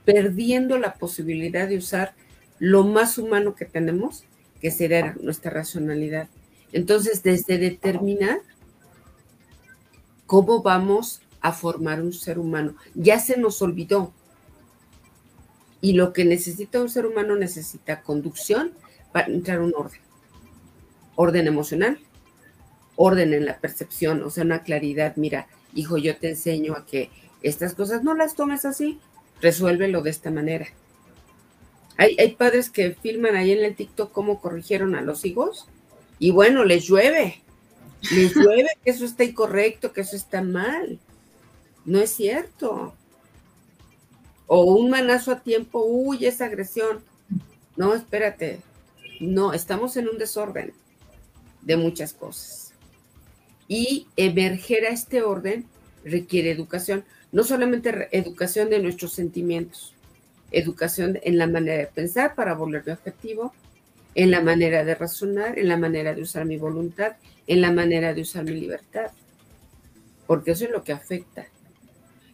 perdiendo 0.05 0.78
la 0.80 0.95
posibilidad 0.95 1.68
de 1.68 1.78
usar 1.78 2.16
lo 2.59 2.84
más 2.84 3.18
humano 3.18 3.55
que 3.55 3.66
tenemos, 3.66 4.24
que 4.61 4.72
será 4.72 5.16
nuestra 5.22 5.51
racionalidad. 5.51 6.30
Entonces, 6.72 7.22
desde 7.22 7.57
determinar 7.57 8.39
¿cómo 10.34 10.64
vamos 10.64 11.22
a 11.41 11.51
formar 11.51 12.01
un 12.01 12.11
ser 12.11 12.39
humano? 12.39 12.76
Ya 12.95 13.20
se 13.20 13.38
nos 13.38 13.61
olvidó. 13.61 14.11
Y 15.84 15.93
lo 15.93 16.13
que 16.13 16.23
necesita 16.23 16.81
un 16.81 16.88
ser 16.88 17.05
humano 17.05 17.36
necesita 17.36 18.03
conducción 18.03 18.71
para 19.11 19.27
entrar 19.27 19.59
un 19.59 19.73
orden. 19.75 19.99
Orden 21.15 21.45
emocional, 21.45 21.99
orden 22.95 23.34
en 23.34 23.45
la 23.45 23.59
percepción, 23.59 24.23
o 24.23 24.29
sea, 24.29 24.45
una 24.45 24.63
claridad. 24.63 25.17
Mira, 25.17 25.45
hijo, 25.73 25.97
yo 25.97 26.15
te 26.15 26.29
enseño 26.29 26.73
a 26.73 26.86
que 26.86 27.09
estas 27.41 27.75
cosas 27.75 28.01
no 28.01 28.13
las 28.13 28.34
tomes 28.34 28.63
así, 28.63 29.01
resuélvelo 29.41 30.01
de 30.01 30.11
esta 30.11 30.31
manera. 30.31 30.67
Hay, 31.97 32.31
padres 32.38 32.69
que 32.69 32.91
filman 32.91 33.36
ahí 33.36 33.51
en 33.51 33.65
el 33.65 33.75
TikTok 33.75 34.09
cómo 34.09 34.39
corrigieron 34.39 34.95
a 34.95 35.01
los 35.01 35.25
hijos 35.25 35.67
y 36.17 36.31
bueno, 36.31 36.63
les 36.63 36.86
llueve, 36.86 37.43
les 38.15 38.34
llueve 38.34 38.69
que 38.86 38.91
eso 38.91 39.03
está 39.03 39.25
incorrecto, 39.25 39.91
que 39.91 39.99
eso 39.99 40.15
está 40.15 40.41
mal. 40.41 40.97
No 41.84 41.99
es 41.99 42.11
cierto. 42.11 42.95
O 44.48 44.64
un 44.64 44.89
manazo 44.89 45.32
a 45.32 45.39
tiempo, 45.39 45.84
uy, 45.86 46.26
esa 46.26 46.46
agresión. 46.46 47.00
No, 47.76 47.94
espérate. 47.96 48.60
No, 49.20 49.54
estamos 49.54 49.96
en 49.98 50.10
un 50.10 50.18
desorden 50.18 50.74
de 51.62 51.78
muchas 51.78 52.14
cosas. 52.14 52.74
Y 53.68 54.08
emerger 54.18 54.86
a 54.86 54.89
este 54.89 55.24
orden 55.24 55.66
requiere 56.04 56.52
educación, 56.52 57.06
no 57.32 57.44
solamente 57.44 58.10
educación 58.12 58.70
de 58.70 58.80
nuestros 58.80 59.14
sentimientos, 59.14 59.94
educación 60.52 61.20
en 61.24 61.38
la 61.38 61.48
manera 61.48 61.78
de 61.78 61.88
pensar 61.88 62.36
para 62.36 62.54
volverme 62.54 62.94
objetivo, 62.94 63.54
en 64.16 64.30
la 64.30 64.41
manera 64.41 64.84
de 64.84 64.96
razonar, 64.96 65.58
en 65.58 65.68
la 65.68 65.78
manera 65.78 66.14
de 66.14 66.22
usar 66.22 66.46
mi 66.46 66.58
voluntad, 66.58 67.14
en 67.48 67.62
la 67.62 67.72
manera 67.72 68.14
de 68.14 68.22
usar 68.22 68.44
mi 68.44 68.52
libertad, 68.52 69.12
porque 70.28 70.52
eso 70.52 70.66
es 70.66 70.72
lo 70.72 70.84
que 70.84 70.94
afecta. 70.94 71.48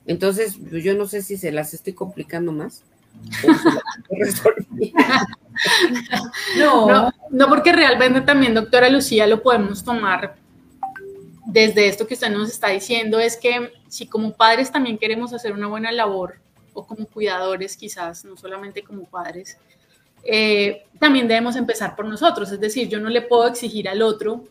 Entonces, 0.09 0.57
pues, 0.69 0.83
yo 0.83 0.95
no 0.95 1.05
sé 1.05 1.21
si 1.21 1.37
se 1.37 1.51
las 1.51 1.75
estoy 1.75 1.93
complicando 1.93 2.51
más. 2.51 2.81
no, 6.57 7.13
no, 7.29 7.47
porque 7.47 7.71
realmente 7.71 8.21
también, 8.21 8.55
doctora 8.55 8.89
Lucía, 8.89 9.27
lo 9.27 9.43
podemos 9.43 9.83
tomar 9.83 10.35
desde 11.45 11.87
esto 11.87 12.07
que 12.07 12.15
usted 12.15 12.31
nos 12.31 12.49
está 12.49 12.69
diciendo, 12.69 13.19
es 13.19 13.37
que 13.37 13.71
si 13.87 14.07
como 14.07 14.33
padres 14.33 14.71
también 14.71 14.97
queremos 14.97 15.31
hacer 15.31 15.53
una 15.53 15.67
buena 15.67 15.91
labor, 15.91 16.39
o 16.73 16.87
como 16.87 17.05
cuidadores 17.05 17.77
quizás, 17.77 18.25
no 18.25 18.35
solamente 18.35 18.81
como 18.81 19.03
padres, 19.03 19.59
eh, 20.23 20.85
también 20.99 21.27
debemos 21.27 21.55
empezar 21.55 21.95
por 21.95 22.05
nosotros. 22.05 22.51
Es 22.51 22.59
decir, 22.59 22.89
yo 22.89 22.99
no 22.99 23.09
le 23.09 23.21
puedo 23.21 23.47
exigir 23.47 23.87
al 23.87 24.01
otro 24.01 24.45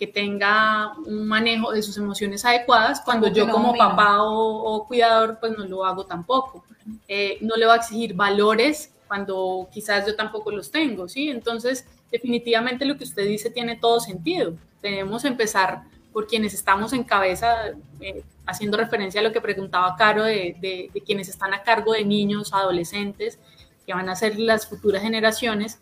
que 0.00 0.06
tenga 0.06 0.94
un 1.06 1.28
manejo 1.28 1.72
de 1.72 1.82
sus 1.82 1.98
emociones 1.98 2.42
adecuadas 2.46 3.02
cuando 3.04 3.28
yo 3.28 3.46
como 3.50 3.76
papá 3.76 4.22
o, 4.22 4.86
cuidador 4.88 5.36
pues 5.38 5.52
no 5.58 5.66
lo 5.66 5.84
hago 5.84 6.06
tampoco. 6.06 6.64
Eh, 7.06 7.36
no 7.42 7.54
le 7.56 7.66
voy 7.66 7.74
a 7.74 7.76
exigir 7.76 8.14
valores 8.14 8.94
cuando 9.06 9.68
quizás 9.70 10.06
yo 10.06 10.16
tampoco 10.16 10.50
los 10.52 10.70
tengo, 10.70 11.06
¿sí? 11.06 11.28
Entonces, 11.28 11.86
definitivamente 12.10 12.86
lo 12.86 12.96
que 12.96 13.04
usted 13.04 13.26
dice 13.26 13.50
tiene 13.50 13.76
todo 13.76 14.00
sentido. 14.00 14.54
Debemos 14.80 15.26
empezar 15.26 15.82
por 16.14 16.26
quienes 16.26 16.54
estamos 16.54 16.94
en 16.94 17.04
cabeza, 17.04 17.72
eh, 18.00 18.24
haciendo 18.46 18.78
referencia 18.78 19.20
a 19.20 19.24
lo 19.24 19.32
que 19.32 19.42
preguntaba 19.42 19.96
Caro 19.96 20.24
de, 20.24 20.56
de, 20.62 21.02
quienes 21.02 21.28
están 21.28 21.52
a 21.52 21.62
cargo 21.62 21.92
de 21.92 22.06
niños, 22.06 22.54
adolescentes, 22.54 23.38
que 23.84 23.92
van 23.92 24.08
a 24.08 24.16
ser 24.16 24.38
las 24.38 24.66
futuras 24.66 25.02
generaciones, 25.02 25.78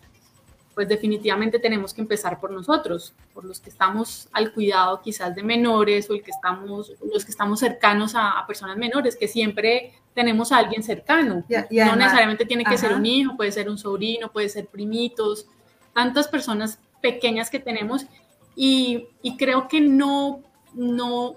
pues 0.78 0.88
definitivamente 0.88 1.58
tenemos 1.58 1.92
que 1.92 2.02
empezar 2.02 2.38
por 2.38 2.52
nosotros, 2.52 3.12
por 3.34 3.44
los 3.44 3.58
que 3.58 3.68
estamos 3.68 4.28
al 4.30 4.52
cuidado 4.52 5.02
quizás 5.02 5.34
de 5.34 5.42
menores 5.42 6.08
o 6.08 6.14
el 6.14 6.22
que 6.22 6.30
estamos, 6.30 6.92
los 7.12 7.24
que 7.24 7.32
estamos 7.32 7.58
cercanos 7.58 8.12
a, 8.14 8.44
personas 8.46 8.76
menores, 8.76 9.16
que 9.16 9.26
siempre 9.26 9.94
tenemos 10.14 10.52
a 10.52 10.58
alguien 10.58 10.84
cercano. 10.84 11.42
no 11.48 11.96
necesariamente 11.96 12.46
tiene 12.46 12.62
que 12.62 12.78
ser 12.78 12.94
un 12.94 13.04
hijo, 13.04 13.36
puede 13.36 13.50
ser 13.50 13.68
un 13.68 13.76
sobrino, 13.76 14.30
puede 14.30 14.48
ser 14.48 14.68
primitos, 14.68 15.48
tantas 15.92 16.28
personas 16.28 16.78
pequeñas 17.02 17.50
que 17.50 17.58
tenemos 17.58 18.06
y, 18.54 19.08
creo 19.36 19.66
que 19.66 19.80
no, 19.80 20.44
no, 20.74 21.34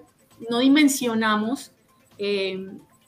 no 0.52 0.60
dimensionamos 0.60 1.72
eh, 2.20 2.64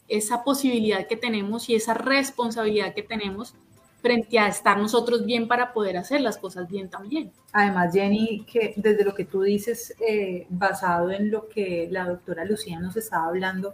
esa 0.07 0.43
posibilidad 0.43 1.05
que 1.05 1.15
tenemos 1.15 1.69
y 1.69 1.75
esa 1.75 1.93
responsabilidad 1.93 2.95
que 2.95 3.03
tenemos 3.03 3.53
frente 4.03 4.37
a 4.37 4.49
estar 4.49 4.77
nosotros 4.77 5.25
bien 5.25 5.47
para 5.47 5.71
poder 5.71 5.95
hacer 5.95 6.19
las 6.19 6.37
cosas 6.37 6.67
bien 6.67 6.89
también. 6.89 7.31
Además, 7.53 7.93
Jenny, 7.93 8.43
que 8.45 8.73
desde 8.75 9.05
lo 9.05 9.15
que 9.15 9.23
tú 9.23 9.41
dices, 9.43 9.95
eh, 10.05 10.45
basado 10.49 11.09
en 11.09 11.31
lo 11.31 11.47
que 11.47 11.87
la 11.89 12.09
doctora 12.09 12.43
Lucía 12.43 12.81
nos 12.81 12.97
estaba 12.97 13.27
hablando, 13.27 13.73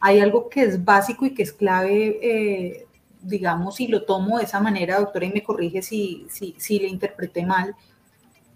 hay 0.00 0.18
algo 0.18 0.48
que 0.48 0.62
es 0.62 0.84
básico 0.84 1.26
y 1.26 1.32
que 1.32 1.44
es 1.44 1.52
clave, 1.52 2.18
eh, 2.20 2.86
digamos, 3.22 3.80
y 3.80 3.86
lo 3.86 4.04
tomo 4.04 4.38
de 4.38 4.44
esa 4.44 4.58
manera, 4.58 4.98
doctora, 4.98 5.26
y 5.26 5.32
me 5.32 5.44
corrige 5.44 5.80
si, 5.80 6.26
si, 6.28 6.56
si 6.58 6.80
le 6.80 6.88
interpreté 6.88 7.46
mal, 7.46 7.76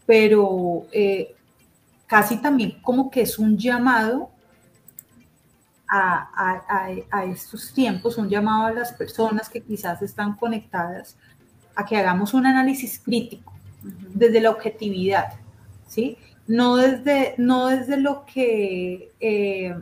pero 0.05 0.87
eh, 0.91 1.37
casi 2.09 2.43
también 2.43 2.81
como 2.83 3.13
que 3.13 3.21
es 3.21 3.39
un 3.39 3.57
llamado 3.57 4.32
a, 5.95 7.25
estos 7.25 7.73
tiempos, 7.73 8.17
un 8.17 8.29
llamado 8.29 8.67
a 8.67 8.73
las 8.73 8.93
personas 8.93 9.49
que 9.49 9.63
quizás 9.63 10.01
están 10.01 10.37
conectadas 10.37 11.17
a 11.75 11.85
que 11.85 11.97
hagamos 11.97 12.33
un 12.35 12.47
análisis 12.47 12.99
crítico 12.99 13.53
desde 13.83 14.41
la 14.41 14.51
objetividad, 14.51 15.35
¿sí? 15.87 16.17
No 16.47 16.77
desde, 16.77 17.35
no 17.37 17.69
desde 17.69 17.99
lo 17.99 18.25
que, 18.25 19.13
eh, 19.21 19.75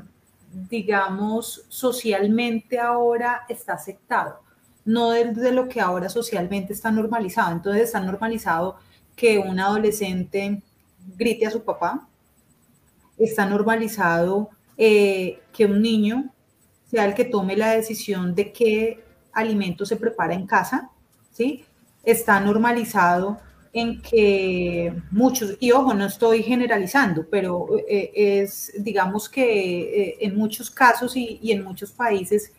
digamos, 0.69 1.65
socialmente 1.69 2.79
ahora 2.79 3.43
está 3.49 3.75
aceptado, 3.75 4.41
no 4.85 5.11
desde 5.11 5.53
lo 5.53 5.69
que 5.69 5.81
ahora 5.81 6.09
socialmente 6.09 6.73
está 6.73 6.91
normalizado. 6.91 7.53
Entonces 7.53 7.85
está 7.85 8.01
normalizado 8.01 8.77
que 9.15 9.39
un 9.39 9.61
adolescente 9.61 10.63
grite 11.17 11.47
a 11.47 11.51
su 11.51 11.63
papá, 11.63 12.09
está 13.17 13.47
normalizado 13.47 14.51
eh, 14.83 15.41
que 15.53 15.67
un 15.67 15.83
niño 15.83 16.33
sea 16.91 17.05
el 17.05 17.13
que 17.13 17.27
tome 17.27 17.55
la 17.55 17.73
decisión 17.73 18.35
de 18.35 18.51
qué 18.51 19.05
alimento 19.31 19.85
se 19.85 19.97
prepara 19.97 20.33
en 20.33 20.47
casa, 20.47 20.91
¿sí? 21.33 21.67
Está 22.03 22.41
normalizado 22.41 23.39
en 23.75 24.01
que 24.01 24.91
muchos, 25.11 25.59
y 25.61 25.71
ojo, 25.73 25.93
no 25.93 26.07
estoy 26.07 26.43
generalizando, 26.43 27.27
pero 27.31 27.69
eh, 27.87 28.11
es, 28.15 28.73
digamos 28.79 29.29
que 29.29 29.43
eh, 29.83 30.17
en 30.23 30.35
muchos 30.35 30.71
casos 30.71 31.15
y, 31.15 31.39
y 31.43 31.53
en 31.53 31.63
muchos 31.63 31.93
países 31.93 32.53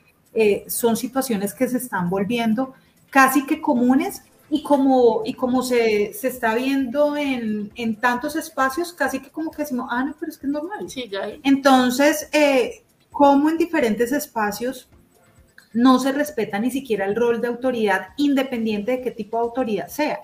son 0.67 0.95
situaciones 0.95 1.55
que 1.55 1.67
se 1.67 1.77
están 1.77 2.07
volviendo 2.07 2.73
casi 3.09 3.45
que 3.47 3.59
comunes 3.59 4.21
y 4.53 4.63
como, 4.63 5.21
y 5.23 5.33
como 5.33 5.63
se, 5.63 6.13
se 6.13 6.27
está 6.27 6.53
viendo 6.55 7.15
en, 7.15 7.71
en, 7.75 7.95
tantos 7.95 8.35
espacios, 8.35 8.91
casi 8.91 9.19
que 9.19 9.29
como 9.29 9.49
que 9.49 9.61
decimos, 9.61 9.87
ah, 9.89 10.03
no, 10.03 10.13
pero 10.19 10.29
es 10.29 10.37
que 10.37 10.45
es 10.45 10.51
normal. 10.51 10.89
Sí, 10.89 11.07
ya. 11.09 11.21
Entonces, 11.43 12.27
eh, 12.33 12.83
como 13.11 13.49
en 13.49 13.57
diferentes 13.57 14.11
espacios 14.11 14.89
no 15.71 15.99
se 15.99 16.11
respeta 16.11 16.59
ni 16.59 16.69
siquiera 16.69 17.05
el 17.05 17.15
rol 17.15 17.39
de 17.39 17.47
autoridad, 17.47 18.09
independiente 18.17 18.91
de 18.91 19.01
qué 19.01 19.11
tipo 19.11 19.37
de 19.37 19.43
autoridad 19.43 19.87
sea. 19.87 20.19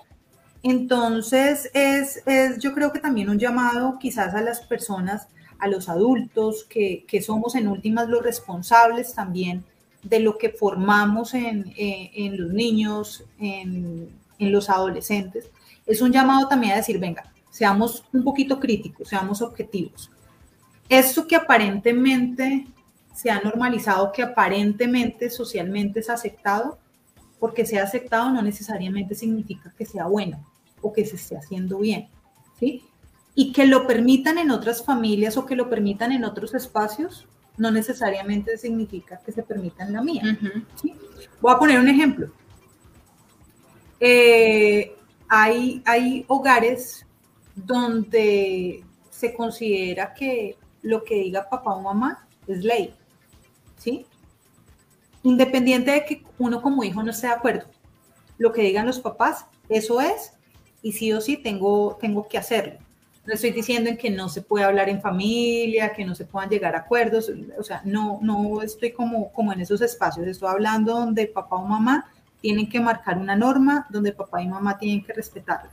Entonces, 0.62 1.70
es, 1.72 2.22
es 2.26 2.58
yo 2.58 2.74
creo 2.74 2.92
que 2.92 3.00
también 3.00 3.30
un 3.30 3.38
llamado 3.38 3.98
quizás 3.98 4.34
a 4.34 4.42
las 4.42 4.60
personas, 4.60 5.28
a 5.58 5.68
los 5.68 5.88
adultos, 5.88 6.64
que, 6.68 7.06
que 7.08 7.22
somos 7.22 7.54
en 7.54 7.66
últimas 7.66 8.10
los 8.10 8.22
responsables 8.22 9.14
también 9.14 9.64
de 10.02 10.20
lo 10.20 10.38
que 10.38 10.50
formamos 10.50 11.34
en, 11.34 11.72
eh, 11.76 12.10
en 12.14 12.40
los 12.40 12.52
niños, 12.52 13.24
en, 13.38 14.08
en, 14.38 14.52
los 14.52 14.70
adolescentes, 14.70 15.50
es 15.86 16.00
un 16.00 16.12
llamado 16.12 16.48
también 16.48 16.72
a 16.72 16.76
decir, 16.76 16.98
venga, 16.98 17.32
seamos 17.50 18.04
un 18.12 18.22
poquito 18.22 18.60
críticos, 18.60 19.08
seamos 19.08 19.42
objetivos. 19.42 20.10
Esto 20.88 21.26
que 21.26 21.36
aparentemente 21.36 22.66
se 23.14 23.30
ha 23.30 23.40
normalizado, 23.40 24.12
que 24.12 24.22
aparentemente 24.22 25.28
socialmente 25.28 26.00
es 26.00 26.08
aceptado, 26.08 26.78
porque 27.38 27.66
sea 27.66 27.84
aceptado 27.84 28.30
no 28.30 28.42
necesariamente 28.42 29.14
significa 29.14 29.72
que 29.76 29.86
sea 29.86 30.06
bueno 30.06 30.44
o 30.80 30.92
que 30.92 31.04
se 31.04 31.16
esté 31.16 31.36
haciendo 31.36 31.78
bien, 31.78 32.08
¿sí? 32.58 32.84
Y 33.34 33.52
que 33.52 33.66
lo 33.66 33.86
permitan 33.86 34.38
en 34.38 34.50
otras 34.50 34.84
familias 34.84 35.36
o 35.36 35.46
que 35.46 35.56
lo 35.56 35.68
permitan 35.68 36.12
en 36.12 36.24
otros 36.24 36.54
espacios, 36.54 37.26
no 37.58 37.70
necesariamente 37.70 38.56
significa 38.56 39.20
que 39.24 39.32
se 39.32 39.42
permita 39.42 39.84
en 39.84 39.92
la 39.92 40.02
mía. 40.02 40.38
Voy 41.40 41.52
a 41.52 41.58
poner 41.58 41.78
un 41.78 41.88
ejemplo. 41.88 42.32
Eh, 44.00 44.96
hay, 45.28 45.82
hay 45.84 46.24
hogares 46.28 47.04
donde 47.54 48.84
se 49.10 49.34
considera 49.34 50.14
que 50.14 50.56
lo 50.82 51.02
que 51.02 51.16
diga 51.16 51.48
papá 51.48 51.74
o 51.74 51.82
mamá 51.82 52.26
es 52.46 52.64
ley, 52.64 52.94
¿sí? 53.76 54.06
Independiente 55.24 55.90
de 55.90 56.04
que 56.04 56.22
uno 56.38 56.62
como 56.62 56.84
hijo 56.84 57.02
no 57.02 57.10
esté 57.10 57.26
de 57.26 57.32
acuerdo, 57.32 57.68
lo 58.38 58.52
que 58.52 58.62
digan 58.62 58.86
los 58.86 59.00
papás, 59.00 59.46
eso 59.68 60.00
es, 60.00 60.32
y 60.80 60.92
sí 60.92 61.12
o 61.12 61.20
sí 61.20 61.36
tengo, 61.36 61.98
tengo 62.00 62.28
que 62.28 62.38
hacerlo. 62.38 62.78
No 63.28 63.34
estoy 63.34 63.50
diciendo 63.50 63.90
en 63.90 63.98
que 63.98 64.08
no 64.08 64.30
se 64.30 64.40
puede 64.40 64.64
hablar 64.64 64.88
en 64.88 65.02
familia, 65.02 65.92
que 65.92 66.02
no 66.02 66.14
se 66.14 66.24
puedan 66.24 66.48
llegar 66.48 66.74
a 66.74 66.78
acuerdos, 66.78 67.30
o 67.58 67.62
sea, 67.62 67.82
no, 67.84 68.18
no 68.22 68.62
estoy 68.62 68.92
como, 68.92 69.30
como 69.34 69.52
en 69.52 69.60
esos 69.60 69.82
espacios, 69.82 70.26
estoy 70.26 70.48
hablando 70.48 70.94
donde 70.94 71.26
papá 71.26 71.56
o 71.56 71.66
mamá 71.66 72.10
tienen 72.40 72.70
que 72.70 72.80
marcar 72.80 73.18
una 73.18 73.36
norma, 73.36 73.86
donde 73.90 74.12
papá 74.12 74.40
y 74.40 74.48
mamá 74.48 74.78
tienen 74.78 75.04
que 75.04 75.12
respetarla. 75.12 75.70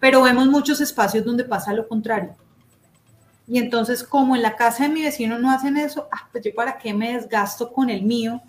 Pero 0.00 0.22
vemos 0.22 0.48
muchos 0.48 0.80
espacios 0.80 1.24
donde 1.24 1.44
pasa 1.44 1.72
lo 1.72 1.86
contrario. 1.86 2.34
Y 3.46 3.58
entonces, 3.58 4.02
como 4.02 4.34
en 4.34 4.42
la 4.42 4.56
casa 4.56 4.82
de 4.82 4.88
mi 4.88 5.04
vecino 5.04 5.38
no 5.38 5.52
hacen 5.52 5.76
eso, 5.76 6.08
ah, 6.10 6.28
pues 6.32 6.42
yo 6.42 6.52
para 6.56 6.76
qué 6.76 6.92
me 6.92 7.12
desgasto 7.12 7.72
con 7.72 7.88
el 7.88 8.02
mío 8.02 8.42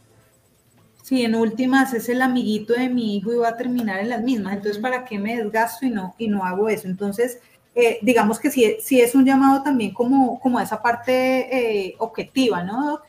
si 1.03 1.21
en 1.21 1.35
últimas 1.35 1.93
es 1.93 2.09
el 2.09 2.23
amiguito 2.23 2.73
de 2.73 2.89
mi 2.89 3.15
hijo 3.15 3.31
y 3.31 3.35
va 3.35 3.49
a 3.49 3.57
terminar 3.57 3.99
en 3.99 4.09
las 4.09 4.23
mismas, 4.23 4.53
entonces 4.53 4.81
¿para 4.81 5.05
qué 5.05 5.19
me 5.19 5.37
desgasto 5.37 5.85
y 5.85 5.91
no, 5.91 6.15
y 6.17 6.27
no 6.27 6.43
hago 6.43 6.67
eso? 6.67 6.87
Entonces, 6.87 7.37
eh, 7.77 7.99
digamos 8.01 8.39
que 8.39 8.49
sí, 8.49 8.77
sí, 8.79 9.01
es 9.01 9.15
un 9.15 9.25
llamado 9.25 9.61
también 9.61 9.93
como, 9.93 10.39
como 10.39 10.59
a 10.59 10.63
esa 10.63 10.81
parte 10.81 11.87
eh, 11.87 11.95
objetiva, 11.99 12.63
¿no? 12.63 13.01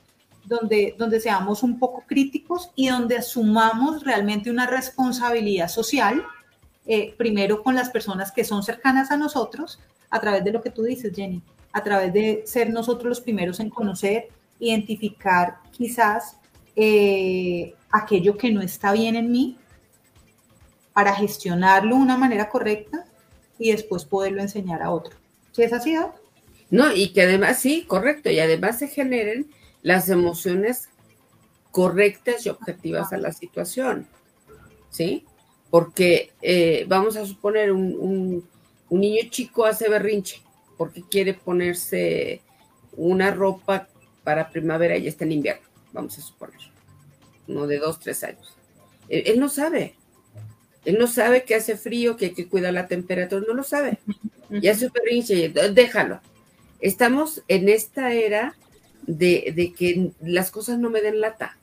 Donde, 0.45 0.97
donde 0.99 1.21
seamos 1.21 1.63
un 1.63 1.79
poco 1.79 2.03
críticos 2.05 2.71
y 2.75 2.89
donde 2.89 3.19
asumamos 3.19 4.03
realmente 4.03 4.51
una 4.51 4.67
responsabilidad 4.67 5.69
social, 5.69 6.25
eh, 6.85 7.15
primero 7.17 7.63
con 7.63 7.77
las 7.77 7.91
personas 7.91 8.33
que 8.33 8.43
son 8.43 8.65
cercanas 8.65 9.13
a 9.13 9.17
nosotros, 9.17 9.79
a 10.11 10.21
través 10.21 10.43
de 10.43 10.51
lo 10.51 10.61
que 10.61 10.71
tú 10.71 10.83
dices, 10.83 11.15
Jenny, 11.15 11.43
a 11.73 11.85
través 11.85 12.13
de 12.13 12.43
ser 12.45 12.71
nosotros 12.71 13.09
los 13.09 13.21
primeros 13.21 13.61
en 13.61 13.71
conocer, 13.71 14.29
identificar 14.59 15.59
quizás 15.71 16.39
aquello 17.91 18.37
que 18.37 18.51
no 18.51 18.61
está 18.61 18.93
bien 18.93 19.17
en 19.17 19.33
mí 19.33 19.57
para 20.93 21.15
gestionarlo 21.15 21.97
de 21.97 22.03
una 22.03 22.19
manera 22.19 22.51
correcta 22.51 23.06
y 23.59 23.73
después 23.73 24.05
poderlo 24.05 24.43
enseñar 24.43 24.83
a 24.83 24.91
otro. 24.91 25.17
¿Sí 25.53 25.63
es 25.63 25.73
así, 25.73 25.95
No, 26.71 26.95
y 26.95 27.13
que 27.13 27.23
además, 27.23 27.59
sí, 27.59 27.85
correcto, 27.87 28.31
y 28.31 28.39
además 28.39 28.79
se 28.79 28.89
generen 28.89 29.51
las 29.83 30.09
emociones 30.09 30.89
correctas 31.71 32.45
y 32.45 32.49
objetivas 32.49 33.13
a 33.13 33.19
la 33.19 33.33
situación, 33.33 34.07
¿sí? 34.91 35.25
Porque 35.71 36.33
eh, 36.43 36.85
vamos 36.89 37.17
a 37.17 37.27
suponer 37.27 37.73
un, 37.73 38.47
un 38.89 39.01
niño 39.01 39.23
chico 39.31 39.65
hace 39.65 39.89
berrinche 39.89 40.43
porque 40.77 41.03
quiere 41.03 41.35
ponerse 41.35 42.43
una 42.97 43.31
ropa 43.31 43.89
para 44.25 44.51
primavera 44.51 44.97
y 44.97 45.07
está 45.07 45.25
en 45.25 45.33
invierno 45.33 45.67
vamos 45.97 46.19
a 46.19 46.21
suponer, 46.21 46.61
uno 47.49 47.67
de 47.67 47.79
dos, 47.79 47.99
tres 47.99 48.23
años. 48.23 48.55
Él, 49.09 49.41
no 49.41 49.49
sabe, 49.49 49.95
él 50.87 50.99
no 50.99 51.09
sabe 51.09 51.43
que 51.43 51.57
hace 51.57 51.77
frío, 51.77 52.17
que 52.17 52.27
hay 52.27 52.31
que 52.33 52.47
cuidar 52.47 52.73
la 52.73 52.87
temperatura, 52.87 53.45
no 53.47 53.55
lo 53.55 53.65
sabe. 53.65 53.99
Ya 54.49 54.71
es 54.71 54.79
súper 54.79 55.03
déjalo. 55.75 56.21
Estamos 56.81 57.43
en 57.49 57.69
esta 57.69 58.13
era 58.13 58.55
de, 59.05 59.75
que 59.77 60.13
las 60.21 60.53
cosas 60.53 60.79
no 60.79 60.89
me 60.89 61.03
den 61.03 61.21
lata. 61.21 61.59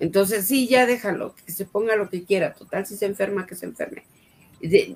Entonces, 0.00 0.48
sí, 0.48 0.66
ya 0.66 0.84
déjalo, 0.84 1.36
que 1.46 1.52
se 1.52 1.64
ponga 1.64 1.94
lo 1.94 2.10
que 2.10 2.24
quiera. 2.24 2.54
Total, 2.54 2.86
si 2.86 2.96
se 2.96 3.06
enferma, 3.06 3.46
que 3.46 3.54
se 3.54 3.66
enferme. 3.66 4.04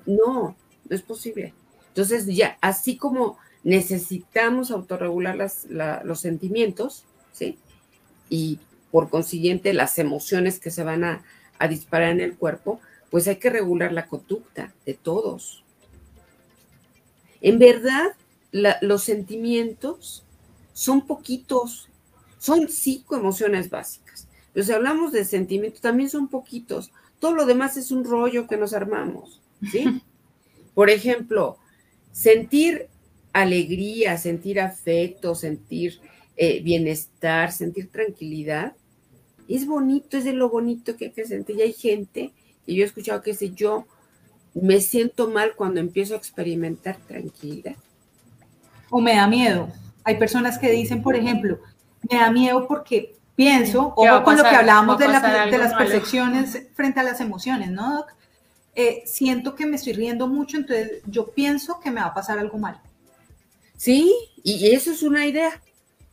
no, 0.05 0.57
no 0.89 0.95
es 0.95 1.01
posible. 1.01 1.53
Entonces, 1.87 2.25
ya, 2.25 2.57
así 2.59 2.97
como 2.97 3.37
necesitamos 3.63 4.69
autorregular 4.69 5.37
los 6.03 6.19
sentimientos, 6.19 7.05
y 8.27 8.59
por 8.91 9.09
consiguiente 9.09 9.71
las 9.71 9.97
emociones 9.97 10.59
que 10.59 10.71
se 10.71 10.83
van 10.83 11.05
a, 11.05 11.23
disparar 11.67 12.11
en 12.11 12.21
el 12.21 12.37
cuerpo, 12.37 12.79
pues 13.09 13.27
hay 13.27 13.37
que 13.37 13.49
regular 13.49 13.91
la 13.91 14.07
conducta 14.07 14.73
de 14.85 14.93
todos. 14.93 15.63
En 17.41 17.59
verdad, 17.59 18.15
los 18.51 19.03
sentimientos 19.03 20.23
son 20.73 21.05
poquitos, 21.05 21.89
son 22.37 22.69
cinco 22.69 23.15
emociones 23.15 23.69
básicas. 23.69 24.27
Pero 24.53 24.65
si 24.65 24.71
hablamos 24.71 25.11
de 25.11 25.25
sentimientos, 25.25 25.81
también 25.81 26.09
son 26.09 26.27
poquitos. 26.27 26.91
Todo 27.19 27.33
lo 27.33 27.45
demás 27.45 27.77
es 27.77 27.91
un 27.91 28.03
rollo 28.03 28.47
que 28.47 28.57
nos 28.57 28.73
armamos, 28.73 29.41
¿sí? 29.71 30.01
Por 30.73 30.89
ejemplo, 30.89 31.57
sentir 32.11 32.87
alegría, 33.33 34.17
sentir 34.17 34.59
afecto, 34.59 35.35
sentir 35.35 35.99
eh, 36.37 36.61
bienestar, 36.61 37.51
sentir 37.51 37.89
tranquilidad. 37.89 38.73
Es 39.49 39.65
bonito, 39.65 40.17
es 40.17 40.23
de 40.23 40.33
lo 40.33 40.49
bonito 40.49 40.95
que 40.95 41.05
hay 41.05 41.11
que 41.11 41.25
sentir. 41.25 41.57
Y 41.57 41.61
hay 41.61 41.73
gente 41.73 42.31
que 42.65 42.75
yo 42.75 42.83
he 42.83 42.87
escuchado 42.87 43.21
que 43.21 43.31
dice, 43.31 43.51
yo 43.51 43.85
me 44.53 44.79
siento 44.79 45.29
mal 45.29 45.53
cuando 45.55 45.79
empiezo 45.79 46.13
a 46.13 46.17
experimentar 46.17 46.97
tranquilidad. 47.07 47.75
O 48.89 49.01
me 49.01 49.15
da 49.15 49.27
miedo. 49.27 49.69
Hay 50.03 50.17
personas 50.17 50.57
que 50.57 50.71
dicen, 50.71 51.01
por 51.01 51.15
ejemplo, 51.15 51.59
me 52.09 52.17
da 52.17 52.31
miedo 52.31 52.67
porque 52.67 53.15
pienso, 53.35 53.93
o 53.95 54.23
con 54.23 54.37
lo 54.37 54.43
que 54.43 54.49
hablábamos 54.49 54.97
de, 54.97 55.07
las 55.07 55.73
percepciones 55.73 56.67
frente 56.73 56.99
a 56.99 57.03
las 57.03 57.21
emociones, 57.21 57.71
¿no, 57.71 58.05
eh, 58.75 59.03
siento 59.05 59.55
que 59.55 59.65
me 59.65 59.77
estoy 59.77 59.93
riendo 59.93 60.27
mucho, 60.27 60.57
entonces 60.57 61.01
yo 61.05 61.31
pienso 61.31 61.79
que 61.79 61.91
me 61.91 62.01
va 62.01 62.07
a 62.07 62.13
pasar 62.13 62.39
algo 62.39 62.57
mal. 62.57 62.79
Sí, 63.77 64.13
y 64.43 64.73
eso 64.73 64.91
es 64.91 65.03
una 65.03 65.25
idea 65.25 65.61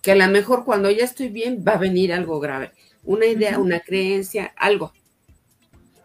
que 0.03 0.13
a 0.13 0.15
lo 0.15 0.29
mejor 0.29 0.65
cuando 0.65 0.89
ya 0.89 1.05
estoy 1.05 1.29
bien 1.29 1.65
va 1.67 1.73
a 1.73 1.79
venir 1.79 2.13
algo 2.13 2.39
grave, 2.39 2.73
una 3.07 3.27
idea, 3.27 3.59
una 3.59 3.81
creencia, 3.81 4.53
algo. 4.57 4.93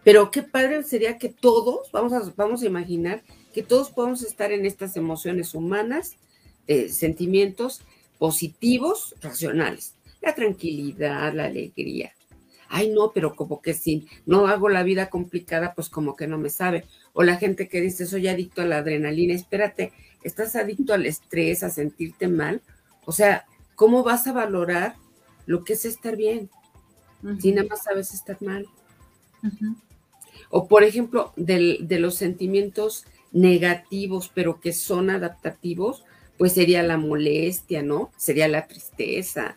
Pero 0.03 0.31
qué 0.31 0.43
padre 0.43 0.83
sería 0.83 1.17
que 1.17 1.29
todos, 1.29 1.91
vamos 1.91 2.13
a, 2.13 2.33
vamos 2.35 2.63
a 2.63 2.65
imaginar, 2.65 3.23
que 3.53 3.63
todos 3.63 3.91
podamos 3.91 4.23
estar 4.23 4.51
en 4.51 4.65
estas 4.65 4.95
emociones 4.95 5.53
humanas, 5.53 6.15
eh, 6.67 6.89
sentimientos 6.89 7.81
positivos, 8.17 9.15
racionales. 9.21 9.95
La 10.21 10.33
tranquilidad, 10.33 11.33
la 11.33 11.45
alegría. 11.45 12.13
Ay, 12.69 12.89
no, 12.89 13.11
pero 13.11 13.35
como 13.35 13.61
que 13.61 13.73
si 13.73 14.07
no 14.25 14.47
hago 14.47 14.69
la 14.69 14.83
vida 14.83 15.09
complicada, 15.09 15.73
pues 15.73 15.89
como 15.89 16.15
que 16.15 16.27
no 16.27 16.37
me 16.37 16.49
sabe. 16.49 16.85
O 17.13 17.23
la 17.23 17.35
gente 17.35 17.67
que 17.67 17.81
dice, 17.81 18.05
soy 18.05 18.27
adicto 18.27 18.61
a 18.61 18.65
la 18.65 18.77
adrenalina, 18.77 19.33
espérate, 19.33 19.91
estás 20.23 20.55
adicto 20.55 20.93
al 20.93 21.05
estrés, 21.05 21.63
a 21.63 21.69
sentirte 21.69 22.27
mal. 22.27 22.61
O 23.05 23.11
sea, 23.11 23.45
¿cómo 23.75 24.03
vas 24.03 24.25
a 24.27 24.31
valorar 24.31 24.95
lo 25.45 25.63
que 25.63 25.73
es 25.73 25.83
estar 25.83 26.15
bien? 26.15 26.49
Si 27.39 27.51
nada 27.51 27.67
más 27.69 27.83
sabes 27.83 28.13
estar 28.13 28.41
mal. 28.41 28.67
O 30.49 30.67
por 30.67 30.83
ejemplo, 30.83 31.33
de 31.35 31.99
los 31.99 32.15
sentimientos 32.15 33.05
negativos, 33.31 34.31
pero 34.33 34.59
que 34.59 34.73
son 34.73 35.09
adaptativos, 35.09 36.03
pues 36.37 36.53
sería 36.53 36.83
la 36.83 36.97
molestia, 36.97 37.83
¿no? 37.83 38.11
Sería 38.17 38.47
la 38.47 38.67
tristeza. 38.67 39.55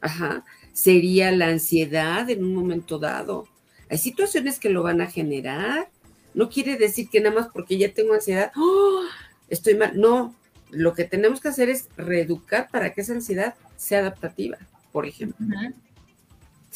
Ajá. 0.00 0.44
Sería 0.72 1.32
la 1.32 1.48
ansiedad 1.48 2.28
en 2.28 2.44
un 2.44 2.54
momento 2.54 2.98
dado. 2.98 3.46
Hay 3.88 3.98
situaciones 3.98 4.58
que 4.58 4.68
lo 4.68 4.82
van 4.82 5.00
a 5.00 5.06
generar. 5.06 5.88
No 6.34 6.50
quiere 6.50 6.76
decir 6.76 7.08
que 7.08 7.20
nada 7.20 7.34
más 7.34 7.48
porque 7.52 7.78
ya 7.78 7.92
tengo 7.94 8.14
ansiedad, 8.14 8.52
¡oh! 8.56 9.02
estoy 9.48 9.74
mal. 9.74 9.98
No, 9.98 10.34
lo 10.70 10.92
que 10.92 11.04
tenemos 11.04 11.40
que 11.40 11.48
hacer 11.48 11.70
es 11.70 11.88
reeducar 11.96 12.68
para 12.70 12.92
que 12.92 13.00
esa 13.00 13.12
ansiedad 13.12 13.54
sea 13.76 14.00
adaptativa, 14.00 14.58
por 14.92 15.06
ejemplo. 15.06 15.46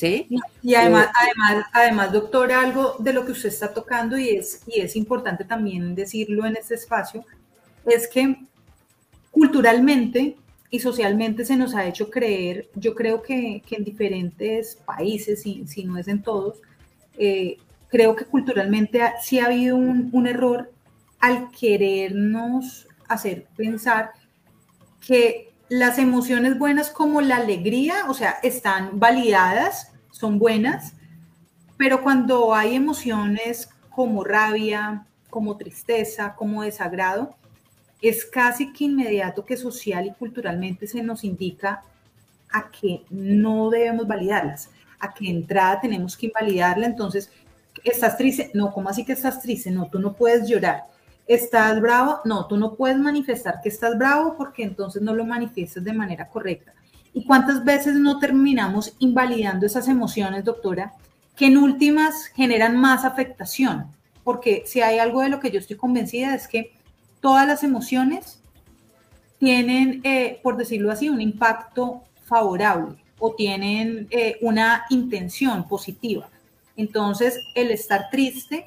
¿Sí? 0.01 0.27
Y 0.63 0.75
además, 0.75 1.09
eh, 1.09 1.31
además, 1.45 1.67
además, 1.75 2.13
doctora, 2.13 2.63
algo 2.63 2.97
de 3.01 3.13
lo 3.13 3.27
que 3.27 3.33
usted 3.33 3.51
está 3.51 3.75
tocando 3.75 4.17
y 4.17 4.31
es, 4.31 4.63
y 4.67 4.81
es 4.81 4.97
importante 4.97 5.45
también 5.45 5.95
decirlo 5.95 6.47
en 6.47 6.57
este 6.57 6.75
espacio, 6.75 7.23
es 7.85 8.09
que 8.09 8.35
culturalmente 9.31 10.39
y 10.71 10.79
socialmente 10.81 11.45
se 11.45 11.55
nos 11.55 11.75
ha 11.75 11.87
hecho 11.87 12.09
creer, 12.09 12.71
yo 12.75 12.95
creo 12.95 13.21
que, 13.21 13.63
en 13.71 13.85
diferentes 13.85 14.77
países, 14.87 15.43
si, 15.43 15.67
si, 15.67 15.85
no 15.85 15.99
es 15.99 16.09
en 16.09 16.23
todos, 16.23 16.63
eh, 17.19 17.59
creo 17.89 18.17
que 18.17 18.25
culturalmente 18.25 19.03
sí 19.21 19.39
ha 19.39 19.47
habido 19.47 19.77
un, 19.77 20.09
un 20.15 20.27
error 20.27 20.73
al 21.19 21.51
querernos 21.51 22.89
hacer 23.07 23.49
pensar 23.55 24.13
que 25.07 25.50
las 25.71 25.99
emociones 25.99 26.59
buenas 26.59 26.91
como 26.91 27.21
la 27.21 27.37
alegría, 27.37 28.07
o 28.09 28.15
sea, 28.15 28.39
están 28.43 28.99
validadas, 28.99 29.93
son 30.11 30.41
buenas, 30.41 30.95
pero 31.79 32.03
cuando 32.03 32.53
hay 32.53 32.75
emociones 32.75 33.71
como 33.89 34.25
rabia, 34.25 35.07
como 35.31 35.57
tristeza, 35.57 36.35
como 36.35 36.65
desagrado, 36.65 37.37
es 38.03 38.25
casi 38.25 38.73
que 38.73 38.85
inmediato 38.85 39.45
que 39.45 39.57
social 39.57 40.07
y 40.07 40.13
culturalmente 40.13 40.89
se 40.89 41.05
nos 41.05 41.23
indica 41.23 41.85
a 42.51 42.69
que 42.69 43.05
no 43.09 43.71
debemos 43.71 44.09
validarlas, 44.09 44.71
a 44.99 45.15
que 45.15 45.31
entrada 45.31 45.81
tenemos 45.83 46.17
que 46.17 46.27
invalidarla, 46.27 46.87
entonces, 46.87 47.31
¿estás 47.85 48.17
triste? 48.17 48.51
No, 48.55 48.73
¿cómo 48.73 48.89
así 48.89 49.05
que 49.05 49.13
estás 49.13 49.41
triste? 49.41 49.71
No, 49.71 49.89
tú 49.89 50.01
no 50.01 50.15
puedes 50.15 50.49
llorar. 50.49 50.83
¿Estás 51.31 51.81
bravo? 51.81 52.19
No, 52.25 52.49
tú 52.49 52.57
no 52.57 52.75
puedes 52.75 52.99
manifestar 52.99 53.61
que 53.63 53.69
estás 53.69 53.97
bravo 53.97 54.35
porque 54.37 54.65
entonces 54.65 55.01
no 55.01 55.15
lo 55.15 55.25
manifiestas 55.25 55.85
de 55.85 55.93
manera 55.93 56.29
correcta. 56.29 56.75
¿Y 57.15 57.25
cuántas 57.25 57.65
veces 57.65 57.95
no 57.95 58.19
terminamos 58.19 58.97
invalidando 58.99 59.65
esas 59.65 59.87
emociones, 59.87 60.45
doctora, 60.45 60.93
que 61.37 61.47
en 61.47 61.57
últimas 61.57 62.27
generan 62.35 62.77
más 62.77 63.05
afectación? 63.05 63.87
Porque 64.25 64.65
si 64.67 64.81
hay 64.81 64.99
algo 64.99 65.21
de 65.23 65.29
lo 65.29 65.39
que 65.39 65.53
yo 65.53 65.61
estoy 65.61 65.77
convencida 65.77 66.35
es 66.35 66.49
que 66.49 66.73
todas 67.21 67.47
las 67.47 67.63
emociones 67.63 68.43
tienen, 69.39 70.01
eh, 70.03 70.41
por 70.43 70.57
decirlo 70.57 70.91
así, 70.91 71.11
un 71.11 71.21
impacto 71.21 72.03
favorable 72.25 72.97
o 73.21 73.37
tienen 73.37 74.09
eh, 74.11 74.37
una 74.41 74.85
intención 74.91 75.69
positiva. 75.69 76.29
Entonces, 76.77 77.39
el 77.55 77.71
estar 77.71 78.11
triste 78.11 78.65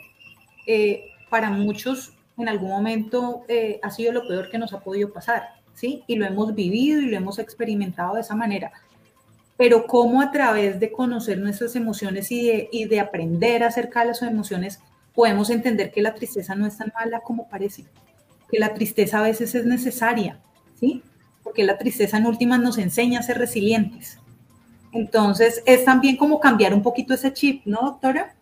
eh, 0.66 1.12
para 1.30 1.50
muchos 1.50 2.14
en 2.38 2.50
algún 2.50 2.70
momento 2.70 3.44
ha 3.82 3.90
sido 3.90 4.12
lo 4.12 4.28
peor 4.28 4.50
que 4.50 4.58
nos 4.58 4.74
ha 4.74 4.80
podido 4.80 5.14
pasar, 5.14 5.50
¿sí? 5.74 6.04
Y 6.08 6.16
lo 6.16 6.26
hemos 6.26 6.56
vivido 6.56 7.00
y 7.02 7.08
lo 7.08 7.18
hemos 7.18 7.40
experimentado 7.40 8.16
de 8.16 8.22
esa 8.22 8.36
manera. 8.36 8.72
Pero 9.56 9.86
cómo 9.86 10.22
a 10.22 10.32
través 10.32 10.80
de 10.80 10.92
conocer 10.92 11.38
nuestras 11.38 11.76
emociones 11.76 12.32
y 12.32 12.48
de, 12.48 12.70
y 12.72 12.86
de 12.86 13.00
aprender 13.00 13.64
acerca 13.64 14.00
de 14.02 14.08
las 14.08 14.22
emociones, 14.24 14.80
podemos 15.14 15.50
entender 15.50 15.92
que 15.92 16.02
la 16.02 16.16
tristeza 16.16 16.56
no 16.56 16.66
es 16.66 16.78
tan 16.78 16.92
mala 16.96 17.20
como 17.20 17.48
parece, 17.48 17.86
que 18.50 18.60
la 18.60 18.74
tristeza 18.74 19.20
a 19.20 19.24
veces 19.24 19.54
es 19.54 19.66
necesaria, 19.66 20.40
¿sí? 20.80 21.04
Porque 21.44 21.64
la 21.64 21.78
tristeza 21.78 22.18
en 22.18 22.26
últimas 22.26 22.60
nos 22.60 22.78
enseña 22.78 23.20
a 23.20 23.24
ser 23.24 23.38
resilientes. 23.38 24.18
Entonces, 24.92 25.62
es 25.66 25.86
también 25.86 26.18
como 26.18 26.40
cambiar 26.40 26.74
un 26.74 26.82
poquito 26.82 27.14
ese 27.14 27.34
chip, 27.34 27.64
¿no, 27.66 27.82
doctora? 27.82 28.36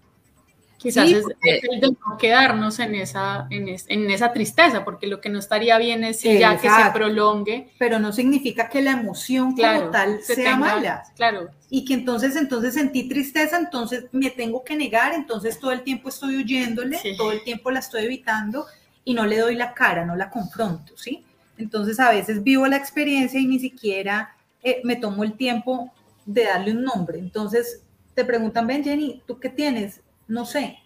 Quizás 0.82 1.12
es, 1.12 1.26
el 1.44 1.80
de 1.80 1.90
no 1.90 2.18
quedarnos 2.18 2.80
en 2.80 2.96
esa, 2.96 3.46
en, 3.52 3.70
esa 4.10 4.34
tristeza, 4.34 4.84
porque 4.84 5.06
lo 5.06 5.22
que 5.22 5.30
no 5.30 5.38
estaría 5.38 5.78
bien 5.78 6.04
es 6.04 6.24
ya 6.24 6.58
que 6.58 6.68
se 6.68 6.92
prolongue. 6.92 7.70
Pero 7.78 8.00
no 8.00 8.12
significa 8.12 8.68
que 8.68 8.82
la 8.82 8.94
emoción 8.94 9.56
como 9.56 9.92
tal 9.92 10.22
sea 10.24 10.58
mala. 10.58 11.04
Claro. 11.16 11.52
Y 11.70 11.86
que 11.86 11.94
entonces, 11.94 12.36
entonces 12.36 12.74
sentí 12.74 13.08
tristeza, 13.08 13.60
entonces 13.60 14.06
me 14.12 14.32
tengo 14.32 14.64
que 14.64 14.76
negar, 14.76 15.14
entonces 15.14 15.60
todo 15.60 15.72
el 15.72 15.84
tiempo 15.84 16.10
estoy 16.10 16.38
huyéndole, 16.38 17.00
todo 17.16 17.32
el 17.32 17.44
tiempo 17.44 17.70
la 17.70 17.80
estoy 17.80 18.06
evitando 18.06 18.66
y 19.06 19.14
no 19.14 19.28
le 19.28 19.38
doy 19.38 19.54
la 19.54 19.76
cara, 19.76 20.04
no 20.04 20.16
la 20.16 20.32
confronto, 20.32 20.98
¿sí? 20.98 21.24
Entonces 21.60 22.00
a 22.00 22.10
veces 22.10 22.42
vivo 22.42 22.66
la 22.66 22.78
experiencia 22.78 23.40
y 23.40 23.46
ni 23.46 23.60
siquiera 23.60 24.36
eh, 24.64 24.82
me 24.84 24.96
tomo 24.96 25.24
el 25.24 25.34
tiempo 25.34 25.94
de 26.26 26.46
darle 26.46 26.72
un 26.72 26.84
nombre. 26.84 27.20
Entonces 27.20 27.84
te 28.16 28.26
preguntan, 28.26 28.66
ven 28.66 28.84
Jenny, 28.84 29.22
¿tú 29.28 29.40
qué 29.40 29.50
tienes? 29.50 30.02
No 30.28 30.46
sé. 30.46 30.78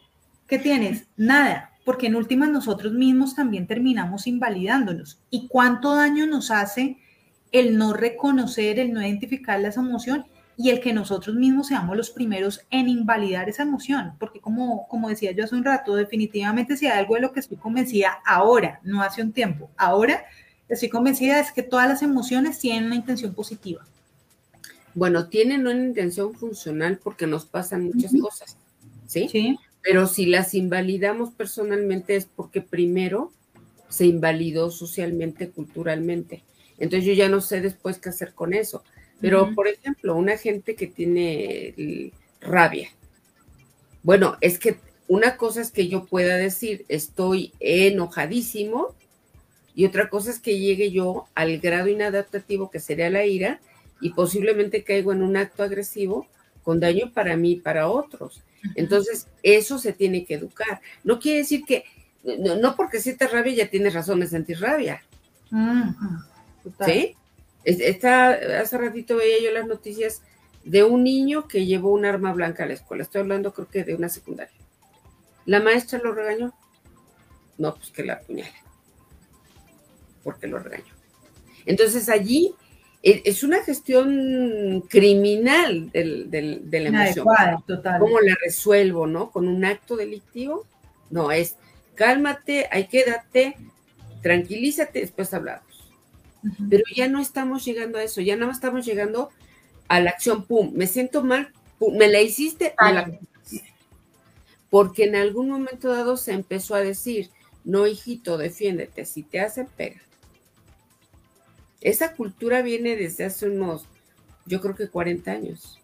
¿Qué 0.47 0.59
tienes? 0.59 1.07
Nada, 1.17 1.71
porque 1.85 2.07
en 2.07 2.15
últimas 2.15 2.49
nosotros 2.49 2.93
mismos 2.93 3.35
también 3.35 3.67
terminamos 3.67 4.27
invalidándonos. 4.27 5.19
¿Y 5.29 5.47
cuánto 5.47 5.95
daño 5.95 6.25
nos 6.25 6.51
hace 6.51 6.97
el 7.51 7.77
no 7.77 7.93
reconocer, 7.93 8.79
el 8.79 8.91
no 8.91 9.01
identificar 9.01 9.63
esa 9.63 9.81
emoción 9.81 10.25
y 10.57 10.69
el 10.69 10.79
que 10.79 10.93
nosotros 10.93 11.35
mismos 11.35 11.67
seamos 11.67 11.97
los 11.97 12.09
primeros 12.09 12.61
en 12.69 12.89
invalidar 12.89 13.49
esa 13.49 13.63
emoción? 13.63 14.13
Porque 14.19 14.39
como, 14.39 14.87
como 14.87 15.09
decía 15.09 15.31
yo 15.31 15.43
hace 15.43 15.55
un 15.55 15.63
rato, 15.63 15.95
definitivamente 15.95 16.75
si 16.75 16.87
hay 16.87 16.99
algo 16.99 17.15
de 17.15 17.21
lo 17.21 17.31
que 17.31 17.39
estoy 17.39 17.57
convencida 17.57 18.19
ahora, 18.25 18.79
no 18.83 19.01
hace 19.01 19.21
un 19.21 19.31
tiempo, 19.31 19.69
ahora 19.77 20.25
estoy 20.67 20.89
convencida 20.89 21.39
es 21.39 21.51
que 21.51 21.63
todas 21.63 21.87
las 21.87 22.01
emociones 22.01 22.59
tienen 22.59 22.85
una 22.85 22.95
intención 22.95 23.33
positiva. 23.33 23.85
Bueno, 24.95 25.27
tienen 25.27 25.61
una 25.61 25.85
intención 25.85 26.33
funcional 26.33 26.99
porque 27.03 27.27
nos 27.27 27.45
pasan 27.45 27.83
muchas 27.83 28.13
cosas. 28.19 28.57
¿Sí? 29.07 29.57
Pero 29.81 30.07
si 30.07 30.25
las 30.25 30.53
invalidamos 30.53 31.31
personalmente 31.31 32.15
es 32.15 32.25
porque 32.25 32.61
primero 32.61 33.31
se 33.89 34.05
invalidó 34.05 34.71
socialmente, 34.71 35.49
culturalmente. 35.49 36.43
Entonces 36.77 37.05
yo 37.05 37.13
ya 37.13 37.29
no 37.29 37.39
sé 37.41 37.61
después 37.61 37.99
qué 37.99 38.09
hacer 38.09 38.33
con 38.33 38.53
eso. 38.53 38.83
Pero, 39.21 39.55
por 39.55 39.67
ejemplo, 39.67 40.15
una 40.15 40.37
gente 40.37 40.75
que 40.75 40.87
tiene 40.87 42.11
rabia. 42.41 42.89
Bueno, 44.03 44.37
es 44.41 44.59
que 44.59 44.77
una 45.07 45.37
cosa 45.37 45.61
es 45.61 45.71
que 45.71 45.87
yo 45.87 46.05
pueda 46.05 46.35
decir, 46.35 46.85
estoy 46.89 47.53
enojadísimo, 47.59 48.95
y 49.73 49.85
otra 49.85 50.09
cosa 50.09 50.31
es 50.31 50.39
que 50.39 50.59
llegue 50.59 50.91
yo 50.91 51.27
al 51.33 51.59
grado 51.59 51.87
inadaptativo 51.87 52.69
que 52.69 52.79
sería 52.79 53.09
la 53.09 53.25
ira, 53.25 53.61
y 54.01 54.11
posiblemente 54.11 54.83
caigo 54.83 55.13
en 55.13 55.23
un 55.23 55.37
acto 55.37 55.63
agresivo 55.63 56.27
con 56.65 56.79
daño 56.79 57.11
para 57.13 57.37
mí 57.37 57.51
y 57.51 57.59
para 57.61 57.87
otros. 57.87 58.43
Entonces, 58.73 59.27
eso 59.43 59.77
se 59.77 59.93
tiene 59.93 60.25
que 60.25 60.33
educar. 60.33 60.81
No 61.03 61.19
quiere 61.19 61.37
decir 61.37 61.63
que, 61.63 61.85
no, 62.23 62.75
porque 62.75 62.99
sientas 62.99 63.31
rabia 63.31 63.53
ya 63.53 63.69
tienes 63.69 63.93
razón 63.93 64.19
de 64.19 64.27
sentir 64.27 64.59
rabia. 64.59 65.03
¿Sí? 66.85 67.15
hace 67.67 68.77
ratito 68.77 69.15
veía 69.15 69.41
yo 69.41 69.51
las 69.51 69.65
noticias 69.65 70.21
de 70.63 70.83
un 70.83 71.03
niño 71.03 71.47
que 71.47 71.65
llevó 71.65 71.91
un 71.91 72.05
arma 72.05 72.33
blanca 72.33 72.63
a 72.63 72.67
la 72.67 72.73
escuela. 72.73 73.03
Estoy 73.03 73.21
hablando 73.21 73.53
creo 73.53 73.67
que 73.67 73.83
de 73.83 73.95
una 73.95 74.09
secundaria. 74.09 74.55
La 75.45 75.61
maestra 75.61 75.99
lo 76.03 76.13
regañó. 76.13 76.53
No, 77.57 77.75
pues 77.75 77.91
que 77.91 78.03
la 78.03 78.13
apuñale. 78.13 78.53
Porque 80.23 80.47
lo 80.47 80.57
regañó. 80.57 80.93
Entonces 81.67 82.09
allí 82.09 82.55
es 83.05 83.43
una 83.43 83.63
gestión 83.63 84.83
criminal 84.89 85.91
del, 85.91 86.29
de 86.31 86.79
la 86.79 86.89
emoción. 86.89 87.27
total. 87.67 87.99
¿Cómo 87.99 88.19
la 88.19 88.35
resuelvo, 88.43 89.05
no? 89.05 89.29
¿Con 89.29 89.47
un 89.47 89.63
acto 89.63 89.95
delictivo? 89.95 90.65
No, 91.11 91.31
es 91.31 91.55
cálmate, 91.93 92.67
ahí 92.71 92.87
quédate, 92.87 93.57
tranquilízate, 94.21 94.99
después 95.01 95.33
hablamos. 95.33 95.63
Pero 96.69 96.83
ya 96.95 97.07
no 97.07 97.19
estamos 97.21 97.63
llegando 97.63 97.97
a 97.97 98.03
eso, 98.03 98.21
ya 98.21 98.35
no 98.35 98.51
estamos 98.51 98.85
llegando 98.85 99.29
a 99.87 99.99
la 99.99 100.11
acción, 100.11 100.45
pum, 100.45 100.71
me 100.73 100.87
siento 100.87 101.23
mal, 101.23 101.51
pum, 101.79 101.95
me 101.95 102.07
la 102.07 102.21
hiciste, 102.21 102.75
Porque 104.69 105.05
en 105.05 105.15
algún 105.15 105.49
momento 105.49 105.89
dado 105.89 106.17
se 106.17 106.33
empezó 106.33 106.75
a 106.75 106.81
decir, 106.81 107.29
no, 107.63 107.87
hijito, 107.87 108.37
defiéndete, 108.37 109.05
si 109.05 109.23
te 109.23 109.39
hacen, 109.39 109.67
pega. 109.77 110.01
Esa 111.85 112.15
cultura 112.15 112.63
viene 112.63 112.95
desde 112.95 113.25
hace 113.25 113.47
unos, 113.47 113.85
yo 114.47 114.59
creo 114.59 114.75
que 114.75 114.87
40 114.87 115.31
años. 115.31 115.79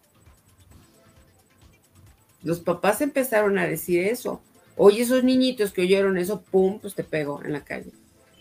Los 2.42 2.58
papás 2.58 3.00
empezaron 3.02 3.56
a 3.56 3.68
decir 3.68 4.08
eso. 4.08 4.42
Oye, 4.76 5.02
esos 5.02 5.22
niñitos 5.22 5.72
que 5.72 5.82
oyeron 5.82 6.18
eso, 6.18 6.42
pum, 6.42 6.80
pues 6.80 6.96
te 6.96 7.04
pego 7.04 7.40
en 7.44 7.52
la 7.52 7.62
calle. 7.62 7.92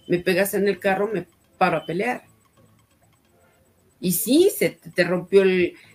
Me 0.07 0.17
pegas 0.17 0.55
en 0.55 0.67
el 0.67 0.79
carro, 0.79 1.07
me 1.07 1.27
paro 1.59 1.77
a 1.77 1.85
pelear. 1.85 2.23
Y 3.99 4.13
sí, 4.13 4.49
se 4.49 4.71
te 4.71 5.03
rompió 5.03 5.43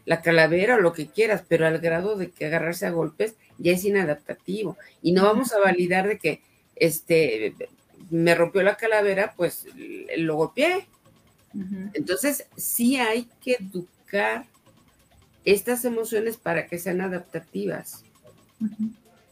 la 0.04 0.22
calavera 0.22 0.76
o 0.76 0.80
lo 0.80 0.92
que 0.92 1.08
quieras, 1.08 1.42
pero 1.48 1.66
al 1.66 1.80
grado 1.80 2.14
de 2.14 2.30
que 2.30 2.46
agarrarse 2.46 2.86
a 2.86 2.90
golpes 2.90 3.34
ya 3.58 3.72
es 3.72 3.84
inadaptativo. 3.84 4.76
Y 5.02 5.10
no 5.10 5.24
vamos 5.24 5.52
a 5.52 5.58
validar 5.58 6.06
de 6.06 6.18
que 6.18 6.42
este 6.76 7.56
me 8.08 8.36
rompió 8.36 8.62
la 8.62 8.76
calavera, 8.76 9.34
pues 9.36 9.66
lo 10.16 10.36
golpeé. 10.36 10.86
Entonces, 11.94 12.46
sí 12.56 12.96
hay 12.96 13.28
que 13.40 13.54
educar 13.54 14.46
estas 15.44 15.84
emociones 15.84 16.36
para 16.36 16.66
que 16.66 16.78
sean 16.78 17.00
adaptativas. 17.00 18.04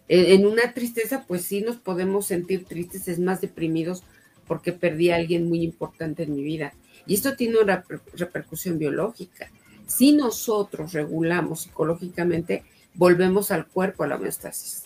en, 0.08 0.46
una 0.46 0.72
tristeza, 0.72 1.24
pues 1.26 1.42
sí 1.42 1.60
nos 1.60 1.76
podemos 1.76 2.26
sentir 2.26 2.64
tristes, 2.64 3.08
es 3.08 3.18
más 3.18 3.40
deprimidos 3.40 4.02
porque 4.46 4.72
perdí 4.72 5.10
a 5.10 5.16
alguien 5.16 5.48
muy 5.48 5.62
importante 5.62 6.22
en 6.22 6.34
mi 6.34 6.42
vida. 6.42 6.72
Y 7.06 7.14
esto 7.14 7.36
tiene 7.36 7.58
una 7.58 7.84
repercusión 8.14 8.78
biológica. 8.78 9.50
Si 9.86 10.12
nosotros 10.12 10.92
regulamos 10.92 11.62
psicológicamente, 11.62 12.64
volvemos 12.94 13.50
al 13.50 13.66
cuerpo 13.66 14.04
a 14.04 14.06
la 14.06 14.16
homeostasis. 14.16 14.84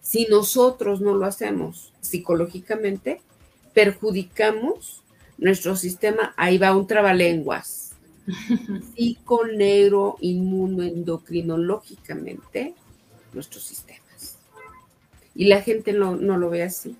Si 0.00 0.26
nosotros 0.26 1.00
no 1.00 1.14
lo 1.14 1.26
hacemos 1.26 1.92
psicológicamente, 2.00 3.20
perjudicamos 3.72 5.03
nuestro 5.44 5.76
sistema, 5.76 6.34
ahí 6.38 6.56
va 6.56 6.74
un 6.74 6.86
trabalenguas. 6.86 7.92
Psico, 8.96 9.46
negro, 9.46 10.16
inmunoendocrinológicamente, 10.20 12.74
nuestros 13.34 13.64
sistemas. 13.64 14.38
Y 15.34 15.44
la 15.44 15.60
gente 15.60 15.92
no, 15.92 16.16
no 16.16 16.38
lo 16.38 16.48
ve 16.48 16.62
así. 16.62 16.96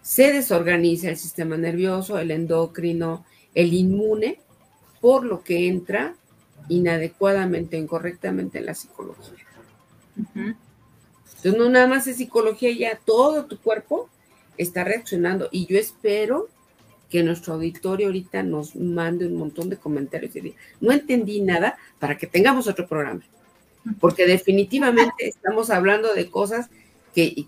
Se 0.00 0.32
desorganiza 0.32 1.10
el 1.10 1.18
sistema 1.18 1.58
nervioso, 1.58 2.18
el 2.18 2.30
endocrino, 2.30 3.26
el 3.54 3.74
inmune, 3.74 4.40
por 5.02 5.26
lo 5.26 5.44
que 5.44 5.68
entra 5.68 6.14
inadecuadamente, 6.70 7.76
incorrectamente 7.76 8.58
en 8.58 8.64
la 8.64 8.74
psicología. 8.74 9.44
Entonces, 10.16 11.58
no 11.58 11.68
nada 11.68 11.86
más 11.86 12.06
es 12.06 12.16
psicología, 12.16 12.72
ya 12.72 12.98
todo 13.04 13.44
tu 13.44 13.58
cuerpo 13.58 14.08
está 14.56 14.82
reaccionando. 14.82 15.50
Y 15.52 15.66
yo 15.66 15.78
espero 15.78 16.48
que 17.10 17.22
nuestro 17.22 17.54
auditorio 17.54 18.06
ahorita 18.06 18.42
nos 18.42 18.76
mande 18.76 19.26
un 19.26 19.34
montón 19.34 19.68
de 19.68 19.76
comentarios 19.76 20.34
y 20.36 20.40
diga, 20.40 20.56
no 20.80 20.92
entendí 20.92 21.40
nada 21.40 21.76
para 21.98 22.16
que 22.16 22.26
tengamos 22.26 22.68
otro 22.68 22.86
programa. 22.86 23.20
Porque 23.98 24.26
definitivamente 24.26 25.28
estamos 25.28 25.70
hablando 25.70 26.14
de 26.14 26.30
cosas 26.30 26.70
que 27.14 27.46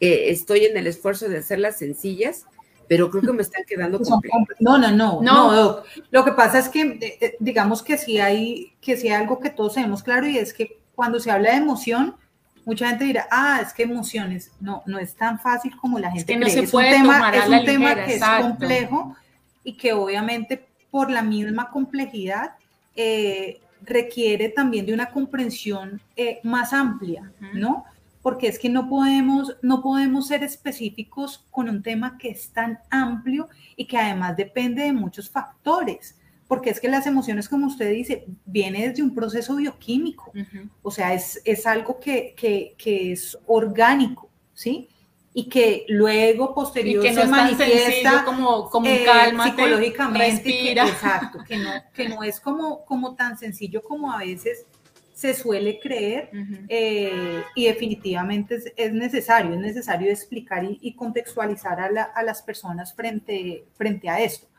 estoy 0.00 0.66
en 0.66 0.76
el 0.76 0.86
esfuerzo 0.86 1.28
de 1.28 1.38
hacerlas 1.38 1.78
sencillas, 1.78 2.44
pero 2.88 3.08
creo 3.08 3.22
que 3.22 3.32
me 3.32 3.42
están 3.42 3.64
quedando 3.66 4.00
complejas. 4.00 4.40
No, 4.60 4.76
no, 4.76 4.90
no, 4.90 5.22
no, 5.22 5.82
Lo 6.10 6.24
que 6.24 6.32
pasa 6.32 6.58
es 6.58 6.68
que, 6.68 6.82
eh, 6.82 7.18
eh, 7.20 7.36
digamos 7.40 7.82
que 7.82 7.96
sí 7.96 8.18
hay, 8.18 8.74
que 8.80 8.96
sí 8.96 9.08
hay 9.08 9.14
algo 9.14 9.40
que 9.40 9.50
todos 9.50 9.74
tenemos 9.74 10.02
claro 10.02 10.26
y 10.26 10.36
es 10.36 10.52
que 10.52 10.78
cuando 10.94 11.18
se 11.20 11.30
habla 11.30 11.52
de 11.52 11.56
emoción, 11.56 12.16
Mucha 12.64 12.88
gente 12.88 13.04
dirá, 13.04 13.26
ah, 13.30 13.60
es 13.62 13.72
que 13.72 13.82
emociones. 13.82 14.52
No, 14.60 14.82
no 14.86 14.98
es 14.98 15.14
tan 15.14 15.38
fácil 15.40 15.76
como 15.76 15.98
la 15.98 16.10
gente 16.10 16.20
es 16.20 16.26
que 16.26 16.36
no 16.36 16.46
cree. 16.46 16.68
Puede 16.68 16.96
un 16.96 17.02
tema, 17.02 17.30
es 17.30 17.48
un 17.48 17.64
tema 17.64 17.94
que 18.04 18.14
es 18.14 18.24
complejo 18.40 19.16
y 19.64 19.74
que 19.74 19.92
obviamente 19.92 20.66
por 20.90 21.10
la 21.10 21.22
misma 21.22 21.70
complejidad 21.70 22.52
eh, 22.94 23.60
requiere 23.84 24.48
también 24.50 24.86
de 24.86 24.94
una 24.94 25.10
comprensión 25.10 26.00
eh, 26.16 26.40
más 26.42 26.72
amplia, 26.72 27.32
¿no? 27.54 27.84
Porque 28.22 28.46
es 28.46 28.58
que 28.58 28.68
no 28.68 28.88
podemos, 28.88 29.56
no 29.62 29.82
podemos 29.82 30.28
ser 30.28 30.44
específicos 30.44 31.44
con 31.50 31.68
un 31.68 31.82
tema 31.82 32.16
que 32.18 32.30
es 32.30 32.50
tan 32.50 32.78
amplio 32.90 33.48
y 33.74 33.86
que 33.86 33.98
además 33.98 34.36
depende 34.36 34.84
de 34.84 34.92
muchos 34.92 35.28
factores 35.28 36.16
porque 36.52 36.68
es 36.68 36.80
que 36.80 36.88
las 36.88 37.06
emociones, 37.06 37.48
como 37.48 37.66
usted 37.66 37.90
dice, 37.90 38.26
viene 38.44 38.86
desde 38.86 39.02
un 39.02 39.14
proceso 39.14 39.56
bioquímico, 39.56 40.34
o 40.82 40.90
sea, 40.90 41.14
es, 41.14 41.40
es 41.46 41.66
algo 41.66 41.98
que, 41.98 42.34
que, 42.36 42.74
que, 42.76 43.12
es 43.12 43.38
orgánico, 43.46 44.28
¿sí? 44.52 44.86
Y 45.32 45.48
que 45.48 45.86
luego, 45.88 46.54
posterior, 46.54 47.02
se 47.08 47.26
manifiesta 47.26 48.26
como, 48.26 48.68
como 48.68 48.86
un 48.86 48.98
calma, 49.02 49.46
psicológicamente, 49.46 50.42
respira. 50.44 50.86
exacto, 50.86 51.38
que 51.48 51.56
no, 51.56 51.70
que 51.94 52.10
no 52.10 52.22
es 52.22 52.38
como, 52.38 52.84
como 52.84 53.14
tan 53.14 53.38
sencillo 53.38 53.80
como 53.82 54.12
a 54.12 54.18
veces 54.18 54.66
se 55.14 55.32
suele 55.32 55.80
creer 55.80 56.28
eh, 56.68 57.44
y 57.54 57.64
definitivamente 57.64 58.56
es, 58.56 58.70
es, 58.76 58.92
necesario, 58.92 59.54
es 59.54 59.60
necesario 59.60 60.10
explicar 60.10 60.64
y, 60.64 60.78
y 60.82 60.94
contextualizar 60.96 61.80
a, 61.80 61.90
la, 61.90 62.02
a, 62.02 62.22
las 62.22 62.42
personas 62.42 62.92
frente, 62.92 63.64
frente 63.72 64.10
a 64.10 64.20
esto. 64.20 64.51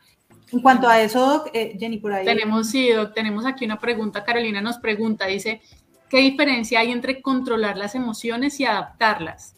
En 0.52 0.60
cuanto 0.60 0.88
a 0.88 1.00
eso, 1.00 1.44
eh, 1.52 1.76
Jenny, 1.78 1.98
por 1.98 2.12
ahí. 2.12 2.24
Tenemos, 2.24 2.68
sí, 2.70 2.90
tenemos 3.14 3.46
aquí 3.46 3.64
una 3.64 3.80
pregunta. 3.80 4.24
Carolina 4.24 4.60
nos 4.60 4.78
pregunta, 4.78 5.26
dice, 5.26 5.60
¿qué 6.08 6.18
diferencia 6.18 6.80
hay 6.80 6.92
entre 6.92 7.22
controlar 7.22 7.76
las 7.76 7.94
emociones 7.94 8.60
y 8.60 8.64
adaptarlas? 8.64 9.54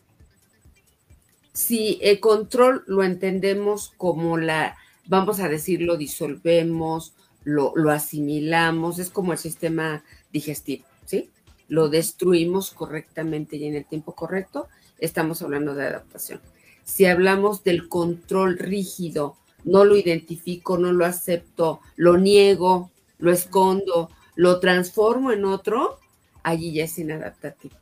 Sí, 1.52 1.98
el 2.02 2.20
control 2.20 2.84
lo 2.86 3.02
entendemos 3.02 3.92
como 3.96 4.36
la, 4.36 4.76
vamos 5.06 5.40
a 5.40 5.48
decir, 5.48 5.82
lo 5.82 5.96
disolvemos, 5.96 7.14
lo, 7.44 7.72
lo 7.74 7.90
asimilamos, 7.90 8.98
es 8.98 9.10
como 9.10 9.32
el 9.32 9.38
sistema 9.38 10.02
digestivo, 10.32 10.84
¿sí? 11.04 11.30
Lo 11.68 11.88
destruimos 11.88 12.72
correctamente 12.72 13.56
y 13.56 13.66
en 13.66 13.74
el 13.74 13.84
tiempo 13.84 14.14
correcto, 14.14 14.68
estamos 14.98 15.42
hablando 15.42 15.74
de 15.74 15.86
adaptación. 15.86 16.40
Si 16.84 17.06
hablamos 17.06 17.64
del 17.64 17.88
control 17.88 18.58
rígido, 18.58 19.36
no 19.66 19.84
lo 19.84 19.96
identifico, 19.96 20.78
no 20.78 20.92
lo 20.92 21.04
acepto, 21.04 21.80
lo 21.96 22.16
niego, 22.16 22.90
lo 23.18 23.32
escondo, 23.32 24.10
lo 24.36 24.60
transformo 24.60 25.32
en 25.32 25.44
otro, 25.44 25.98
allí 26.42 26.72
ya 26.72 26.84
es 26.84 26.98
inadaptativo. 26.98 27.74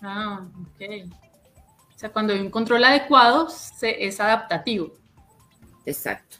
Ah, 0.00 0.46
ok. 0.62 1.10
O 1.94 1.98
sea, 1.98 2.10
cuando 2.10 2.32
hay 2.32 2.40
un 2.40 2.50
control 2.50 2.84
adecuado, 2.84 3.50
se, 3.50 4.06
es 4.06 4.20
adaptativo. 4.20 4.92
Exacto. 5.84 6.36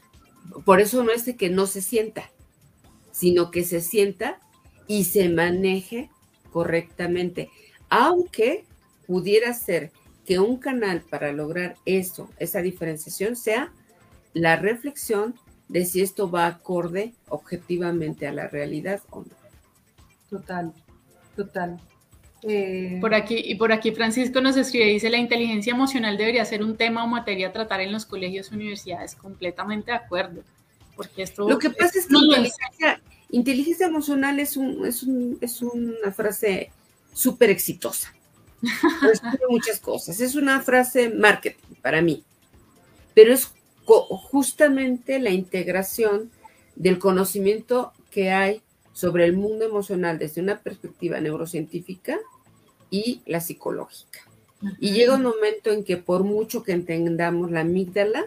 Por 0.63 0.79
eso 0.79 1.03
no 1.03 1.11
es 1.11 1.25
de 1.25 1.35
que 1.35 1.49
no 1.49 1.67
se 1.67 1.81
sienta, 1.81 2.29
sino 3.11 3.51
que 3.51 3.63
se 3.65 3.81
sienta 3.81 4.39
y 4.87 5.03
se 5.03 5.27
maneje 5.27 6.09
correctamente. 6.53 7.49
Aunque 7.89 8.65
pudiera 9.05 9.53
ser 9.53 9.91
que 10.25 10.39
un 10.39 10.57
canal 10.57 11.01
para 11.01 11.33
lograr 11.33 11.75
eso, 11.85 12.29
esa 12.39 12.61
diferenciación, 12.61 13.35
sea 13.35 13.73
la 14.37 14.55
reflexión 14.55 15.35
de 15.67 15.85
si 15.85 16.01
esto 16.01 16.29
va 16.29 16.47
acorde 16.47 17.13
objetivamente 17.29 18.27
a 18.27 18.31
la 18.31 18.47
realidad 18.47 19.01
o 19.09 19.21
no. 19.21 19.35
Total, 20.29 20.73
total. 21.35 21.79
Eh, 22.43 22.99
por 23.01 23.15
aquí, 23.15 23.35
y 23.37 23.55
por 23.55 23.71
aquí 23.71 23.91
Francisco 23.91 24.41
nos 24.41 24.55
escribe, 24.57 24.85
dice, 24.85 25.09
la 25.09 25.17
inteligencia 25.17 25.73
emocional 25.73 26.17
debería 26.17 26.45
ser 26.45 26.63
un 26.63 26.77
tema 26.77 27.03
o 27.03 27.07
materia 27.07 27.47
a 27.47 27.51
tratar 27.51 27.81
en 27.81 27.91
los 27.91 28.05
colegios 28.05 28.51
y 28.51 28.55
universidades. 28.55 29.15
Completamente 29.15 29.91
de 29.91 29.97
acuerdo. 29.97 30.43
Porque 30.95 31.23
esto... 31.23 31.47
Lo 31.47 31.59
que 31.59 31.69
pasa 31.69 31.99
es, 31.99 32.07
que 32.07 32.13
inteligencia, 33.29 33.87
emocional 33.87 34.39
es, 34.39 34.55
un, 34.55 34.85
es, 34.85 35.03
un, 35.03 35.37
es 35.41 35.61
una 35.61 36.11
frase 36.11 36.71
súper 37.13 37.49
exitosa. 37.49 38.13
muchas 39.49 39.79
cosas. 39.79 40.19
Es 40.19 40.35
una 40.35 40.61
frase 40.61 41.09
marketing 41.09 41.75
para 41.81 42.01
mí. 42.01 42.23
Pero 43.13 43.33
es 43.33 43.51
justamente 43.87 45.19
la 45.19 45.31
integración 45.31 46.31
del 46.75 46.99
conocimiento 46.99 47.93
que 48.11 48.31
hay 48.31 48.61
sobre 48.93 49.25
el 49.25 49.33
mundo 49.33 49.65
emocional 49.65 50.19
desde 50.19 50.41
una 50.41 50.59
perspectiva 50.59 51.19
neurocientífica 51.19 52.17
y 52.89 53.21
la 53.25 53.41
psicológica. 53.41 54.21
Y 54.79 54.91
llega 54.91 55.15
un 55.15 55.23
momento 55.23 55.71
en 55.71 55.83
que 55.83 55.97
por 55.97 56.23
mucho 56.23 56.63
que 56.63 56.71
entendamos 56.71 57.51
la 57.51 57.61
amígdala, 57.61 58.25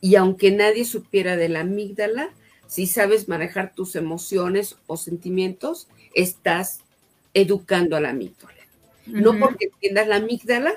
y 0.00 0.16
aunque 0.16 0.50
nadie 0.50 0.84
supiera 0.84 1.36
de 1.36 1.48
la 1.48 1.60
amígdala, 1.60 2.30
si 2.66 2.86
sabes 2.86 3.28
manejar 3.28 3.74
tus 3.74 3.96
emociones 3.96 4.76
o 4.86 4.96
sentimientos, 4.96 5.88
estás 6.14 6.80
educando 7.34 7.96
a 7.96 8.00
la 8.00 8.10
amígdala. 8.10 8.54
No 9.06 9.38
porque 9.38 9.66
entiendas 9.66 10.06
la 10.06 10.16
amígdala, 10.16 10.74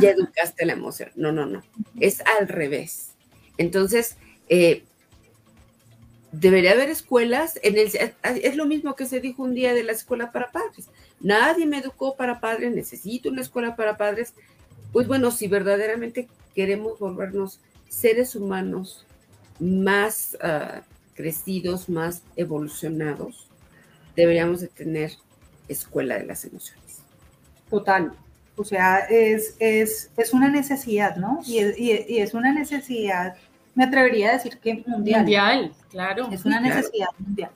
ya 0.00 0.10
educaste 0.10 0.66
la 0.66 0.72
emoción. 0.72 1.10
No, 1.16 1.32
no, 1.32 1.46
no. 1.46 1.62
Es 2.00 2.22
al 2.38 2.48
revés. 2.48 3.10
Entonces, 3.56 4.16
eh, 4.48 4.84
debería 6.32 6.72
haber 6.72 6.90
escuelas, 6.90 7.58
en 7.62 7.78
el, 7.78 7.90
es 8.42 8.56
lo 8.56 8.66
mismo 8.66 8.94
que 8.94 9.06
se 9.06 9.20
dijo 9.20 9.42
un 9.42 9.54
día 9.54 9.74
de 9.74 9.84
la 9.84 9.92
escuela 9.92 10.32
para 10.32 10.50
padres. 10.50 10.88
Nadie 11.20 11.66
me 11.66 11.78
educó 11.78 12.16
para 12.16 12.40
padres, 12.40 12.74
necesito 12.74 13.30
una 13.30 13.42
escuela 13.42 13.76
para 13.76 13.96
padres. 13.96 14.34
Pues 14.92 15.06
bueno, 15.06 15.30
si 15.30 15.48
verdaderamente 15.48 16.28
queremos 16.54 16.98
volvernos 16.98 17.60
seres 17.88 18.34
humanos 18.34 19.06
más 19.58 20.36
uh, 20.42 20.80
crecidos, 21.14 21.88
más 21.88 22.22
evolucionados, 22.36 23.48
deberíamos 24.14 24.60
de 24.60 24.68
tener 24.68 25.12
escuela 25.68 26.18
de 26.18 26.26
las 26.26 26.44
emociones. 26.44 27.02
Total, 27.68 28.12
o 28.58 28.64
sea, 28.64 28.98
es, 29.08 29.56
es, 29.58 30.10
es 30.16 30.32
una 30.32 30.48
necesidad, 30.48 31.16
¿no? 31.16 31.40
Y 31.46 31.58
es, 31.58 31.78
y 31.78 32.18
es, 32.18 32.34
una 32.34 32.52
necesidad, 32.52 33.36
me 33.74 33.84
atrevería 33.84 34.30
a 34.30 34.32
decir 34.32 34.58
que 34.58 34.82
mundial. 34.86 35.20
Mundial, 35.20 35.72
claro. 35.90 36.28
Es 36.30 36.44
una 36.44 36.60
necesidad 36.60 37.08
mundial. 37.18 37.50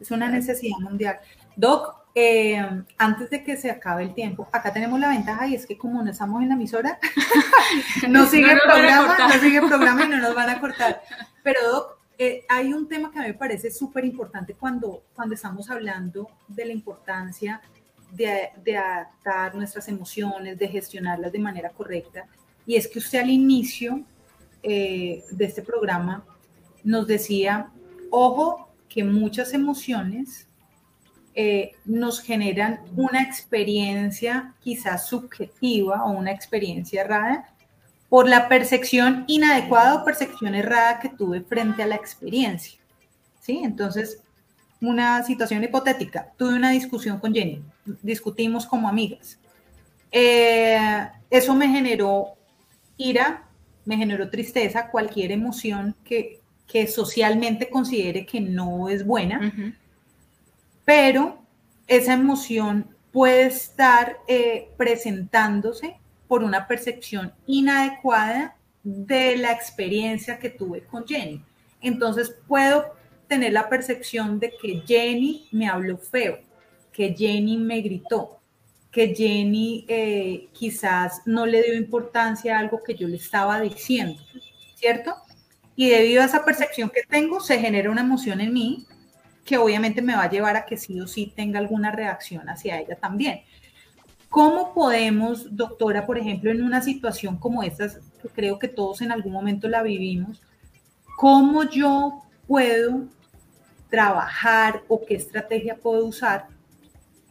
Es 0.00 0.10
una 0.10 0.28
necesidad 0.28 0.78
mundial. 0.78 1.18
Doc, 1.56 1.94
eh, 2.14 2.60
antes 2.98 3.30
de 3.30 3.44
que 3.44 3.56
se 3.56 3.70
acabe 3.70 4.02
el 4.02 4.14
tiempo, 4.14 4.48
acá 4.52 4.72
tenemos 4.72 4.98
la 4.98 5.08
ventaja 5.08 5.46
y 5.46 5.54
es 5.54 5.66
que 5.66 5.78
como 5.78 6.02
no 6.02 6.10
estamos 6.10 6.42
en 6.42 6.48
la 6.48 6.54
emisora, 6.54 6.98
no 8.08 8.26
sigue 8.26 8.50
el 8.50 8.60
programa, 8.60 9.16
no 9.18 9.40
sigue 9.40 9.58
el 9.58 9.66
programa 9.68 10.04
y 10.04 10.08
no 10.08 10.18
nos 10.18 10.34
van 10.34 10.50
a 10.50 10.60
cortar. 10.60 11.02
Pero 11.42 11.60
Doc, 11.70 11.98
eh, 12.18 12.44
hay 12.48 12.72
un 12.72 12.88
tema 12.88 13.12
que 13.12 13.18
a 13.20 13.22
mí 13.22 13.28
me 13.28 13.34
parece 13.34 13.70
súper 13.70 14.04
importante 14.04 14.54
cuando, 14.54 15.04
cuando 15.14 15.36
estamos 15.36 15.70
hablando 15.70 16.28
de 16.48 16.64
la 16.64 16.72
importancia 16.72 17.60
de, 18.12 18.76
adaptar 18.76 19.54
nuestras 19.54 19.88
emociones, 19.88 20.58
de 20.58 20.68
gestionarlas 20.68 21.32
de 21.32 21.38
manera 21.38 21.70
correcta. 21.70 22.26
Y 22.66 22.76
es 22.76 22.86
que 22.88 22.98
usted 22.98 23.20
al 23.20 23.30
inicio 23.30 24.02
eh, 24.62 25.24
de 25.30 25.44
este 25.44 25.62
programa 25.62 26.24
nos 26.84 27.06
decía, 27.06 27.70
ojo, 28.10 28.68
que 28.88 29.04
muchas 29.04 29.52
emociones 29.52 30.48
eh, 31.34 31.72
nos 31.84 32.20
generan 32.20 32.80
una 32.96 33.22
experiencia 33.22 34.54
quizás 34.60 35.06
subjetiva 35.06 36.04
o 36.04 36.10
una 36.10 36.32
experiencia 36.32 37.02
errada 37.02 37.54
por 38.08 38.28
la 38.28 38.48
percepción 38.48 39.24
inadecuada 39.28 39.96
o 39.96 40.04
percepción 40.04 40.54
errada 40.54 40.98
que 40.98 41.10
tuve 41.10 41.42
frente 41.42 41.82
a 41.82 41.86
la 41.86 41.94
experiencia. 41.94 42.80
¿Sí? 43.40 43.60
Entonces, 43.62 44.22
una 44.80 45.22
situación 45.22 45.62
hipotética. 45.64 46.32
Tuve 46.36 46.54
una 46.54 46.70
discusión 46.70 47.18
con 47.18 47.32
Jenny, 47.32 47.62
discutimos 48.02 48.66
como 48.66 48.88
amigas. 48.88 49.38
Eh, 50.10 51.08
eso 51.30 51.54
me 51.54 51.68
generó 51.68 52.34
ira, 52.96 53.48
me 53.84 53.96
generó 53.96 54.28
tristeza, 54.30 54.90
cualquier 54.90 55.32
emoción 55.32 55.94
que, 56.04 56.40
que 56.66 56.86
socialmente 56.86 57.70
considere 57.70 58.26
que 58.26 58.40
no 58.40 58.88
es 58.88 59.04
buena, 59.04 59.52
pero 60.84 61.38
esa 61.86 62.14
emoción 62.14 62.86
puede 63.12 63.46
estar 63.46 64.18
eh, 64.28 64.68
presentándose 64.76 65.96
por 66.28 66.42
una 66.42 66.68
percepción 66.68 67.32
inadecuada 67.46 68.56
de 68.84 69.36
la 69.36 69.52
experiencia 69.52 70.38
que 70.38 70.50
tuve 70.50 70.82
con 70.82 71.06
Jenny. 71.06 71.42
Entonces 71.80 72.34
puedo 72.46 72.94
tener 73.26 73.52
la 73.52 73.68
percepción 73.68 74.38
de 74.38 74.52
que 74.60 74.82
Jenny 74.86 75.46
me 75.50 75.68
habló 75.68 75.98
feo, 75.98 76.38
que 76.98 77.14
Jenny 77.16 77.56
me 77.58 77.80
gritó, 77.80 78.40
que 78.90 79.14
Jenny 79.14 79.84
eh, 79.86 80.48
quizás 80.52 81.22
no 81.26 81.46
le 81.46 81.62
dio 81.62 81.76
importancia 81.76 82.56
a 82.56 82.58
algo 82.58 82.82
que 82.82 82.96
yo 82.96 83.06
le 83.06 83.18
estaba 83.18 83.60
diciendo, 83.60 84.20
¿cierto? 84.74 85.14
Y 85.76 85.90
debido 85.90 86.22
a 86.22 86.24
esa 86.24 86.44
percepción 86.44 86.90
que 86.90 87.02
tengo, 87.08 87.38
se 87.38 87.60
genera 87.60 87.92
una 87.92 88.00
emoción 88.00 88.40
en 88.40 88.52
mí 88.52 88.84
que 89.44 89.58
obviamente 89.58 90.02
me 90.02 90.16
va 90.16 90.24
a 90.24 90.28
llevar 90.28 90.56
a 90.56 90.66
que 90.66 90.76
sí 90.76 91.00
o 91.00 91.06
sí 91.06 91.32
tenga 91.36 91.60
alguna 91.60 91.92
reacción 91.92 92.48
hacia 92.48 92.80
ella 92.80 92.96
también. 92.96 93.42
¿Cómo 94.28 94.74
podemos, 94.74 95.54
doctora, 95.54 96.04
por 96.04 96.18
ejemplo, 96.18 96.50
en 96.50 96.64
una 96.64 96.82
situación 96.82 97.38
como 97.38 97.62
esta, 97.62 97.88
creo 98.34 98.58
que 98.58 98.66
todos 98.66 99.02
en 99.02 99.12
algún 99.12 99.34
momento 99.34 99.68
la 99.68 99.84
vivimos, 99.84 100.42
cómo 101.16 101.62
yo 101.62 102.24
puedo 102.48 103.04
trabajar 103.88 104.82
o 104.88 105.06
qué 105.06 105.14
estrategia 105.14 105.76
puedo 105.76 106.04
usar 106.04 106.57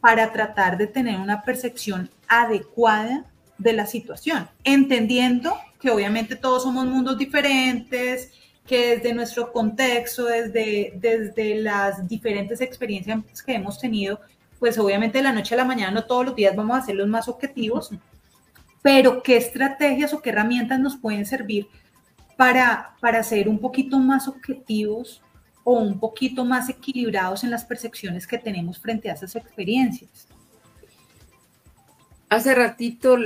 para 0.02 0.32
tratar 0.32 0.78
de 0.78 0.88
tener 0.88 1.20
una 1.20 1.43
percepción 1.43 2.10
adecuada 2.28 3.26
de 3.58 3.74
la 3.74 3.86
situación, 3.86 4.48
entendiendo 4.64 5.58
que 5.80 5.89
obviamente 5.89 6.36
todos 6.36 6.64
somos 6.64 6.86
mundos 6.86 7.18
diferentes, 7.18 8.32
que 8.66 8.98
desde 8.98 9.14
nuestro 9.14 9.52
contexto, 9.52 10.26
desde, 10.26 10.93
desde 10.95 11.56
las 11.56 12.08
diferentes 12.08 12.62
experiencias 12.62 13.41
que 13.43 13.56
hemos 13.56 13.80
tenido, 13.80 14.20
pues 14.60 14.78
obviamente 14.78 15.20
de 15.20 15.24
la 15.24 15.32
noche 15.32 15.56
a 15.56 15.58
la 15.58 15.66
mañana 15.66 15.91
no 15.91 16.06
todos 16.06 16.26
los 16.26 16.36
días 16.36 16.56
vamos 16.56 16.78
a 16.78 16.86
ser 16.86 16.95
los 16.95 17.08
más 17.08 17.28
objetivos, 17.28 17.91
pero 18.82 19.24
qué 19.24 19.38
estrategias 19.38 20.14
o 20.14 20.22
qué 20.22 20.30
herramientas 20.30 20.80
nos 20.80 20.98
pueden 20.98 21.26
servir 21.26 21.68
para, 22.36 22.95
para 23.00 23.24
ser 23.24 23.48
un 23.50 23.60
poquito 23.60 24.00
más 24.00 24.28
objetivos 24.28 25.22
o 25.70 25.74
un 25.74 25.99
poquito 25.99 26.45
más 26.45 26.70
equilibrados 26.70 27.43
en 27.43 27.51
las 27.51 27.65
percepciones 27.65 28.26
que 28.26 28.38
tenemos 28.38 28.80
frente 28.80 29.09
a 29.09 29.15
esas 29.15 29.36
experiencias. 29.36 30.30
Hace 32.30 32.55
ratito, 32.55 33.18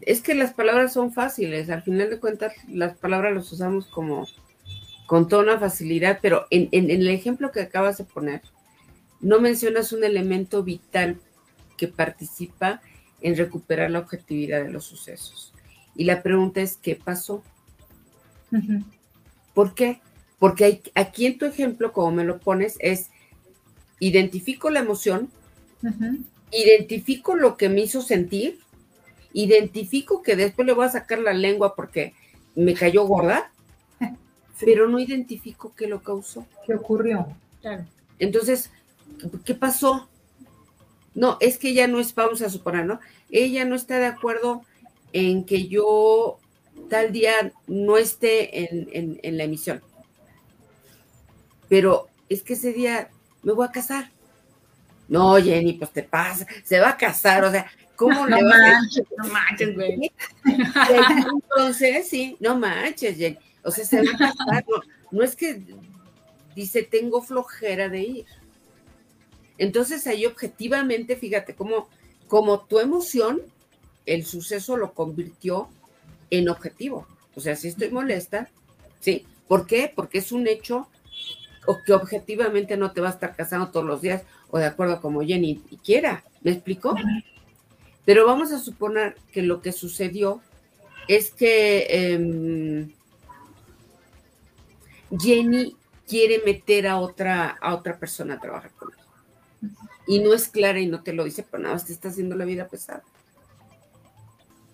es 0.00 0.22
que 0.22 0.34
las 0.34 0.54
palabras 0.54 0.92
son 0.92 1.12
fáciles, 1.12 1.70
al 1.70 1.82
final 1.82 2.10
de 2.10 2.18
cuentas 2.18 2.52
las 2.66 2.98
palabras 2.98 3.32
las 3.32 3.52
usamos 3.52 3.86
como 3.86 4.26
con 5.06 5.28
toda 5.28 5.56
facilidad, 5.60 6.18
pero 6.20 6.48
en, 6.50 6.68
en, 6.72 6.90
el 6.90 7.06
ejemplo 7.06 7.52
que 7.52 7.60
acabas 7.60 7.96
de 7.98 8.04
poner, 8.06 8.42
no 9.20 9.40
mencionas 9.40 9.92
un 9.92 10.02
elemento 10.02 10.64
vital 10.64 11.20
que 11.76 11.86
participa 11.86 12.82
en 13.20 13.36
recuperar 13.36 13.92
la 13.92 14.00
objetividad 14.00 14.64
de 14.64 14.72
los 14.72 14.84
sucesos. 14.84 15.54
Y 15.94 16.06
la 16.06 16.24
pregunta 16.24 16.60
es, 16.60 16.76
¿qué 16.76 16.96
pasó? 16.96 17.44
¿Por 19.54 19.74
qué? 19.74 20.00
Porque 20.42 20.82
aquí 20.96 21.26
en 21.26 21.38
tu 21.38 21.44
ejemplo, 21.44 21.92
como 21.92 22.10
me 22.10 22.24
lo 22.24 22.40
pones, 22.40 22.74
es 22.80 23.10
identifico 24.00 24.70
la 24.70 24.80
emoción, 24.80 25.30
identifico 26.50 27.36
lo 27.36 27.56
que 27.56 27.68
me 27.68 27.82
hizo 27.82 28.02
sentir, 28.02 28.58
identifico 29.32 30.20
que 30.20 30.34
después 30.34 30.66
le 30.66 30.72
voy 30.72 30.86
a 30.86 30.90
sacar 30.90 31.20
la 31.20 31.32
lengua 31.32 31.76
porque 31.76 32.14
me 32.56 32.74
cayó 32.74 33.06
gorda, 33.06 33.52
pero 34.58 34.88
no 34.88 34.98
identifico 34.98 35.74
qué 35.76 35.86
lo 35.86 36.02
causó. 36.02 36.44
¿Qué 36.66 36.74
ocurrió? 36.74 37.28
Entonces, 38.18 38.72
¿qué 39.44 39.54
pasó? 39.54 40.08
No, 41.14 41.36
es 41.38 41.56
que 41.56 41.68
ella 41.68 41.86
no 41.86 42.00
es, 42.00 42.16
vamos 42.16 42.42
a 42.42 42.50
suponer, 42.50 42.84
¿no? 42.84 42.98
Ella 43.30 43.64
no 43.64 43.76
está 43.76 44.00
de 44.00 44.06
acuerdo 44.06 44.62
en 45.12 45.44
que 45.44 45.68
yo 45.68 46.40
tal 46.90 47.12
día 47.12 47.52
no 47.68 47.96
esté 47.96 48.90
en, 48.90 49.38
la 49.38 49.44
emisión. 49.44 49.80
Pero 51.72 52.10
es 52.28 52.42
que 52.42 52.52
ese 52.52 52.74
día 52.74 53.08
me 53.42 53.54
voy 53.54 53.66
a 53.66 53.72
casar. 53.72 54.10
No, 55.08 55.36
Jenny, 55.36 55.72
pues 55.72 55.90
te 55.90 56.02
pasa, 56.02 56.46
se 56.62 56.78
va 56.78 56.90
a 56.90 56.96
casar, 56.98 57.42
o 57.44 57.50
sea, 57.50 57.64
¿cómo 57.96 58.26
no 58.28 58.36
le 58.36 58.42
manches, 58.42 59.06
No 59.16 59.32
manches, 59.32 59.74
güey. 59.74 60.12
Entonces, 61.32 62.06
sí, 62.06 62.36
no 62.40 62.58
manches, 62.58 63.16
Jenny. 63.16 63.38
O 63.64 63.70
sea, 63.70 63.86
se 63.86 64.02
va 64.02 64.10
a 64.12 64.18
casar, 64.18 64.66
no, 64.68 64.82
no 65.12 65.24
es 65.24 65.34
que 65.34 65.62
dice, 66.54 66.82
tengo 66.82 67.22
flojera 67.22 67.88
de 67.88 68.00
ir. 68.02 68.26
Entonces 69.56 70.06
ahí 70.06 70.26
objetivamente, 70.26 71.16
fíjate, 71.16 71.54
cómo, 71.54 71.88
como 72.28 72.66
tu 72.66 72.80
emoción, 72.80 73.40
el 74.04 74.26
suceso 74.26 74.76
lo 74.76 74.92
convirtió 74.92 75.70
en 76.28 76.50
objetivo. 76.50 77.06
O 77.34 77.40
sea, 77.40 77.56
si 77.56 77.68
estoy 77.68 77.88
molesta, 77.88 78.50
¿sí? 79.00 79.24
¿Por 79.48 79.66
qué? 79.66 79.90
Porque 79.96 80.18
es 80.18 80.32
un 80.32 80.46
hecho 80.46 80.86
que 81.84 81.92
objetivamente 81.92 82.76
no 82.76 82.92
te 82.92 83.00
va 83.00 83.08
a 83.08 83.12
estar 83.12 83.36
casando 83.36 83.70
todos 83.70 83.86
los 83.86 84.02
días 84.02 84.22
o 84.50 84.58
de 84.58 84.66
acuerdo 84.66 85.00
como 85.00 85.22
Jenny 85.22 85.62
quiera. 85.84 86.24
¿Me 86.42 86.52
explico? 86.52 86.94
Pero 88.04 88.26
vamos 88.26 88.52
a 88.52 88.58
suponer 88.58 89.16
que 89.32 89.42
lo 89.42 89.62
que 89.62 89.72
sucedió 89.72 90.40
es 91.08 91.30
que 91.30 91.86
em, 91.88 92.92
Jenny 95.18 95.76
quiere 96.06 96.42
meter 96.44 96.88
a 96.88 96.98
otra, 96.98 97.56
a 97.60 97.74
otra 97.74 97.98
persona 97.98 98.34
a 98.34 98.40
trabajar 98.40 98.72
con 98.72 98.90
él. 98.92 99.70
Y 100.06 100.18
no 100.18 100.34
es 100.34 100.48
clara 100.48 100.80
y 100.80 100.86
no 100.86 101.02
te 101.02 101.12
lo 101.12 101.24
dice, 101.24 101.46
pero 101.48 101.62
nada 101.62 101.74
más 101.74 101.86
te 101.86 101.92
está 101.92 102.08
haciendo 102.08 102.34
la 102.34 102.44
vida 102.44 102.66
pesada. 102.66 103.04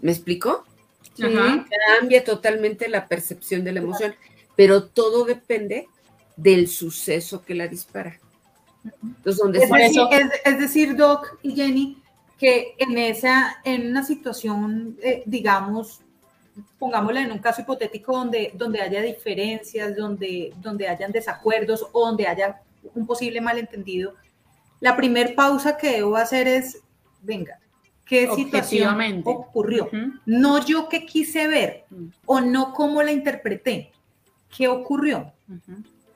¿Me 0.00 0.12
explico? 0.12 0.64
Cambia 1.18 2.24
totalmente 2.24 2.88
la 2.88 3.08
percepción 3.08 3.64
de 3.64 3.72
la 3.72 3.80
emoción, 3.80 4.14
pero 4.56 4.84
todo 4.84 5.24
depende 5.24 5.88
del 6.38 6.68
suceso 6.68 7.44
que 7.44 7.54
la 7.54 7.66
dispara. 7.66 8.18
Entonces, 9.02 9.42
donde 9.42 9.58
es, 9.58 9.68
decir, 9.68 10.02
es, 10.44 10.58
decir, 10.58 10.96
Doc 10.96 11.38
y 11.42 11.54
Jenny, 11.54 11.98
que 12.38 12.74
en 12.78 12.96
esa, 12.96 13.60
en 13.64 13.88
una 13.90 14.04
situación, 14.04 14.96
eh, 15.02 15.24
digamos, 15.26 16.00
pongámosla 16.78 17.22
en 17.22 17.32
un 17.32 17.38
caso 17.38 17.62
hipotético 17.62 18.16
donde, 18.16 18.52
donde 18.54 18.80
haya 18.80 19.02
diferencias, 19.02 19.96
donde, 19.96 20.52
donde 20.60 20.88
hayan 20.88 21.10
desacuerdos 21.10 21.84
o 21.92 22.06
donde 22.06 22.28
haya 22.28 22.60
un 22.94 23.04
posible 23.04 23.40
malentendido, 23.40 24.14
la 24.80 24.96
primer 24.96 25.34
pausa 25.34 25.76
que 25.76 25.96
debo 25.96 26.16
hacer 26.16 26.46
es, 26.46 26.78
venga, 27.20 27.58
qué 28.04 28.30
situación 28.32 29.22
ocurrió. 29.24 29.90
No 30.24 30.64
yo 30.64 30.88
qué 30.88 31.04
quise 31.04 31.48
ver 31.48 31.84
mm. 31.90 32.06
o 32.26 32.40
no 32.40 32.72
cómo 32.72 33.02
la 33.02 33.10
interpreté. 33.10 33.90
¿Qué 34.56 34.68
ocurrió? 34.68 35.32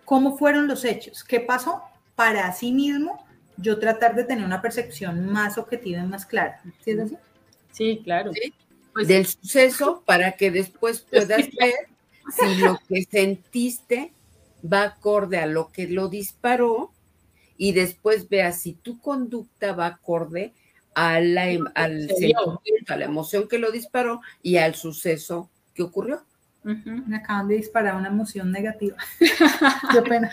¿Cómo 0.05 0.37
fueron 0.37 0.67
los 0.67 0.85
hechos? 0.85 1.25
¿Qué 1.25 1.41
pasó? 1.41 1.83
Para 2.15 2.53
sí 2.53 2.73
mismo 2.73 3.25
yo 3.57 3.79
tratar 3.79 4.15
de 4.15 4.25
tener 4.25 4.45
una 4.45 4.63
percepción 4.63 5.27
más 5.27 5.59
objetiva 5.59 6.03
y 6.03 6.07
más 6.07 6.27
clara. 6.27 6.61
¿Sí 6.85 6.91
es 6.91 7.01
así? 7.01 7.17
Sí, 7.73 8.01
claro. 8.05 8.33
Pues 8.93 9.09
Del 9.09 9.27
suceso 9.27 10.03
para 10.05 10.33
que 10.33 10.51
después 10.51 11.01
puedas 11.01 11.29
ver 11.29 11.75
si 12.37 12.57
lo 12.57 12.79
que 12.89 13.05
sentiste 13.05 14.13
va 14.71 14.83
acorde 14.83 15.39
a 15.39 15.47
lo 15.47 15.73
que 15.73 15.89
lo 15.89 16.09
disparó 16.09 16.93
y 17.57 17.73
después 17.73 18.29
veas 18.29 18.61
si 18.61 18.75
tu 18.75 19.01
conducta 19.01 19.73
va 19.73 19.87
acorde 19.87 20.53
a 20.95 21.21
la, 21.21 21.51
em, 21.51 21.65
al 21.75 22.09
sentimiento, 22.09 22.61
a 22.89 22.97
la 22.97 23.05
emoción 23.07 23.49
que 23.49 23.59
lo 23.59 23.71
disparó 23.71 24.21
y 24.43 24.57
al 24.57 24.75
suceso 24.75 25.51
que 25.75 25.83
ocurrió. 25.83 26.25
Me 26.65 27.17
acaban 27.17 27.49
de 27.49 27.57
disparar 27.57 27.97
una 27.97 28.09
emoción 28.09 28.53
negativa. 28.53 28.97
Qué 29.19 30.03
pena. 30.03 30.31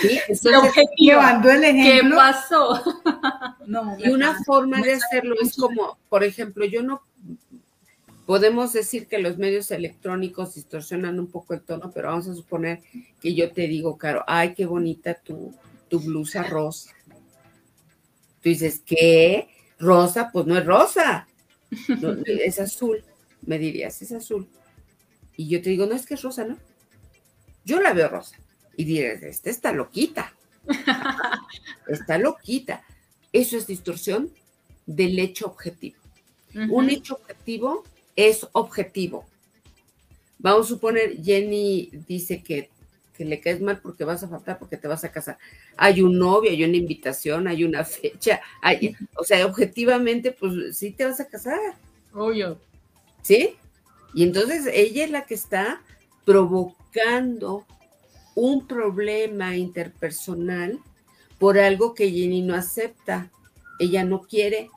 Sí, 0.00 0.20
llevando 0.96 1.50
el 1.50 1.64
ejemplo. 1.64 2.10
¿Qué 2.10 2.16
pasó? 2.16 2.82
y 3.98 4.08
una 4.08 4.42
forma 4.44 4.80
de 4.80 4.94
hacerlo 4.94 5.34
es 5.40 5.56
como, 5.56 5.98
por 6.08 6.24
ejemplo, 6.24 6.64
yo 6.64 6.82
no 6.82 7.02
podemos 8.24 8.72
decir 8.72 9.06
que 9.06 9.18
los 9.18 9.36
medios 9.36 9.70
electrónicos 9.70 10.54
distorsionan 10.54 11.20
un 11.20 11.26
poco 11.26 11.52
el 11.52 11.60
tono, 11.60 11.90
pero 11.92 12.08
vamos 12.08 12.28
a 12.28 12.34
suponer 12.34 12.80
que 13.20 13.34
yo 13.34 13.52
te 13.52 13.66
digo, 13.66 13.98
Caro, 13.98 14.24
ay, 14.26 14.54
qué 14.54 14.64
bonita 14.64 15.14
tu, 15.14 15.54
tu 15.88 16.00
blusa 16.00 16.42
rosa. 16.42 16.90
Tú 18.42 18.48
dices, 18.48 18.82
¿qué? 18.84 19.48
Rosa, 19.78 20.30
pues 20.32 20.46
no 20.46 20.56
es 20.56 20.64
rosa, 20.64 21.28
es 22.26 22.58
azul. 22.58 23.04
Me 23.42 23.58
dirías, 23.58 24.00
es 24.02 24.12
azul. 24.12 24.48
Y 25.36 25.48
yo 25.48 25.62
te 25.62 25.70
digo, 25.70 25.86
no 25.86 25.94
es 25.94 26.06
que 26.06 26.14
es 26.14 26.22
rosa, 26.22 26.44
¿no? 26.44 26.58
Yo 27.64 27.80
la 27.80 27.92
veo 27.92 28.08
rosa. 28.08 28.36
Y 28.76 28.84
dirías, 28.84 29.22
esta 29.22 29.50
está 29.50 29.72
loquita. 29.72 30.32
está 31.88 32.18
loquita. 32.18 32.84
Eso 33.32 33.56
es 33.56 33.66
distorsión 33.66 34.30
del 34.86 35.18
hecho 35.18 35.46
objetivo. 35.46 35.96
Un 36.68 36.90
hecho 36.90 37.14
objetivo 37.14 37.82
es 38.14 38.46
objetivo. 38.52 39.24
Vamos 40.38 40.66
a 40.66 40.68
suponer, 40.68 41.22
Jenny 41.22 41.88
dice 42.06 42.42
que 42.42 42.68
que 43.16 43.24
le 43.24 43.40
caes 43.40 43.60
mal 43.60 43.80
porque 43.80 44.04
vas 44.04 44.22
a 44.22 44.28
faltar, 44.28 44.58
porque 44.58 44.76
te 44.76 44.88
vas 44.88 45.04
a 45.04 45.12
casar. 45.12 45.38
Hay 45.76 46.00
un 46.00 46.18
novio, 46.18 46.50
hay 46.50 46.64
una 46.64 46.76
invitación, 46.76 47.46
hay 47.46 47.64
una 47.64 47.84
fecha, 47.84 48.40
hay, 48.60 48.96
o 49.16 49.24
sea, 49.24 49.44
objetivamente, 49.46 50.32
pues 50.32 50.76
sí 50.76 50.92
te 50.92 51.04
vas 51.04 51.20
a 51.20 51.28
casar. 51.28 51.58
Obvio. 52.12 52.58
¿Sí? 53.22 53.56
Y 54.14 54.24
entonces 54.24 54.68
ella 54.72 55.04
es 55.04 55.10
la 55.10 55.24
que 55.24 55.34
está 55.34 55.80
provocando 56.24 57.64
un 58.34 58.66
problema 58.66 59.56
interpersonal 59.56 60.78
por 61.38 61.58
algo 61.58 61.94
que 61.94 62.10
Jenny 62.10 62.42
no 62.42 62.54
acepta. 62.54 63.30
Ella 63.78 64.04
no 64.04 64.22
quiere. 64.22 64.70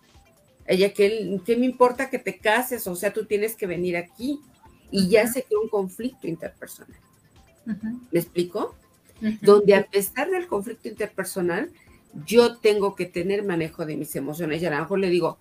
Ella, 0.65 0.93
¿qué, 0.93 1.39
¿qué 1.45 1.57
me 1.57 1.65
importa 1.65 2.09
que 2.09 2.19
te 2.19 2.37
cases? 2.37 2.87
O 2.87 2.95
sea, 2.95 3.13
tú 3.13 3.25
tienes 3.25 3.55
que 3.55 3.67
venir 3.67 3.97
aquí. 3.97 4.39
Y 4.91 5.09
ya 5.09 5.27
se 5.27 5.43
crea 5.43 5.59
un 5.59 5.69
conflicto 5.69 6.27
interpersonal. 6.27 6.99
¿Me 8.11 8.19
explico? 8.19 8.75
Donde 9.41 9.75
a 9.75 9.85
pesar 9.85 10.29
del 10.29 10.47
conflicto 10.47 10.87
interpersonal, 10.87 11.71
yo 12.25 12.57
tengo 12.57 12.95
que 12.95 13.05
tener 13.05 13.43
manejo 13.43 13.85
de 13.85 13.97
mis 13.97 14.15
emociones. 14.15 14.61
Y 14.61 14.65
a 14.65 14.71
lo 14.71 14.79
mejor 14.79 14.99
le 14.99 15.09
digo, 15.09 15.37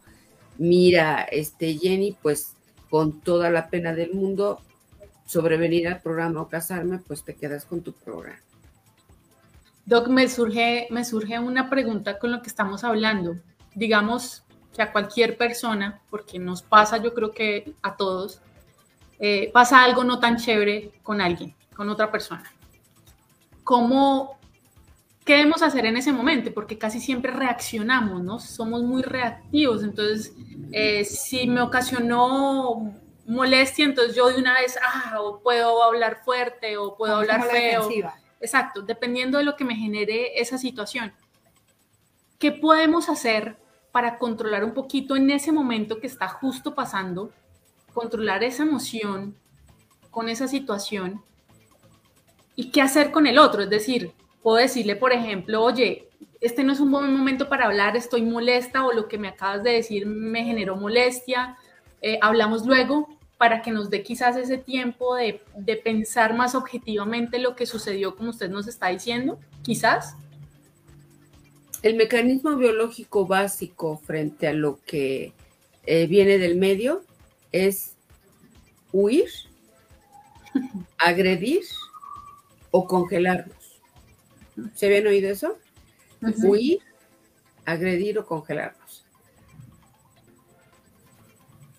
mira, 0.58 1.22
este 1.22 1.78
Jenny, 1.78 2.16
pues 2.20 2.54
con 2.94 3.20
toda 3.20 3.50
la 3.50 3.70
pena 3.70 3.92
del 3.92 4.14
mundo, 4.14 4.60
sobrevenir 5.26 5.88
al 5.88 6.00
programa 6.00 6.42
o 6.42 6.48
casarme, 6.48 6.98
pues 6.98 7.24
te 7.24 7.34
quedas 7.34 7.64
con 7.64 7.82
tu 7.82 7.92
programa. 7.92 8.38
Doc, 9.84 10.06
me 10.06 10.28
surge, 10.28 10.86
me 10.92 11.04
surge 11.04 11.36
una 11.40 11.68
pregunta 11.68 12.20
con 12.20 12.30
lo 12.30 12.40
que 12.40 12.46
estamos 12.46 12.84
hablando. 12.84 13.34
Digamos 13.74 14.44
que 14.72 14.80
a 14.80 14.92
cualquier 14.92 15.36
persona, 15.36 16.02
porque 16.08 16.38
nos 16.38 16.62
pasa, 16.62 16.98
yo 16.98 17.14
creo 17.14 17.32
que 17.32 17.74
a 17.82 17.96
todos, 17.96 18.40
eh, 19.18 19.50
pasa 19.52 19.82
algo 19.82 20.04
no 20.04 20.20
tan 20.20 20.36
chévere 20.36 20.92
con 21.02 21.20
alguien, 21.20 21.52
con 21.74 21.90
otra 21.90 22.12
persona. 22.12 22.48
¿Cómo, 23.64 24.38
qué 25.24 25.36
debemos 25.36 25.62
hacer 25.62 25.86
en 25.86 25.96
ese 25.96 26.12
momento? 26.12 26.52
Porque 26.52 26.78
casi 26.78 27.00
siempre 27.00 27.32
reaccionamos, 27.32 28.22
¿no? 28.22 28.38
Somos 28.38 28.82
muy 28.82 29.02
reactivos. 29.02 29.82
Entonces, 29.82 30.34
eh, 30.72 31.04
si 31.04 31.46
me 31.46 31.62
ocasionó 31.62 32.94
molestia, 33.26 33.86
entonces 33.86 34.14
yo 34.14 34.28
de 34.28 34.38
una 34.38 34.54
vez, 34.60 34.78
ah, 34.82 35.20
o 35.20 35.40
puedo 35.40 35.82
hablar 35.82 36.22
fuerte, 36.24 36.76
o 36.76 36.96
puedo 36.96 37.16
hablar 37.16 37.42
feo. 37.44 37.88
Exacto, 38.40 38.82
dependiendo 38.82 39.38
de 39.38 39.44
lo 39.44 39.56
que 39.56 39.64
me 39.64 39.74
genere 39.74 40.38
esa 40.38 40.58
situación. 40.58 41.14
¿Qué 42.38 42.52
podemos 42.52 43.08
hacer 43.08 43.56
para 43.90 44.18
controlar 44.18 44.64
un 44.64 44.74
poquito 44.74 45.16
en 45.16 45.30
ese 45.30 45.50
momento 45.50 45.98
que 46.00 46.06
está 46.06 46.28
justo 46.28 46.74
pasando, 46.74 47.32
controlar 47.94 48.44
esa 48.44 48.64
emoción 48.64 49.34
con 50.10 50.28
esa 50.28 50.46
situación 50.46 51.22
y 52.54 52.70
qué 52.70 52.82
hacer 52.82 53.10
con 53.10 53.26
el 53.26 53.38
otro? 53.38 53.62
Es 53.62 53.70
decir, 53.70 54.12
puedo 54.44 54.58
decirle, 54.58 54.94
por 54.94 55.14
ejemplo, 55.14 55.62
oye, 55.62 56.06
este 56.42 56.64
no 56.64 56.74
es 56.74 56.78
un 56.78 56.90
buen 56.90 57.10
momento 57.10 57.48
para 57.48 57.64
hablar, 57.64 57.96
estoy 57.96 58.20
molesta 58.20 58.84
o 58.84 58.92
lo 58.92 59.08
que 59.08 59.16
me 59.16 59.28
acabas 59.28 59.64
de 59.64 59.70
decir 59.70 60.04
me 60.04 60.44
generó 60.44 60.76
molestia, 60.76 61.56
eh, 62.02 62.18
hablamos 62.20 62.66
luego 62.66 63.08
para 63.38 63.62
que 63.62 63.70
nos 63.70 63.88
dé 63.88 64.02
quizás 64.02 64.36
ese 64.36 64.58
tiempo 64.58 65.16
de, 65.16 65.40
de, 65.56 65.76
pensar 65.76 66.36
más 66.36 66.54
objetivamente 66.54 67.38
lo 67.38 67.56
que 67.56 67.64
sucedió 67.64 68.16
como 68.16 68.30
usted 68.30 68.50
nos 68.50 68.68
está 68.68 68.88
diciendo, 68.88 69.40
quizás. 69.62 70.14
El 71.82 71.96
mecanismo 71.96 72.54
biológico 72.56 73.26
básico 73.26 73.96
frente 73.96 74.46
a 74.46 74.52
lo 74.52 74.78
que 74.84 75.32
eh, 75.86 76.06
viene 76.06 76.36
del 76.36 76.56
medio 76.56 77.02
es 77.50 77.96
huir, 78.92 79.30
agredir 80.98 81.62
o 82.70 82.86
congelarnos. 82.86 83.63
¿Se 84.74 84.86
habían 84.86 85.06
oído 85.06 85.30
eso? 85.30 85.58
Huir, 86.42 86.80
agredir 87.64 88.18
o 88.18 88.26
congelarnos 88.26 89.04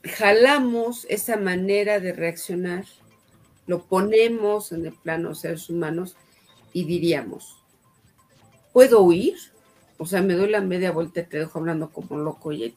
jalamos 0.06 1.06
esa 1.10 1.38
manera 1.38 2.00
de 2.00 2.14
reaccionar, 2.14 2.86
lo 3.68 3.84
ponemos 3.84 4.72
en 4.72 4.86
el 4.86 4.94
plano 4.94 5.30
de 5.30 5.36
seres 5.36 5.70
humanos 5.70 6.16
y 6.74 6.86
diríamos, 6.86 7.64
¿puedo 8.72 9.02
huir? 9.02 9.36
O 9.98 10.06
sea, 10.06 10.22
me 10.22 10.36
doy 10.36 10.50
la 10.50 10.62
media 10.62 10.92
vuelta 10.92 11.22
y 11.22 11.26
te 11.26 11.40
dejo 11.40 11.60
hablando 11.60 11.90
como 11.90 12.18
loco 12.18 12.52
y 12.52 12.76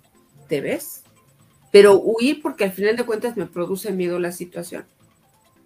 te 0.48 0.60
ves. 0.60 1.02
Pero 1.70 2.00
huir 2.00 2.40
porque 2.40 2.64
al 2.64 2.72
final 2.72 2.96
de 2.96 3.04
cuentas 3.04 3.36
me 3.36 3.46
produce 3.46 3.92
miedo 3.92 4.18
la 4.18 4.32
situación. 4.32 4.86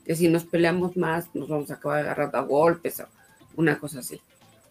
Que 0.05 0.16
si 0.16 0.28
nos 0.28 0.45
peleamos 0.45 0.97
más, 0.97 1.33
nos 1.35 1.49
vamos 1.49 1.70
a 1.70 1.74
acabar 1.74 2.01
agarrando 2.01 2.39
a 2.39 2.43
golpes 2.43 3.01
una 3.57 3.78
cosa 3.78 4.00
así. 4.00 4.20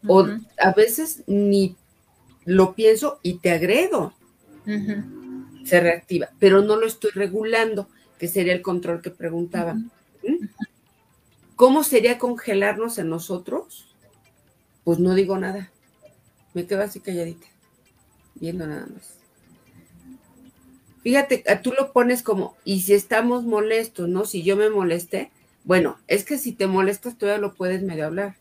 O 0.08 0.28
a 0.58 0.72
veces 0.74 1.24
ni 1.28 1.76
lo 2.46 2.74
pienso 2.74 3.20
y 3.22 3.36
te 3.36 3.52
agredo 3.52 4.14
se 5.64 5.80
reactiva, 5.80 6.30
pero 6.40 6.62
no 6.62 6.76
lo 6.76 6.88
estoy 6.88 7.12
regulando, 7.12 7.88
que 8.18 8.28
sería 8.28 8.54
el 8.54 8.62
control 8.62 9.02
que 9.02 9.12
preguntaba. 9.12 9.74
¿Mm? 9.74 10.46
¿Cómo 11.56 11.84
sería 11.84 12.18
congelarnos 12.18 12.98
en 12.98 13.10
nosotros? 13.10 13.96
Pues 14.84 15.00
no 15.00 15.14
digo 15.14 15.38
nada. 15.38 15.72
Me 16.54 16.66
quedo 16.66 16.82
así 16.82 17.00
calladita, 17.00 17.48
viendo 18.36 18.66
nada 18.68 18.88
más. 18.88 19.18
Fíjate, 21.04 21.44
tú 21.64 21.74
lo 21.78 21.94
pones 21.94 22.22
como, 22.22 22.56
y 22.64 22.82
si 22.82 22.94
estamos 22.94 23.44
molestos, 23.44 24.08
¿no? 24.08 24.26
Si 24.26 24.44
yo 24.44 24.56
me 24.56 24.70
molesté, 24.70 25.32
bueno, 25.64 25.98
es 26.08 26.26
que 26.26 26.38
si 26.38 26.52
te 26.52 26.68
molestas 26.68 27.18
todavía 27.18 27.42
lo 27.42 27.54
puedes 27.54 27.82
medio 27.82 28.06
hablar. 28.06 28.36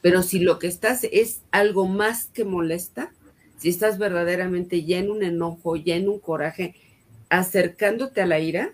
Pero 0.00 0.22
si 0.22 0.38
lo 0.38 0.58
que 0.58 0.68
estás 0.68 1.04
es 1.10 1.42
algo 1.50 1.86
más 1.86 2.26
que 2.26 2.44
molesta, 2.44 3.12
si 3.58 3.68
estás 3.68 3.98
verdaderamente 3.98 4.84
ya 4.84 4.98
en 4.98 5.10
un 5.10 5.22
enojo, 5.22 5.76
ya 5.76 5.96
en 5.96 6.08
un 6.08 6.20
coraje, 6.20 6.74
acercándote 7.28 8.22
a 8.22 8.26
la 8.26 8.38
ira, 8.38 8.72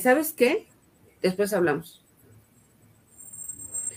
¿sabes 0.00 0.32
qué? 0.32 0.66
Después 1.22 1.52
hablamos. 1.52 2.04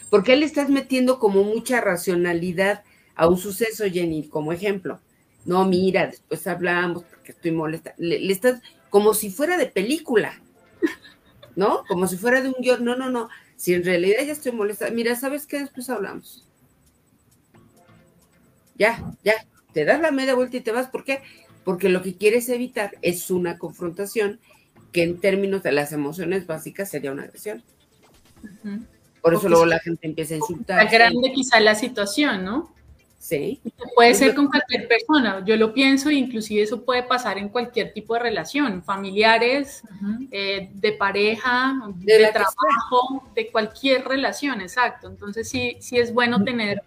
Porque 0.09 0.35
le 0.35 0.45
estás 0.45 0.69
metiendo 0.69 1.19
como 1.19 1.43
mucha 1.43 1.81
racionalidad 1.81 2.83
a 3.15 3.27
un 3.27 3.37
suceso, 3.37 3.85
Jenny, 3.85 4.27
como 4.27 4.51
ejemplo. 4.51 4.99
No, 5.45 5.65
mira, 5.65 6.07
después 6.07 6.45
hablamos 6.47 7.03
porque 7.03 7.31
estoy 7.31 7.51
molesta. 7.51 7.93
Le, 7.97 8.31
estás 8.31 8.61
como 8.89 9.13
si 9.13 9.29
fuera 9.31 9.57
de 9.57 9.67
película, 9.67 10.41
¿no? 11.55 11.83
Como 11.87 12.07
si 12.07 12.17
fuera 12.17 12.41
de 12.41 12.49
un 12.49 12.55
guion. 12.59 12.83
No, 12.83 12.95
no, 12.95 13.09
no. 13.09 13.29
Si 13.55 13.73
en 13.73 13.83
realidad 13.83 14.23
ya 14.25 14.33
estoy 14.33 14.51
molesta, 14.51 14.89
mira, 14.91 15.15
¿sabes 15.15 15.45
qué? 15.45 15.59
Después 15.59 15.89
hablamos. 15.89 16.45
Ya, 18.75 19.03
ya, 19.23 19.33
te 19.73 19.85
das 19.85 20.01
la 20.01 20.11
media 20.11 20.35
vuelta 20.35 20.57
y 20.57 20.61
te 20.61 20.71
vas. 20.71 20.87
¿Por 20.87 21.03
qué? 21.03 21.21
Porque 21.63 21.89
lo 21.89 22.01
que 22.01 22.15
quieres 22.15 22.49
evitar 22.49 22.97
es 23.01 23.29
una 23.29 23.57
confrontación 23.57 24.39
que 24.91 25.03
en 25.03 25.19
términos 25.19 25.63
de 25.63 25.71
las 25.71 25.91
emociones 25.91 26.47
básicas 26.47 26.89
sería 26.89 27.11
una 27.11 27.23
agresión. 27.23 27.63
Por 29.21 29.33
eso 29.33 29.47
luego 29.47 29.65
la 29.65 29.79
gente 29.79 30.07
empieza 30.07 30.33
a 30.33 30.37
insultar. 30.37 30.83
Está 30.83 30.97
grande 30.97 31.31
quizá 31.33 31.59
la 31.59 31.75
situación, 31.75 32.43
¿no? 32.43 32.73
Sí. 33.21 33.61
Puede 33.95 34.15
ser 34.15 34.33
con 34.33 34.47
cualquier 34.47 34.87
persona. 34.87 35.45
Yo 35.45 35.55
lo 35.55 35.75
pienso, 35.75 36.09
inclusive 36.09 36.63
eso 36.63 36.83
puede 36.83 37.03
pasar 37.03 37.37
en 37.37 37.49
cualquier 37.49 37.93
tipo 37.93 38.15
de 38.15 38.19
relación, 38.19 38.81
familiares, 38.81 39.83
eh, 40.31 40.71
de 40.73 40.91
pareja, 40.93 41.75
de, 41.97 42.31
trabajo, 42.33 43.23
de 43.35 43.51
cualquier 43.51 44.05
relación, 44.05 44.59
exacto. 44.59 45.07
Entonces 45.07 45.47
sí, 45.47 45.77
sí 45.79 45.99
es 45.99 46.11
bueno 46.11 46.43
tener 46.43 46.81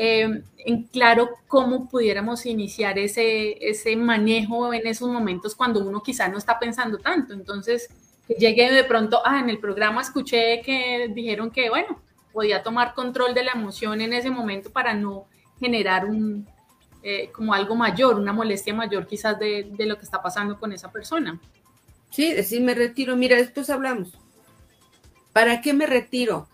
Em, 0.00 0.44
en 0.58 0.84
claro 0.84 1.28
cómo 1.48 1.88
pudiéramos 1.88 2.46
iniciar 2.46 2.96
ese, 3.00 3.58
ese 3.68 3.96
manejo 3.96 4.72
en 4.72 4.86
esos 4.86 5.08
momentos 5.08 5.56
cuando 5.56 5.84
uno 5.84 6.04
quizá 6.04 6.28
no 6.28 6.38
está 6.38 6.56
pensando 6.60 6.98
tanto. 6.98 7.34
Entonces, 7.34 7.88
que 8.28 8.34
llegue 8.34 8.70
de 8.70 8.84
pronto, 8.84 9.20
ah, 9.24 9.40
en 9.40 9.50
el 9.50 9.58
programa 9.58 10.00
escuché 10.00 10.62
que 10.64 11.10
dijeron 11.12 11.50
que, 11.50 11.68
bueno, 11.68 12.00
podía 12.32 12.62
tomar 12.62 12.94
control 12.94 13.34
de 13.34 13.42
la 13.42 13.50
emoción 13.50 14.00
en 14.00 14.12
ese 14.12 14.30
momento 14.30 14.70
para 14.70 14.94
no 14.94 15.26
generar 15.58 16.04
un, 16.04 16.46
eh, 17.02 17.30
como 17.32 17.52
algo 17.52 17.74
mayor, 17.74 18.20
una 18.20 18.32
molestia 18.32 18.72
mayor 18.72 19.04
quizás 19.04 19.36
de, 19.36 19.68
de, 19.68 19.86
lo 19.86 19.98
que 19.98 20.04
está 20.04 20.22
pasando 20.22 20.60
con 20.60 20.72
esa 20.72 20.92
persona. 20.92 21.40
Sí, 22.10 22.32
decir 22.32 22.62
me 22.62 22.74
retiro, 22.74 23.16
mira, 23.16 23.34
después 23.34 23.68
hablamos. 23.68 24.12
¿Para 25.32 25.60
qué 25.60 25.74
me 25.74 25.86
retiro? 25.86 26.46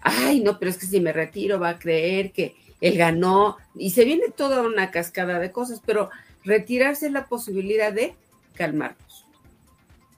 Ay, 0.00 0.40
no, 0.40 0.58
pero 0.58 0.70
es 0.70 0.78
que 0.78 0.86
si 0.86 1.00
me 1.00 1.12
retiro 1.12 1.58
va 1.58 1.70
a 1.70 1.78
creer 1.78 2.32
que 2.32 2.54
él 2.80 2.96
ganó 2.96 3.56
y 3.74 3.90
se 3.90 4.04
viene 4.04 4.30
toda 4.34 4.62
una 4.62 4.90
cascada 4.90 5.38
de 5.38 5.52
cosas, 5.52 5.80
pero 5.84 6.10
retirarse 6.44 7.06
es 7.06 7.12
la 7.12 7.26
posibilidad 7.26 7.92
de 7.92 8.14
calmarnos, 8.54 9.26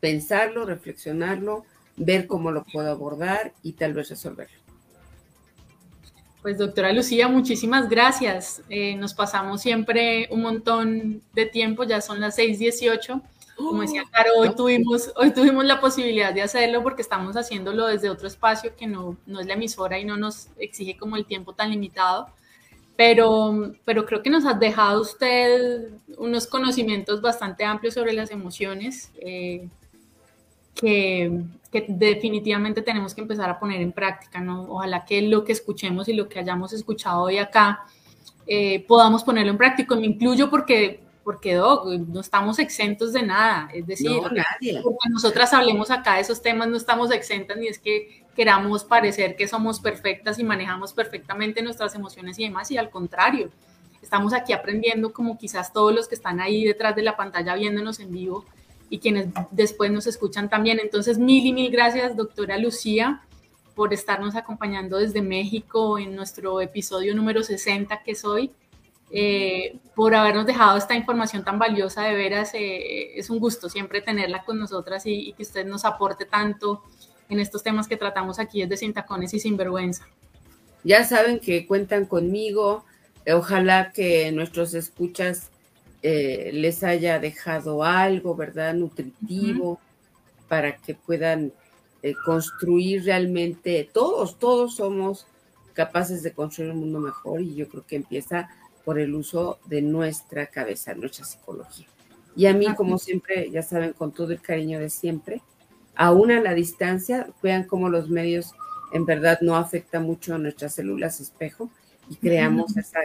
pensarlo, 0.00 0.64
reflexionarlo, 0.64 1.64
ver 1.96 2.26
cómo 2.26 2.50
lo 2.50 2.64
puedo 2.64 2.90
abordar 2.90 3.52
y 3.62 3.72
tal 3.72 3.94
vez 3.94 4.10
resolverlo. 4.10 4.58
Pues 6.42 6.56
doctora 6.56 6.92
Lucía, 6.92 7.28
muchísimas 7.28 7.88
gracias. 7.88 8.62
Eh, 8.68 8.94
nos 8.94 9.12
pasamos 9.12 9.60
siempre 9.60 10.28
un 10.30 10.42
montón 10.42 11.20
de 11.34 11.46
tiempo, 11.46 11.82
ya 11.82 12.00
son 12.00 12.20
las 12.20 12.36
6:18. 12.38 13.20
Como 13.58 13.82
decía 13.82 14.04
Caro, 14.10 14.30
hoy 14.38 14.54
tuvimos, 14.54 15.12
hoy 15.16 15.32
tuvimos 15.32 15.64
la 15.64 15.80
posibilidad 15.80 16.32
de 16.32 16.42
hacerlo 16.42 16.82
porque 16.82 17.02
estamos 17.02 17.36
haciéndolo 17.36 17.88
desde 17.88 18.08
otro 18.08 18.28
espacio 18.28 18.76
que 18.76 18.86
no, 18.86 19.16
no 19.26 19.40
es 19.40 19.46
la 19.46 19.54
emisora 19.54 19.98
y 19.98 20.04
no 20.04 20.16
nos 20.16 20.48
exige 20.58 20.96
como 20.96 21.16
el 21.16 21.26
tiempo 21.26 21.52
tan 21.52 21.70
limitado. 21.70 22.28
Pero, 22.96 23.72
pero 23.84 24.06
creo 24.06 24.22
que 24.22 24.30
nos 24.30 24.44
ha 24.46 24.54
dejado 24.54 25.00
usted 25.00 25.88
unos 26.16 26.46
conocimientos 26.46 27.20
bastante 27.20 27.64
amplios 27.64 27.94
sobre 27.94 28.12
las 28.12 28.30
emociones 28.30 29.12
eh, 29.20 29.68
que, 30.74 31.42
que, 31.70 31.86
definitivamente 31.88 32.82
tenemos 32.82 33.14
que 33.14 33.20
empezar 33.20 33.50
a 33.50 33.58
poner 33.58 33.80
en 33.80 33.92
práctica. 33.92 34.40
¿no? 34.40 34.62
Ojalá 34.68 35.04
que 35.04 35.22
lo 35.22 35.44
que 35.44 35.52
escuchemos 35.52 36.08
y 36.08 36.12
lo 36.12 36.28
que 36.28 36.38
hayamos 36.38 36.72
escuchado 36.72 37.22
hoy 37.22 37.38
acá 37.38 37.84
eh, 38.46 38.84
podamos 38.86 39.24
ponerlo 39.24 39.50
en 39.50 39.58
práctica. 39.58 39.94
Me 39.94 40.06
incluyo 40.06 40.48
porque 40.48 41.07
porque 41.28 41.52
no 41.56 42.20
estamos 42.20 42.58
exentos 42.58 43.12
de 43.12 43.22
nada, 43.22 43.68
es 43.74 43.86
decir, 43.86 44.12
porque 44.82 45.10
nosotras 45.10 45.52
hablemos 45.52 45.90
acá 45.90 46.14
de 46.14 46.22
esos 46.22 46.40
temas, 46.40 46.68
no 46.68 46.78
estamos 46.78 47.10
exentas 47.10 47.58
ni 47.58 47.66
es 47.68 47.78
que 47.78 48.24
queramos 48.34 48.82
parecer 48.82 49.36
que 49.36 49.46
somos 49.46 49.78
perfectas 49.78 50.38
y 50.38 50.42
manejamos 50.42 50.94
perfectamente 50.94 51.60
nuestras 51.60 51.94
emociones 51.94 52.38
y 52.38 52.44
demás, 52.44 52.70
y 52.70 52.78
al 52.78 52.88
contrario, 52.88 53.50
estamos 54.00 54.32
aquí 54.32 54.54
aprendiendo 54.54 55.12
como 55.12 55.36
quizás 55.36 55.70
todos 55.70 55.94
los 55.94 56.08
que 56.08 56.14
están 56.14 56.40
ahí 56.40 56.64
detrás 56.64 56.96
de 56.96 57.02
la 57.02 57.14
pantalla 57.14 57.56
viéndonos 57.56 58.00
en 58.00 58.10
vivo 58.10 58.46
y 58.88 58.98
quienes 58.98 59.26
después 59.50 59.90
nos 59.90 60.06
escuchan 60.06 60.48
también. 60.48 60.80
Entonces, 60.80 61.18
mil 61.18 61.44
y 61.44 61.52
mil 61.52 61.70
gracias, 61.70 62.16
doctora 62.16 62.56
Lucía, 62.56 63.20
por 63.74 63.92
estarnos 63.92 64.34
acompañando 64.34 64.96
desde 64.96 65.20
México 65.20 65.98
en 65.98 66.16
nuestro 66.16 66.62
episodio 66.62 67.14
número 67.14 67.42
60 67.42 68.02
que 68.02 68.12
es 68.12 68.24
hoy. 68.24 68.50
Eh, 69.10 69.78
por 69.94 70.14
habernos 70.14 70.46
dejado 70.46 70.76
esta 70.76 70.94
información 70.94 71.42
tan 71.42 71.58
valiosa, 71.58 72.02
de 72.02 72.14
veras 72.14 72.52
eh, 72.54 73.18
es 73.18 73.30
un 73.30 73.38
gusto 73.38 73.70
siempre 73.70 74.02
tenerla 74.02 74.44
con 74.44 74.58
nosotras 74.58 75.04
y, 75.06 75.32
que 75.32 75.42
usted 75.42 75.66
nos 75.66 75.84
aporte 75.84 76.26
tanto 76.26 76.82
en 77.30 77.40
estos 77.40 77.62
temas 77.62 77.88
que 77.88 77.96
tratamos 77.96 78.38
aquí 78.38 78.60
desde 78.62 78.76
Sin 78.76 78.92
Tacones 78.92 79.32
y 79.32 79.40
Sinvergüenza. 79.40 80.06
Ya 80.84 81.04
saben 81.04 81.40
que 81.40 81.66
cuentan 81.66 82.04
conmigo, 82.04 82.84
ojalá 83.32 83.92
que 83.92 84.30
nuestros 84.30 84.74
escuchas 84.74 85.50
eh, 86.02 86.50
les 86.52 86.84
haya 86.84 87.18
dejado 87.18 87.82
algo, 87.82 88.36
¿verdad? 88.36 88.74
Nutritivo, 88.74 89.80
para 90.48 90.76
que 90.76 90.94
puedan 90.94 91.52
construir 92.24 93.04
realmente, 93.04 93.90
todos, 93.92 94.38
todos 94.38 94.76
somos 94.76 95.26
capaces 95.74 96.22
de 96.22 96.32
construir 96.32 96.70
un 96.70 96.78
mundo 96.78 97.00
mejor 97.00 97.42
y 97.42 97.54
yo 97.54 97.68
creo 97.68 97.84
que 97.84 97.96
empieza 97.96 98.48
por 98.88 98.98
el 98.98 99.14
uso 99.14 99.58
de 99.66 99.82
nuestra 99.82 100.46
cabeza, 100.46 100.94
nuestra 100.94 101.22
psicología. 101.22 101.86
Y 102.34 102.46
a 102.46 102.54
mí, 102.54 102.74
como 102.74 102.96
siempre, 102.96 103.50
ya 103.50 103.62
saben, 103.62 103.92
con 103.92 104.12
todo 104.12 104.32
el 104.32 104.40
cariño 104.40 104.78
de 104.78 104.88
siempre, 104.88 105.42
aún 105.94 106.30
a 106.30 106.40
la 106.40 106.54
distancia, 106.54 107.28
vean 107.42 107.64
cómo 107.64 107.90
los 107.90 108.08
medios 108.08 108.54
en 108.94 109.04
verdad 109.04 109.40
no 109.42 109.56
afectan 109.56 110.04
mucho 110.04 110.34
a 110.34 110.38
nuestras 110.38 110.74
células 110.74 111.20
espejo 111.20 111.70
y 112.08 112.16
creamos 112.16 112.78
esa 112.78 113.00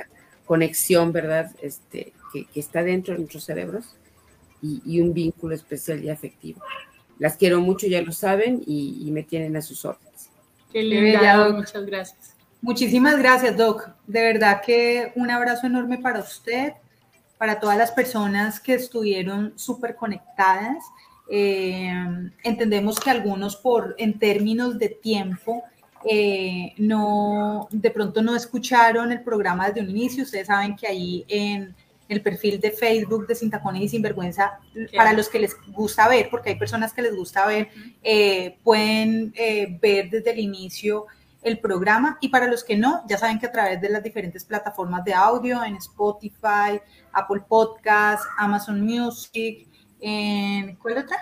conexión, 0.45 1.11
¿verdad? 1.11 1.53
Este, 1.61 2.14
que, 2.31 2.47
está 2.55 2.81
dentro 2.81 3.14
de 3.14 3.19
nuestros 3.19 3.43
cerebros 3.43 3.97
y, 4.61 5.01
un 5.01 5.14
vínculo 5.14 5.53
especial 5.53 6.01
y 6.01 6.10
afectivo. 6.10 6.61
Las 7.19 7.35
quiero 7.35 7.60
mucho, 7.60 7.88
ya 7.88 8.01
lo 8.01 8.14
saben, 8.14 8.64
y, 8.65 9.10
me 9.11 9.23
tienen 9.23 9.57
a 9.57 9.61
sus 9.61 9.84
órdenes. 9.84 10.30
Qué 10.72 10.81
linda, 10.81 11.49
muchas 11.49 11.85
gracias. 11.85 12.32
Muchísimas 12.64 13.18
gracias, 13.18 13.57
Doc. 13.57 13.90
De 14.07 14.22
verdad 14.22 14.61
que 14.65 15.11
un 15.18 15.30
abrazo 15.30 15.68
enorme 15.68 15.98
para 15.98 16.22
usted, 16.22 16.72
para 17.38 17.60
todas 17.60 17.77
las 17.77 17.91
personas 17.91 18.57
que 18.57 18.76
estuvieron 18.76 19.52
súper 19.57 19.98
conectadas. 19.98 20.81
Eh, 21.30 21.94
entendemos 22.41 23.02
que 23.02 23.10
algunos 23.10 23.57
por 23.57 23.95
en 23.98 24.18
términos 24.18 24.80
de 24.80 24.88
tiempo 24.88 25.61
eh, 26.10 26.73
no 26.77 27.68
de 27.69 27.91
pronto 27.91 28.22
no 28.22 28.34
escucharon 28.34 29.11
el 29.11 29.22
programa 29.23 29.68
desde 29.68 29.81
un 29.81 29.90
inicio. 29.90 30.23
Ustedes 30.23 30.48
saben 30.48 30.77
que 30.77 30.88
ahí 30.88 31.26
en 31.27 31.76
el 32.07 32.22
perfil 32.22 32.61
de 32.61 32.72
Facebook 32.72 33.27
de 33.27 33.35
Sin 33.35 33.49
Tacones 33.49 33.81
y 33.81 33.90
Sinvergüenza, 33.90 34.60
para 34.95 35.11
los 35.11 35.27
que 35.27 35.40
les 35.40 35.57
gusta 35.68 36.07
ver, 36.07 36.30
porque 36.30 36.52
hay 36.52 36.56
personas 36.56 36.94
que 36.94 37.02
les 37.02 37.14
gusta 37.14 37.45
ver, 37.45 37.68
eh, 38.02 38.56
pueden 38.64 39.34
ver 39.81 40.10
desde 40.10 40.31
el 40.31 40.40
inicio 40.40 41.07
el 41.44 41.60
programa 41.60 42.18
y 42.22 42.30
para 42.30 42.48
los 42.48 42.64
que 42.64 42.76
no, 42.78 43.03
ya 43.07 43.18
saben 43.18 43.40
que 43.40 43.48
a 43.48 43.52
través 43.52 43.82
de 43.82 43.90
las 43.90 44.03
diferentes 44.03 44.45
plataformas 44.45 45.03
de 45.03 45.14
audio, 45.14 45.64
en 45.64 45.76
Spotify, 45.76 46.80
Apple 47.11 47.41
Podcast, 47.48 48.24
Amazon 48.38 48.82
Music, 48.82 49.68
en 49.99 50.76
¿cuál 50.78 50.99
otra? 50.99 51.18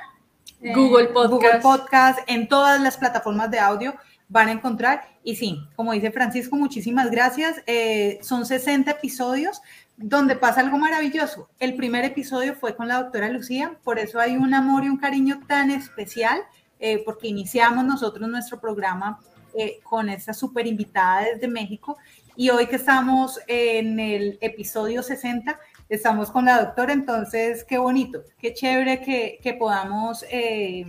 Google 0.61 1.07
Podcast. 1.07 1.31
Google 1.31 1.60
Podcast, 1.61 2.19
en 2.27 2.48
todas 2.48 2.80
las 2.81 2.98
plataformas 2.98 3.49
de 3.49 3.60
audio 3.60 3.95
van 4.31 4.48
a 4.48 4.52
encontrar. 4.52 5.03
Y 5.23 5.35
sí, 5.35 5.60
como 5.76 5.91
dice 5.91 6.11
Francisco, 6.11 6.56
muchísimas 6.56 7.11
gracias. 7.11 7.61
Eh, 7.68 8.19
son 8.22 8.45
60 8.45 8.89
episodios 8.91 9.61
donde 9.98 10.35
pasa 10.35 10.61
algo 10.61 10.77
maravilloso. 10.77 11.49
El 11.60 11.76
primer 11.76 12.06
episodio 12.06 12.56
fue 12.56 12.76
con 12.76 12.88
la 12.88 13.02
doctora 13.02 13.30
Lucía, 13.30 13.77
por 13.84 13.99
eso 13.99 14.19
hay 14.19 14.38
un 14.38 14.53
amor 14.53 14.84
y 14.84 14.89
un 14.89 14.98
cariño 14.98 15.41
tan 15.48 15.69
especial, 15.69 16.41
eh, 16.80 17.03
porque 17.06 17.27
iniciamos 17.27 17.85
nosotros 17.85 18.27
nuestro 18.30 18.60
programa 18.60 19.19
eh, 19.56 19.80
con 19.84 20.10
esta 20.10 20.34
súper 20.34 20.68
invitada 20.68 21.26
desde 21.26 21.48
México. 21.48 21.98
Y 22.36 22.49
hoy 22.49 22.68
que 22.68 22.78
estamos 22.78 23.40
en 23.48 23.99
el 23.99 24.38
episodio 24.41 25.03
60, 25.03 25.60
estamos 25.90 26.32
con 26.32 26.45
la 26.45 26.64
doctora, 26.64 26.94
entonces 26.94 27.64
qué 27.64 27.78
bonito, 27.78 28.23
qué 28.40 28.53
chévere 28.53 29.02
que, 29.02 29.40
que 29.44 29.53
podamos 29.53 30.26
eh, 30.32 30.86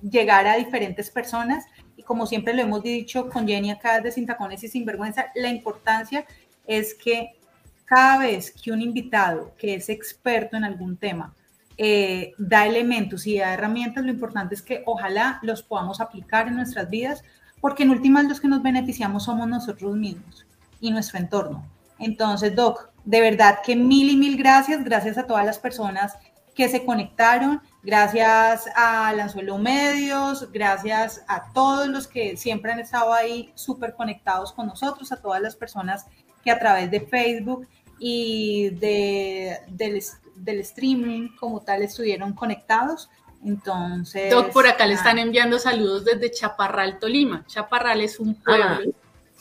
llegar 0.00 0.46
a 0.46 0.56
diferentes 0.56 1.10
personas. 1.10 1.64
Y 1.96 2.02
como 2.02 2.26
siempre 2.26 2.54
lo 2.54 2.62
hemos 2.62 2.82
dicho 2.82 3.28
con 3.28 3.46
Jenny 3.46 3.70
acá 3.70 4.00
de 4.00 4.10
Sin 4.10 4.26
Tacones 4.26 4.64
y 4.64 4.68
Sinvergüenza, 4.68 5.26
la 5.34 5.48
importancia 5.48 6.24
es 6.66 6.94
que 6.94 7.36
cada 7.84 8.18
vez 8.18 8.50
que 8.50 8.72
un 8.72 8.80
invitado 8.80 9.54
que 9.58 9.74
es 9.74 9.88
experto 9.88 10.56
en 10.56 10.64
algún 10.64 10.96
tema 10.96 11.34
eh, 11.76 12.32
da 12.38 12.66
elementos 12.66 13.26
y 13.26 13.38
da 13.38 13.52
herramientas, 13.52 14.04
lo 14.04 14.10
importante 14.10 14.54
es 14.54 14.62
que 14.62 14.82
ojalá 14.86 15.40
los 15.42 15.62
podamos 15.62 16.00
aplicar 16.00 16.48
en 16.48 16.56
nuestras 16.56 16.88
vidas 16.88 17.24
porque 17.64 17.84
en 17.84 17.88
últimas 17.88 18.26
los 18.26 18.42
que 18.42 18.48
nos 18.48 18.62
beneficiamos 18.62 19.24
somos 19.24 19.48
nosotros 19.48 19.96
mismos 19.96 20.46
y 20.80 20.90
nuestro 20.90 21.18
entorno. 21.18 21.66
Entonces, 21.98 22.54
Doc, 22.54 22.90
de 23.06 23.22
verdad 23.22 23.60
que 23.64 23.74
mil 23.74 24.10
y 24.10 24.16
mil 24.16 24.36
gracias, 24.36 24.84
gracias 24.84 25.16
a 25.16 25.26
todas 25.26 25.46
las 25.46 25.58
personas 25.58 26.12
que 26.54 26.68
se 26.68 26.84
conectaron, 26.84 27.62
gracias 27.82 28.66
a 28.76 29.10
Lanzuelo 29.14 29.56
Medios, 29.56 30.52
gracias 30.52 31.24
a 31.26 31.54
todos 31.54 31.88
los 31.88 32.06
que 32.06 32.36
siempre 32.36 32.70
han 32.70 32.80
estado 32.80 33.14
ahí 33.14 33.50
súper 33.54 33.94
conectados 33.94 34.52
con 34.52 34.66
nosotros, 34.66 35.10
a 35.10 35.22
todas 35.22 35.40
las 35.40 35.56
personas 35.56 36.04
que 36.44 36.50
a 36.50 36.58
través 36.58 36.90
de 36.90 37.00
Facebook 37.00 37.66
y 37.98 38.72
de, 38.78 39.56
del, 39.68 40.02
del 40.36 40.60
streaming 40.60 41.30
como 41.40 41.60
tal 41.60 41.82
estuvieron 41.82 42.34
conectados. 42.34 43.08
Entonces. 43.44 44.30
Doc, 44.30 44.52
por 44.52 44.66
acá 44.66 44.86
le 44.86 44.94
están 44.94 45.18
enviando 45.18 45.58
saludos 45.58 46.04
desde 46.04 46.30
Chaparral, 46.30 46.98
Tolima. 46.98 47.44
Chaparral 47.46 48.00
es 48.00 48.18
un 48.18 48.34
pueblo, 48.34 48.94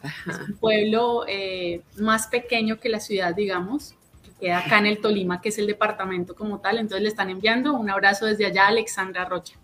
ah, 0.04 0.20
un 0.48 0.58
pueblo 0.58 1.24
eh, 1.28 1.82
más 1.98 2.28
pequeño 2.28 2.80
que 2.80 2.90
la 2.90 3.00
ciudad, 3.00 3.34
digamos, 3.34 3.96
que 4.24 4.48
queda 4.48 4.60
acá 4.60 4.80
en 4.80 4.88
el 4.88 5.00
Tolima, 5.00 5.42
que 5.42 5.50
es 5.50 5.58
el 5.58 5.68
departamento 5.68 6.36
como 6.36 6.60
tal. 6.60 6.80
Entonces 6.80 7.02
le 7.02 7.10
están 7.10 7.30
enviando 7.30 7.74
un 7.74 7.90
abrazo 7.90 8.26
desde 8.26 8.46
allá, 8.46 8.68
Alexandra 8.68 9.26
Rocha. 9.26 9.56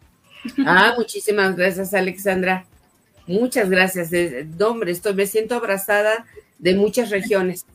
Ah, 0.66 0.94
muchísimas 0.98 1.56
gracias, 1.56 1.94
Alexandra. 1.94 2.66
Muchas 3.28 3.70
gracias. 3.70 4.10
Hombre, 4.66 4.92
estoy, 4.92 5.14
me 5.14 5.26
siento 5.26 5.56
abrazada 5.56 6.26
de 6.58 6.76
muchas 6.76 7.10
regiones. 7.10 7.66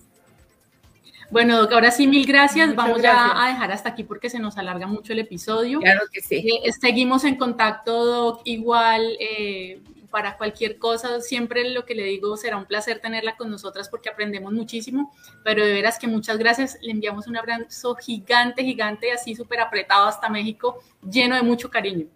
Bueno, 1.35 1.56
ahora 1.69 1.90
sí, 1.90 2.06
mil 2.06 2.24
gracias. 2.27 2.77
Vamos 2.77 3.02
ya 3.02 3.32
a 3.35 3.48
dejar 3.48 3.73
hasta 3.73 3.89
aquí 3.89 4.05
porque 4.05 4.31
se 4.31 4.39
nos 4.39 4.56
alarga 4.56 4.86
mucho 4.86 5.12
el 5.12 5.19
episodio. 5.19 5.81
Claro 5.81 6.02
que 6.12 6.20
sí. 6.20 6.61
Eh, 6.62 6.70
seguimos 6.81 7.24
en 7.24 7.35
contacto, 7.35 8.05
Doc, 8.05 8.43
igual. 8.44 9.16
Eh, 9.19 9.82
para 10.11 10.36
cualquier 10.36 10.78
cosa, 10.78 11.20
siempre 11.20 11.69
lo 11.70 11.85
que 11.85 11.97
le 11.97 12.05
digo 12.05 12.36
será 12.36 12.56
un 12.56 12.66
placer 12.66 13.01
tenerla 13.01 13.36
con 13.36 13.51
nosotras 13.51 13.89
porque 13.89 14.09
aprendemos 14.09 14.52
muchísimo, 14.52 15.12
pero 15.43 15.66
de 15.66 15.73
veras 15.73 15.98
que 15.98 16.06
muchas 16.06 16.39
gracias, 16.39 16.78
le 16.82 16.93
enviamos 16.93 17.27
un 17.27 17.36
abrazo 17.36 17.97
gigante, 17.97 18.62
gigante, 18.62 19.11
así 19.11 19.35
súper 19.35 19.59
apretado 19.59 20.06
hasta 20.06 20.28
México, 20.28 20.85
lleno 21.02 21.35
de 21.35 21.43
mucho 21.43 21.69
cariño. 21.69 22.06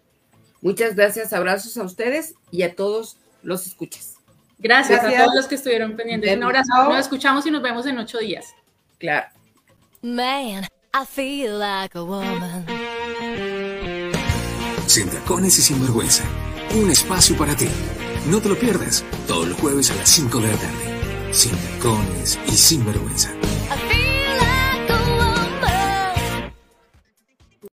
Muchas 0.61 0.95
gracias, 0.95 1.33
abrazos 1.33 1.77
a 1.77 1.83
ustedes 1.83 2.37
y 2.53 2.63
a 2.63 2.77
todos 2.77 3.17
los 3.43 3.67
escuchas. 3.67 4.15
Gracias, 4.61 5.03
a 5.03 5.11
todos 5.11 5.35
los 5.35 5.49
que 5.49 5.57
estuvieron 5.57 5.97
pendientes. 5.97 6.37
Un 6.37 6.45
abrazo, 6.45 6.85
nos 6.85 7.01
escuchamos 7.01 7.45
y 7.47 7.51
nos 7.51 7.63
vemos 7.63 7.85
en 7.85 7.99
ocho 7.99 8.19
días. 8.19 8.55
Claro. 8.99 9.29
Man, 10.03 10.67
I 10.93 11.05
feel 11.05 11.59
like 11.59 11.97
a 11.97 12.03
woman. 12.03 12.67
Sin 14.87 15.09
tacones 15.09 15.59
y 15.59 15.63
sin 15.63 15.81
vergüenza. 15.81 16.25
Un 16.75 16.91
espacio 16.91 17.37
para 17.37 17.55
ti. 17.55 17.69
No 18.29 18.41
te 18.41 18.49
lo 18.49 18.59
pierdas. 18.59 19.05
Todos 19.27 19.49
los 19.49 19.61
jueves 19.61 19.91
a 19.91 19.95
las 19.95 20.09
5 20.09 20.41
de 20.41 20.49
la 20.49 20.57
tarde. 20.57 21.33
Sin 21.33 21.53
tacones 21.53 22.39
y 22.49 22.53
sin 22.53 22.85
vergüenza. 22.85 23.31